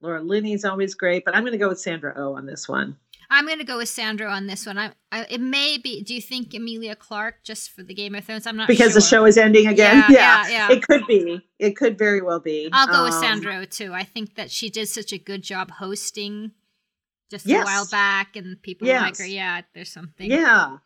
Laura 0.00 0.22
Linney's 0.22 0.64
always 0.64 0.94
great, 0.94 1.24
but 1.24 1.34
I'm 1.34 1.42
going 1.42 1.52
to 1.52 1.58
go 1.58 1.68
with 1.68 1.80
Sandra 1.80 2.12
Oh 2.16 2.34
on 2.36 2.44
this 2.46 2.68
one. 2.68 2.96
I'm 3.30 3.46
going 3.46 3.58
to 3.58 3.64
go 3.64 3.78
with 3.78 3.88
Sandra 3.88 4.28
on 4.28 4.46
this 4.46 4.66
one. 4.66 4.76
I, 4.76 4.92
I, 5.10 5.26
it 5.30 5.40
may 5.40 5.78
be. 5.78 6.02
Do 6.02 6.14
you 6.14 6.20
think 6.20 6.52
Emilia 6.52 6.94
Clarke 6.94 7.42
just 7.42 7.70
for 7.70 7.82
the 7.82 7.94
Game 7.94 8.14
of 8.14 8.22
Thrones? 8.22 8.46
I'm 8.46 8.56
not 8.56 8.68
because 8.68 8.92
sure. 8.92 9.00
the 9.00 9.06
show 9.06 9.24
is 9.24 9.38
ending 9.38 9.66
again. 9.66 10.04
Yeah, 10.10 10.46
yeah, 10.46 10.48
yeah. 10.68 10.72
It 10.72 10.82
could 10.86 11.06
be. 11.06 11.40
It 11.58 11.74
could 11.76 11.96
very 11.96 12.20
well 12.20 12.38
be. 12.40 12.68
I'll 12.70 12.86
go 12.86 13.04
with 13.04 13.14
Um, 13.14 13.22
Sandra 13.22 13.64
too. 13.64 13.94
I 13.94 14.04
think 14.04 14.34
that 14.34 14.50
she 14.50 14.68
did 14.68 14.88
such 14.88 15.12
a 15.14 15.18
good 15.18 15.42
job 15.42 15.70
hosting 15.70 16.52
just 17.30 17.48
a 17.48 17.62
while 17.62 17.86
back, 17.90 18.36
and 18.36 18.60
people 18.60 18.86
like 18.86 19.12
Yes. 19.12 19.18
her. 19.20 19.26
Yeah, 19.26 19.62
there's 19.74 19.90
something. 19.90 20.30
Yeah. 20.30 20.76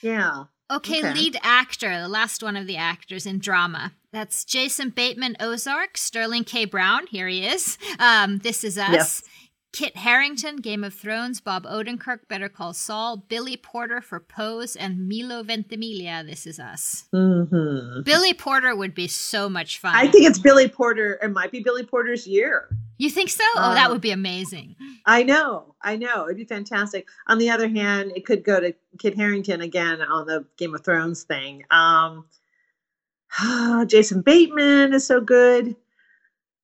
Yeah. 0.00 0.44
Okay, 0.70 0.98
Okay. 1.00 1.12
lead 1.14 1.36
actor, 1.42 2.00
the 2.00 2.08
last 2.08 2.42
one 2.42 2.56
of 2.56 2.66
the 2.66 2.76
actors 2.76 3.26
in 3.26 3.38
drama. 3.38 3.92
That's 4.12 4.44
Jason 4.44 4.90
Bateman, 4.90 5.36
Ozark, 5.40 5.96
Sterling 5.96 6.44
K. 6.44 6.64
Brown. 6.64 7.06
Here 7.08 7.28
he 7.28 7.46
is. 7.46 7.76
Um, 7.98 8.38
this 8.38 8.62
is 8.64 8.78
us. 8.78 8.92
Yes. 8.92 9.22
Kit 9.72 9.96
Harington, 9.96 10.56
Game 10.56 10.82
of 10.82 10.92
Thrones, 10.94 11.40
Bob 11.40 11.64
Odenkirk, 11.64 12.26
Better 12.28 12.48
Call 12.48 12.72
Saul, 12.72 13.16
Billy 13.28 13.56
Porter 13.56 14.00
for 14.00 14.18
Pose, 14.18 14.74
and 14.74 15.08
Milo 15.08 15.44
Ventimiglia, 15.44 16.24
This 16.26 16.44
Is 16.44 16.58
Us. 16.58 17.04
hmm 17.12 18.02
Billy 18.02 18.34
Porter 18.34 18.74
would 18.74 18.94
be 18.96 19.06
so 19.06 19.48
much 19.48 19.78
fun. 19.78 19.94
I 19.94 20.08
think 20.08 20.26
it's 20.26 20.40
Billy 20.40 20.66
Porter. 20.68 21.20
It 21.22 21.28
might 21.32 21.52
be 21.52 21.60
Billy 21.60 21.84
Porter's 21.84 22.26
year. 22.26 22.68
You 23.00 23.08
think 23.08 23.30
so? 23.30 23.42
oh, 23.56 23.72
that 23.74 23.86
Uh, 23.88 23.92
would 23.92 24.00
be 24.02 24.10
amazing. 24.10 24.76
I 25.06 25.22
know, 25.22 25.74
I 25.80 25.96
know. 25.96 26.24
It'd 26.26 26.36
be 26.36 26.44
fantastic. 26.44 27.08
On 27.28 27.38
the 27.38 27.48
other 27.48 27.66
hand, 27.68 28.12
it 28.14 28.26
could 28.26 28.44
go 28.44 28.60
to 28.60 28.74
Kit 28.98 29.14
Harington 29.16 29.62
again 29.62 30.02
on 30.02 30.26
the 30.26 30.44
Game 30.58 30.74
of 30.74 30.84
Thrones 30.84 31.22
thing. 31.22 31.64
Um, 31.70 32.26
Jason 33.86 34.20
Bateman 34.22 34.92
is 34.92 35.06
so 35.06 35.20
good. 35.20 35.76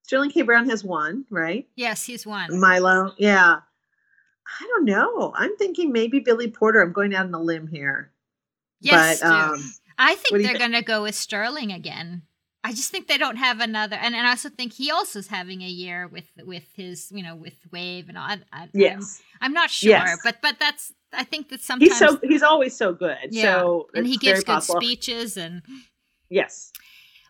Sterling 0.02 0.30
K. 0.30 0.42
Brown 0.42 0.68
has 0.68 0.84
one, 0.84 1.24
right? 1.30 1.66
Yes, 1.74 2.04
he's 2.04 2.26
one. 2.26 2.60
Milo, 2.60 3.14
yeah. 3.18 3.56
I 4.60 4.66
don't 4.68 4.84
know. 4.84 5.32
I'm 5.34 5.56
thinking 5.56 5.90
maybe 5.90 6.20
Billy 6.20 6.48
Porter. 6.50 6.80
I'm 6.82 6.92
going 6.92 7.14
out 7.14 7.26
on 7.26 7.34
a 7.34 7.40
limb 7.40 7.66
here. 7.66 8.12
Yes, 8.80 9.20
but 9.20 9.28
um, 9.28 9.72
I 9.98 10.14
think 10.16 10.42
they're 10.42 10.58
going 10.58 10.72
to 10.72 10.82
go 10.82 11.02
with 11.02 11.14
Sterling 11.14 11.72
again. 11.72 12.22
I 12.66 12.70
just 12.72 12.90
think 12.90 13.06
they 13.06 13.16
don't 13.18 13.36
have 13.36 13.60
another, 13.60 13.96
and, 14.04 14.12
and 14.16 14.26
I 14.26 14.30
also 14.30 14.48
think 14.48 14.72
he 14.72 14.90
also 14.90 15.18
is 15.20 15.28
having 15.28 15.62
a 15.62 15.68
year 15.68 16.08
with 16.08 16.28
with 16.44 16.64
his, 16.74 17.12
you 17.16 17.22
know, 17.22 17.36
with 17.36 17.54
Wave 17.72 18.08
and 18.08 18.18
all. 18.18 18.24
I, 18.24 18.38
I, 18.52 18.68
Yes. 18.72 19.22
I'm, 19.40 19.46
I'm 19.46 19.52
not 19.52 19.70
sure, 19.70 19.90
Yes. 19.90 20.18
but 20.24 20.36
but 20.42 20.56
that's 20.58 20.92
I 21.12 21.24
think 21.24 21.48
that 21.50 21.60
sometimes 21.60 21.90
he's 21.90 21.98
so 21.98 22.18
he's 22.22 22.42
always 22.42 22.74
so 22.76 22.92
good. 22.92 23.18
yeah, 23.30 23.42
So 23.44 23.86
and 23.94 24.04
he 24.06 24.16
gives 24.16 24.40
good 24.40 24.46
possible. 24.56 24.80
speeches 24.80 25.36
and 25.36 25.62
Yes. 26.28 26.72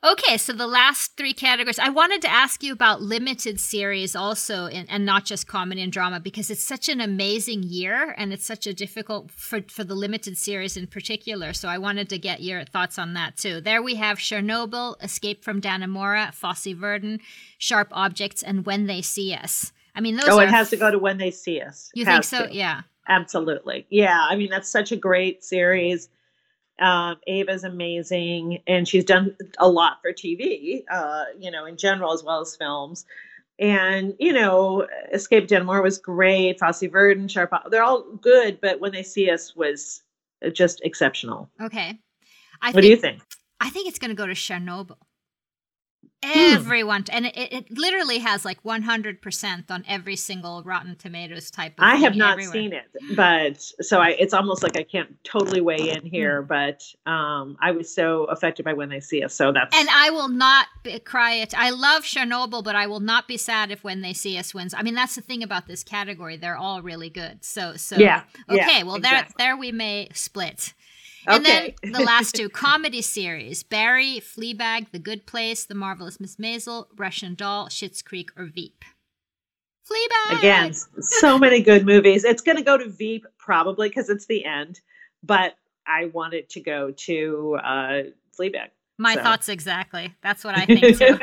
Okay, 0.05 0.37
so 0.37 0.53
the 0.53 0.67
last 0.67 1.17
three 1.17 1.33
categories. 1.33 1.79
I 1.79 1.89
wanted 1.89 2.23
to 2.23 2.31
ask 2.31 2.63
you 2.63 2.73
about 2.73 3.03
limited 3.03 3.59
series 3.59 4.15
also, 4.15 4.67
in, 4.67 4.87
and 4.89 5.07
not 5.07 5.25
just 5.25 5.47
comedy 5.47 5.83
and 5.83 5.93
drama, 5.93 6.21
because 6.21 6.51
it's 6.51 6.63
such 6.63 6.89
an 6.89 7.01
amazing 7.01 7.63
year 7.63 8.15
and 8.17 8.33
it's 8.33 8.45
such 8.45 8.67
a 8.67 8.75
difficult 8.75 9.31
for, 9.31 9.63
for 9.69 9.85
the 9.85 9.95
limited 9.95 10.37
series 10.37 10.77
in 10.77 10.87
particular. 10.87 11.53
So 11.53 11.69
I 11.69 11.79
wanted 11.79 12.09
to 12.11 12.19
get 12.19 12.43
your 12.43 12.65
thoughts 12.65 12.99
on 12.99 13.15
that 13.15 13.37
too. 13.37 13.61
There 13.61 13.83
we 13.83 13.95
have 13.97 14.19
Chernobyl, 14.19 15.03
Escape 15.03 15.43
from 15.43 15.61
Dannemora, 15.61 16.33
Fosse 16.33 16.75
Verdon, 16.75 17.21
Sharp 17.59 17.89
Objects, 17.93 18.43
and 18.43 18.67
When 18.67 18.87
They 18.87 19.03
See 19.03 19.33
Us. 19.33 19.73
I 19.95 20.01
mean, 20.01 20.17
those 20.17 20.29
oh, 20.29 20.39
it 20.41 20.51
has 20.51 20.69
to 20.71 20.77
go 20.77 20.91
to 20.91 20.99
when 20.99 21.17
they 21.17 21.31
see 21.31 21.61
us. 21.63 21.91
You 21.95 22.05
think 22.05 22.23
so? 22.23 22.47
to. 22.47 22.55
Yeah. 22.55 22.83
Absolutely. 23.09 23.87
Yeah. 23.89 24.27
I 24.29 24.37
mean, 24.37 24.51
that's 24.51 24.69
such 24.69 24.93
a 24.93 24.97
great 24.97 25.43
series. 25.43 26.11
Um, 26.79 27.17
Ava's 27.27 27.65
amazing, 27.65 28.59
and 28.67 28.87
she's 28.87 29.05
done 29.05 29.35
a 29.59 29.69
lot 29.69 29.99
for 30.03 30.13
TV, 30.13 30.85
uh, 30.91 31.25
you 31.39 31.51
know, 31.51 31.65
in 31.65 31.77
general 31.77 32.13
as 32.13 32.23
well 32.23 32.41
as 32.41 32.55
films. 32.57 33.07
And 33.59 34.15
you 34.19 34.33
know, 34.33 34.87
Escape 35.13 35.49
Dannemora 35.49 35.83
was 35.83 35.99
great. 35.99 36.61
Fosse 36.61 36.83
Verdon, 36.83 37.29
Sharp, 37.29 37.53
they're 37.71 37.83
all 37.83 38.03
good, 38.21 38.61
but 38.61 38.81
when 38.81 38.93
they 38.93 39.03
see 39.03 39.31
us 39.31 39.57
was 39.57 40.03
just 40.53 40.83
exceptional. 40.85 41.49
Okay, 41.63 41.99
I 42.61 42.67
what 42.67 42.75
think, 42.75 42.83
do 42.83 42.89
you 42.89 42.97
think? 42.97 43.23
I 43.61 43.71
think 43.71 43.89
it's 43.89 43.99
going 43.99 44.11
to 44.11 44.15
go 44.15 44.27
to 44.27 44.35
Chernobyl. 44.35 44.99
Hmm. 46.25 46.55
Everyone, 46.55 47.05
and 47.13 47.27
it, 47.27 47.37
it 47.37 47.79
literally 47.79 48.19
has 48.19 48.45
like 48.45 48.63
100% 48.65 49.71
on 49.71 49.85
every 49.87 50.17
single 50.17 50.63
Rotten 50.65 50.97
Tomatoes 50.97 51.51
type 51.51 51.75
of 51.79 51.85
I 51.85 51.97
have 51.97 52.17
not 52.17 52.33
everywhere. 52.33 52.53
seen 52.53 52.73
it, 52.73 52.85
but 53.15 53.61
so 53.85 54.01
I 54.01 54.11
it's 54.11 54.33
almost 54.35 54.63
like 54.63 54.77
I 54.77 54.83
can't 54.83 55.23
totally 55.25 55.61
weigh 55.61 55.91
in 55.91 56.05
here, 56.05 56.41
Hmm. 56.43 56.49
but 56.49 56.83
um 57.11 57.57
I 57.61 57.71
was 57.73 57.95
so 57.95 58.25
affected 58.25 58.65
by 58.65 58.73
when 58.73 58.89
they 58.89 58.99
see 59.01 59.23
us. 59.23 59.35
So 59.35 59.53
that's 59.53 59.77
And 59.77 59.89
I 59.93 60.11
will 60.11 60.29
not 60.29 60.67
be, 60.83 60.99
cry 61.01 61.35
it. 61.35 61.53
I 61.57 61.71
love 61.71 62.03
Chernobyl, 62.03 62.65
but 62.65 62.75
I 62.75 62.87
will 62.87 63.01
not 63.01 63.29
be 63.29 63.37
sad 63.37 63.71
if 63.71 63.85
when 63.85 64.01
they 64.01 64.15
see 64.15 64.37
us 64.39 64.55
wins. 64.55 64.75
I 64.75 64.83
mean, 64.83 64.95
that's 64.95 65.15
the 65.17 65.23
thing 65.23 65.43
about 65.43 65.67
this 65.69 65.85
category; 65.85 66.37
they're 66.39 66.57
all 66.57 66.81
really 66.83 67.11
good. 67.11 67.45
So, 67.45 67.77
so 67.77 67.97
Yeah, 67.99 68.23
okay. 68.49 68.79
yeah, 68.79 68.83
well, 68.85 68.99
there, 68.99 69.27
there 69.39 69.57
we 69.57 69.71
may 69.71 70.09
split. 70.15 70.73
And 71.29 71.45
Okay. 71.45 71.75
then 71.83 71.93
the 71.93 72.01
last 72.01 72.35
two 72.35 72.49
comedy 72.65 73.03
series: 73.03 73.63
Barry, 73.63 74.21
Fleabag, 74.21 74.91
The 74.93 74.99
Good 74.99 75.27
Place, 75.27 75.65
The 75.65 75.75
Marvelous 75.75 76.21
Miss 76.21 76.37
Maisel, 76.37 76.87
Russian 76.97 77.35
Doll, 77.35 77.69
Schitt's 77.69 78.03
Creek, 78.03 78.31
or 78.37 78.47
Veep. 78.47 78.85
Fleabag 79.89 80.39
again 80.39 80.73
so 81.01 81.39
many 81.39 81.63
good 81.63 81.87
movies. 81.87 82.25
It's 82.25 82.43
going 82.43 82.57
to 82.57 82.65
go 82.65 82.77
to 82.77 82.89
Veep 82.89 83.25
probably 83.39 83.89
because 83.89 84.11
it's 84.11 84.27
the 84.27 84.45
end, 84.45 84.81
but 85.23 85.55
I 85.87 86.07
want 86.07 86.35
it 86.35 86.49
to 86.51 86.61
go 86.61 86.91
to 86.91 87.59
uh 87.63 88.03
Fleabag. 88.39 88.71
My 88.99 89.15
So. 89.15 89.23
thoughts 89.23 89.49
exactly. 89.49 90.13
That's 90.23 90.43
what 90.43 90.57
I 90.57 90.67
think 90.75 90.99
too. 90.99 91.05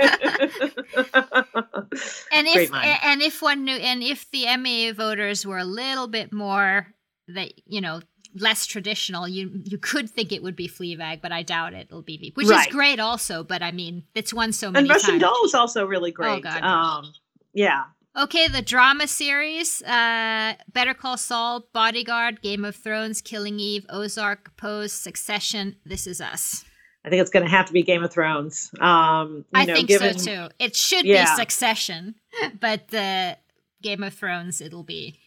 and 2.32 2.47
if 2.47 2.74
and 2.74 3.22
if 3.22 3.41
one 3.41 3.66
knew 3.66 3.76
and 3.76 4.01
if 4.01 4.32
the 4.32 4.47
Emmy 4.47 4.91
voters 4.91 5.45
were 5.45 5.58
a 5.58 5.66
little 5.66 6.08
bit 6.08 6.32
more 6.32 6.88
that 7.28 7.51
you 7.66 7.82
know 7.82 7.99
less 8.36 8.66
traditional, 8.66 9.28
you 9.28 9.62
you 9.66 9.78
could 9.78 10.10
think 10.10 10.32
it 10.32 10.42
would 10.44 10.56
be 10.56 10.68
Fleabag, 10.68 11.22
but 11.22 11.32
I 11.32 11.44
doubt 11.44 11.74
it. 11.74 11.88
It'll 11.90 12.02
be 12.02 12.18
Veep, 12.18 12.36
which 12.38 12.48
Right. 12.48 12.68
is 12.68 12.74
great 12.74 13.00
also. 13.00 13.44
But 13.44 13.62
I 13.62 13.72
mean, 13.72 14.04
it's 14.16 14.34
won 14.34 14.52
so 14.52 14.72
many 14.72 14.84
and 14.84 14.90
Russian 14.90 15.12
times. 15.12 15.22
Doll 15.22 15.42
was 15.42 15.54
also 15.54 15.86
really 15.86 16.12
great. 16.12 16.30
Oh, 16.30 16.40
God. 16.40 16.64
Um 16.64 17.14
yeah. 17.54 17.84
Okay, 18.16 18.48
the 18.48 18.62
drama 18.62 19.08
series: 19.08 19.82
uh, 19.82 20.54
Better 20.72 20.94
Call 20.94 21.18
Saul, 21.18 21.68
Bodyguard, 21.74 22.44
Game 22.44 22.64
of 22.64 22.76
Thrones, 22.76 23.22
Killing 23.24 23.60
Eve, 23.60 23.88
Ozark, 23.90 24.56
Pose, 24.56 24.94
Succession. 24.94 25.78
This 25.84 26.06
is 26.06 26.22
Us. 26.22 26.64
I 27.04 27.10
think 27.10 27.22
it's 27.22 27.32
going 27.32 27.44
to 27.44 27.50
have 27.52 27.66
to 27.66 27.74
be 27.74 27.82
Game 27.84 28.04
of 28.04 28.12
Thrones. 28.14 28.70
Um 28.80 29.46
you 29.54 29.62
I 29.62 29.66
know, 29.66 29.74
think 29.76 29.88
given, 29.88 30.18
so 30.20 30.26
too. 30.48 30.54
It 30.60 30.76
should 30.76 31.06
Yeah. 31.06 31.24
be 31.36 31.36
Succession, 31.42 32.16
but 32.60 32.90
the 32.90 33.38
Game 33.82 34.04
of 34.04 34.14
Thrones, 34.14 34.62
it'll 34.62 34.84
be. 34.84 35.20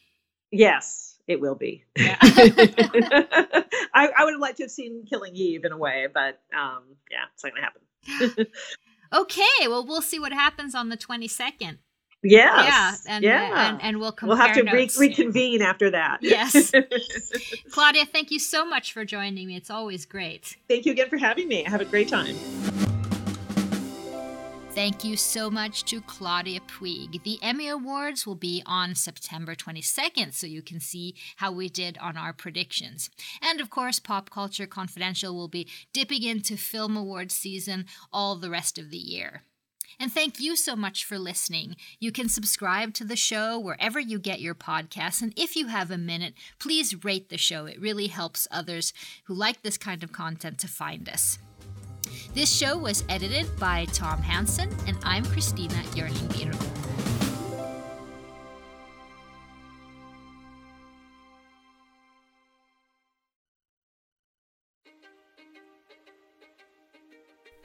Yes, 0.51 1.19
it 1.27 1.41
will 1.41 1.55
be. 1.55 1.85
I, 1.99 3.65
I 3.95 4.25
would 4.25 4.35
have 4.35 4.41
liked 4.41 4.59
to 4.59 4.65
have 4.65 4.71
seen 4.71 5.05
Killing 5.09 5.35
Eve 5.35 5.65
in 5.65 5.73
a 5.73 5.79
way, 5.79 6.07
but 6.13 6.41
um, 6.57 6.83
yeah, 7.11 7.25
it's 7.35 7.45
not 7.45 7.53
gonna 7.55 7.67
happen. 7.67 8.47
Okay, 9.13 9.69
well, 9.69 9.87
we'll 9.87 10.03
see 10.03 10.19
what 10.19 10.33
happens 10.33 10.75
on 10.75 10.89
the 10.89 10.97
twenty 10.97 11.29
second. 11.29 11.79
Yes, 12.23 13.05
Yeah, 13.07 13.15
and, 13.15 13.25
yeah, 13.25 13.69
and 13.69 13.83
and 13.83 14.01
we'll 14.01 14.11
compare 14.11 14.37
we'll 14.37 14.47
have 14.47 14.57
to 14.57 14.63
re- 14.63 14.91
reconvene 14.99 15.63
after 15.63 15.91
that. 15.91 16.19
Yes. 16.23 16.73
Claudia, 17.71 18.05
thank 18.05 18.33
you 18.33 18.41
so 18.41 18.65
much 18.65 18.93
for 18.93 19.05
joining 19.05 19.47
me. 19.47 19.55
It's 19.55 19.71
always 19.71 20.07
great. 20.07 20.57
Thank 20.67 20.87
you 20.87 20.93
again 20.93 21.09
for 21.09 21.19
having 21.19 21.47
me. 21.47 21.63
Have 21.63 21.81
a 21.81 21.85
great 21.85 22.09
time. 22.09 22.37
Thank 24.77 25.05
you 25.05 25.17
so 25.17 25.51
much 25.51 25.85
to 25.85 26.03
Claudia 26.03 26.61
Puig. 26.61 27.23
The 27.23 27.39
Emmy 27.41 27.67
Awards 27.67 28.27
will 28.27 28.35
be 28.35 28.63
on 28.67 28.95
September 28.95 29.55
22nd, 29.55 30.35
so 30.35 30.47
you 30.47 30.61
can 30.61 30.81
see 30.81 31.15
how 31.37 31.51
we 31.51 31.71
did 31.71 31.97
on 31.97 32.19
our 32.19 32.35
predictions. 32.35 33.09
And 33.41 33.59
of 33.63 33.71
course, 33.71 33.99
Pop 33.99 34.29
Culture 34.29 34.67
Confidential 34.67 35.35
will 35.35 35.49
be 35.49 35.67
dipping 35.95 36.23
into 36.23 36.59
film 36.59 36.95
awards 36.95 37.35
season 37.35 37.87
all 38.13 38.37
the 38.37 38.51
rest 38.51 38.77
of 38.77 38.91
the 38.91 38.99
year. 38.99 39.45
And 39.99 40.13
thank 40.13 40.41
you 40.41 40.55
so 40.57 40.77
much 40.77 41.07
for 41.07 41.19
listening. 41.19 41.77
You 41.99 42.13
can 42.13 42.29
subscribe 42.29 42.93
to 42.95 43.05
the 43.05 43.17
show 43.17 43.59
wherever 43.59 43.99
you 43.99 44.19
get 44.19 44.43
your 44.43 44.55
podcasts. 44.55 45.23
And 45.23 45.33
if 45.39 45.57
you 45.57 45.69
have 45.69 45.91
a 45.91 45.97
minute, 45.97 46.35
please 46.59 47.03
rate 47.03 47.31
the 47.31 47.39
show. 47.39 47.65
It 47.65 47.81
really 47.81 48.09
helps 48.09 48.47
others 48.51 48.93
who 49.25 49.33
like 49.33 49.63
this 49.63 49.79
kind 49.79 50.05
of 50.05 50.13
content 50.13 50.59
to 50.59 50.69
find 50.69 51.09
us. 51.09 51.39
This 52.35 52.55
show 52.55 52.77
was 52.77 53.05
edited 53.09 53.47
by 53.59 53.87
Tom 53.87 54.21
Hansen, 54.21 54.69
and 54.87 54.97
I'm 55.03 55.25
Christina 55.25 55.75
Yerling 55.95 56.29
Biro. 56.29 56.77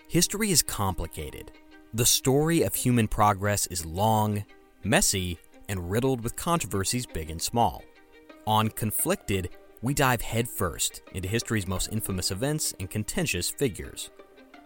History 0.08 0.52
is 0.52 0.62
complicated. 0.62 1.52
The 1.94 2.06
story 2.06 2.64
of 2.64 2.76
human 2.76 3.08
progress 3.08 3.66
is 3.68 3.86
long, 3.86 4.44
messy, 4.84 5.38
and 5.70 5.90
riddled 5.90 6.22
with 6.22 6.36
controversies 6.36 7.06
big 7.06 7.30
and 7.30 7.42
small. 7.42 7.84
On 8.46 8.70
Conflicted, 8.70 9.52
we 9.82 9.94
dive 9.94 10.20
headfirst 10.20 11.02
into 11.14 11.30
history's 11.30 11.66
most 11.66 11.94
infamous 11.94 12.30
events 12.30 12.74
and 12.78 12.90
contentious 12.90 13.50
figures. 13.50 14.10